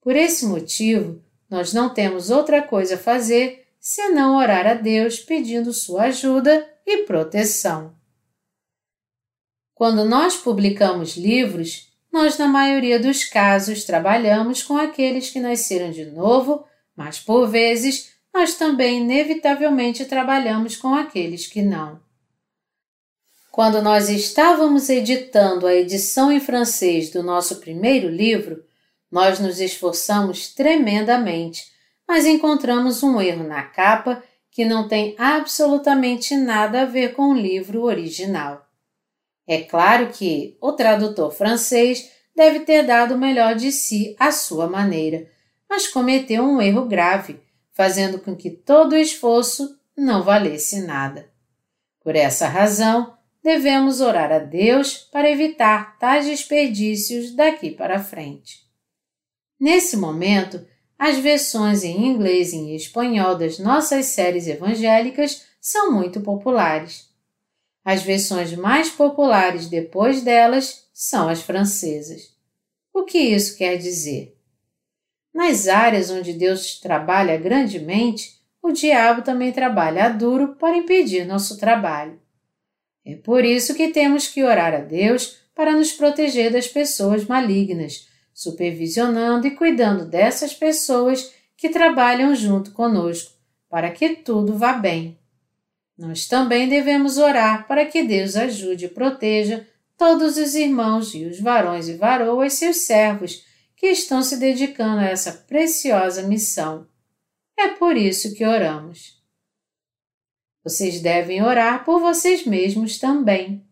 Por 0.00 0.16
esse 0.16 0.46
motivo, 0.46 1.22
nós 1.48 1.72
não 1.72 1.92
temos 1.92 2.30
outra 2.30 2.62
coisa 2.62 2.94
a 2.94 2.98
fazer 2.98 3.66
senão 3.78 4.36
orar 4.36 4.66
a 4.66 4.74
Deus 4.74 5.18
pedindo 5.18 5.72
sua 5.72 6.04
ajuda 6.04 6.66
e 6.86 7.04
proteção. 7.04 7.94
Quando 9.74 10.04
nós 10.04 10.36
publicamos 10.36 11.16
livros, 11.16 11.90
nós, 12.12 12.36
na 12.36 12.46
maioria 12.46 12.98
dos 12.98 13.24
casos, 13.24 13.84
trabalhamos 13.84 14.62
com 14.62 14.76
aqueles 14.76 15.30
que 15.30 15.40
nasceram 15.40 15.90
de 15.90 16.04
novo, 16.04 16.64
mas 16.94 17.18
por 17.18 17.46
vezes 17.48 18.12
nós 18.32 18.54
também 18.54 18.98
inevitavelmente 18.98 20.04
trabalhamos 20.04 20.76
com 20.76 20.94
aqueles 20.94 21.46
que 21.46 21.62
não. 21.62 22.00
Quando 23.50 23.82
nós 23.82 24.08
estávamos 24.08 24.88
editando 24.88 25.66
a 25.66 25.74
edição 25.74 26.30
em 26.30 26.40
francês 26.40 27.10
do 27.10 27.22
nosso 27.22 27.56
primeiro 27.56 28.08
livro, 28.08 28.64
nós 29.10 29.40
nos 29.40 29.60
esforçamos 29.60 30.54
tremendamente, 30.54 31.64
mas 32.06 32.26
encontramos 32.26 33.02
um 33.02 33.20
erro 33.20 33.44
na 33.44 33.62
capa 33.62 34.22
que 34.50 34.64
não 34.64 34.88
tem 34.88 35.14
absolutamente 35.18 36.36
nada 36.36 36.82
a 36.82 36.86
ver 36.86 37.14
com 37.14 37.30
o 37.30 37.36
livro 37.36 37.82
original. 37.82 38.66
É 39.46 39.60
claro 39.62 40.08
que 40.08 40.56
o 40.60 40.72
tradutor 40.72 41.32
francês 41.32 42.10
deve 42.34 42.60
ter 42.60 42.84
dado 42.84 43.14
o 43.14 43.18
melhor 43.18 43.54
de 43.54 43.72
si 43.72 44.14
à 44.18 44.30
sua 44.30 44.68
maneira, 44.68 45.28
mas 45.68 45.88
cometeu 45.88 46.42
um 46.42 46.60
erro 46.60 46.86
grave 46.86 47.40
fazendo 47.72 48.18
com 48.18 48.36
que 48.36 48.50
todo 48.50 48.92
o 48.92 48.98
esforço 48.98 49.78
não 49.96 50.22
valesse 50.22 50.82
nada. 50.82 51.30
Por 52.02 52.16
essa 52.16 52.46
razão, 52.46 53.16
devemos 53.42 54.00
orar 54.00 54.32
a 54.32 54.38
Deus 54.38 54.96
para 55.10 55.30
evitar 55.30 55.98
tais 55.98 56.26
desperdícios 56.26 57.34
daqui 57.34 57.70
para 57.70 58.02
frente. 58.02 58.59
Nesse 59.60 59.94
momento, 59.94 60.66
as 60.98 61.18
versões 61.18 61.84
em 61.84 62.06
inglês 62.06 62.54
e 62.54 62.56
em 62.56 62.74
espanhol 62.74 63.36
das 63.36 63.58
nossas 63.58 64.06
séries 64.06 64.46
evangélicas 64.46 65.44
são 65.60 65.92
muito 65.92 66.22
populares. 66.22 67.10
As 67.84 68.02
versões 68.02 68.54
mais 68.54 68.88
populares 68.88 69.66
depois 69.66 70.22
delas 70.22 70.88
são 70.94 71.28
as 71.28 71.42
francesas. 71.42 72.34
O 72.92 73.04
que 73.04 73.18
isso 73.18 73.56
quer 73.58 73.76
dizer? 73.76 74.34
Nas 75.32 75.68
áreas 75.68 76.10
onde 76.10 76.32
Deus 76.32 76.80
trabalha 76.80 77.36
grandemente, 77.36 78.40
o 78.62 78.72
diabo 78.72 79.22
também 79.22 79.52
trabalha 79.52 80.08
duro 80.08 80.56
para 80.56 80.76
impedir 80.76 81.26
nosso 81.26 81.58
trabalho. 81.58 82.20
É 83.04 83.14
por 83.16 83.44
isso 83.44 83.74
que 83.74 83.88
temos 83.88 84.26
que 84.26 84.42
orar 84.42 84.74
a 84.74 84.80
Deus 84.80 85.38
para 85.54 85.72
nos 85.72 85.92
proteger 85.92 86.50
das 86.52 86.66
pessoas 86.66 87.24
malignas, 87.24 88.09
supervisionando 88.40 89.46
e 89.46 89.50
cuidando 89.50 90.06
dessas 90.06 90.54
pessoas 90.54 91.30
que 91.58 91.68
trabalham 91.68 92.34
junto 92.34 92.72
conosco, 92.72 93.34
para 93.68 93.90
que 93.90 94.16
tudo 94.16 94.56
vá 94.56 94.72
bem. 94.72 95.18
Nós 95.98 96.26
também 96.26 96.66
devemos 96.66 97.18
orar 97.18 97.68
para 97.68 97.84
que 97.84 98.02
Deus 98.02 98.36
ajude 98.36 98.86
e 98.86 98.88
proteja 98.88 99.68
todos 99.94 100.38
os 100.38 100.54
irmãos 100.54 101.14
e 101.14 101.26
os 101.26 101.38
varões 101.38 101.86
e 101.86 101.96
varoas, 101.98 102.54
seus 102.54 102.78
servos, 102.86 103.44
que 103.76 103.88
estão 103.88 104.22
se 104.22 104.38
dedicando 104.38 105.00
a 105.00 105.08
essa 105.08 105.32
preciosa 105.46 106.22
missão. 106.22 106.86
É 107.58 107.68
por 107.68 107.94
isso 107.94 108.34
que 108.34 108.46
oramos. 108.46 109.22
Vocês 110.64 111.02
devem 111.02 111.42
orar 111.42 111.84
por 111.84 112.00
vocês 112.00 112.46
mesmos 112.46 112.98
também. 112.98 113.62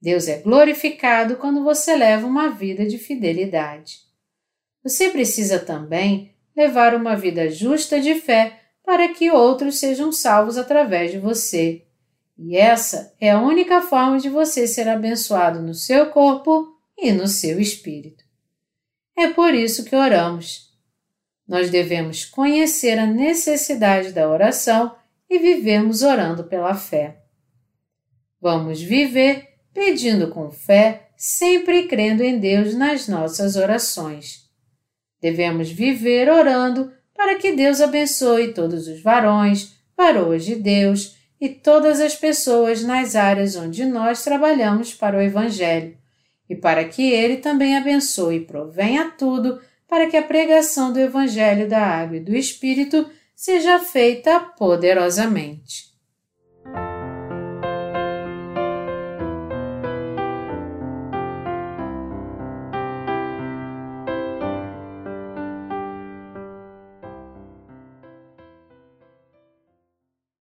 Deus 0.00 0.28
é 0.28 0.38
glorificado 0.38 1.36
quando 1.36 1.64
você 1.64 1.96
leva 1.96 2.26
uma 2.26 2.50
vida 2.50 2.86
de 2.86 2.98
fidelidade. 2.98 3.98
Você 4.82 5.10
precisa 5.10 5.58
também 5.58 6.34
levar 6.56 6.94
uma 6.94 7.16
vida 7.16 7.50
justa 7.50 8.00
de 8.00 8.14
fé 8.14 8.60
para 8.84 9.08
que 9.08 9.30
outros 9.30 9.78
sejam 9.78 10.12
salvos 10.12 10.56
através 10.56 11.10
de 11.10 11.18
você. 11.18 11.84
E 12.38 12.56
essa 12.56 13.14
é 13.20 13.30
a 13.30 13.40
única 13.40 13.80
forma 13.80 14.18
de 14.18 14.28
você 14.28 14.66
ser 14.66 14.88
abençoado 14.88 15.60
no 15.60 15.74
seu 15.74 16.10
corpo 16.10 16.76
e 16.96 17.10
no 17.10 17.26
seu 17.26 17.58
espírito. 17.58 18.24
É 19.16 19.28
por 19.28 19.54
isso 19.54 19.84
que 19.84 19.96
oramos. 19.96 20.72
Nós 21.48 21.70
devemos 21.70 22.24
conhecer 22.24 22.98
a 22.98 23.06
necessidade 23.06 24.12
da 24.12 24.28
oração 24.28 24.94
e 25.28 25.38
vivermos 25.38 26.02
orando 26.02 26.44
pela 26.44 26.74
fé. 26.74 27.22
Vamos 28.40 28.80
viver 28.80 29.55
pedindo 29.76 30.28
com 30.28 30.50
fé, 30.50 31.10
sempre 31.18 31.86
crendo 31.86 32.24
em 32.24 32.38
Deus 32.38 32.74
nas 32.74 33.06
nossas 33.06 33.56
orações. 33.56 34.46
Devemos 35.20 35.70
viver 35.70 36.30
orando 36.30 36.90
para 37.14 37.34
que 37.34 37.52
Deus 37.52 37.82
abençoe 37.82 38.54
todos 38.54 38.88
os 38.88 39.02
varões, 39.02 39.74
varoas 39.94 40.46
de 40.46 40.54
Deus 40.54 41.14
e 41.38 41.50
todas 41.50 42.00
as 42.00 42.14
pessoas 42.14 42.82
nas 42.82 43.14
áreas 43.14 43.54
onde 43.54 43.84
nós 43.84 44.24
trabalhamos 44.24 44.94
para 44.94 45.18
o 45.18 45.20
Evangelho 45.20 45.94
e 46.48 46.56
para 46.56 46.82
que 46.84 47.12
ele 47.12 47.36
também 47.36 47.76
abençoe 47.76 48.36
e 48.36 48.46
provenha 48.46 49.10
tudo 49.18 49.60
para 49.86 50.06
que 50.06 50.16
a 50.16 50.22
pregação 50.22 50.90
do 50.90 50.98
Evangelho 50.98 51.68
da 51.68 51.80
Água 51.80 52.16
e 52.16 52.20
do 52.20 52.34
Espírito 52.34 53.06
seja 53.34 53.78
feita 53.78 54.40
poderosamente. 54.40 55.95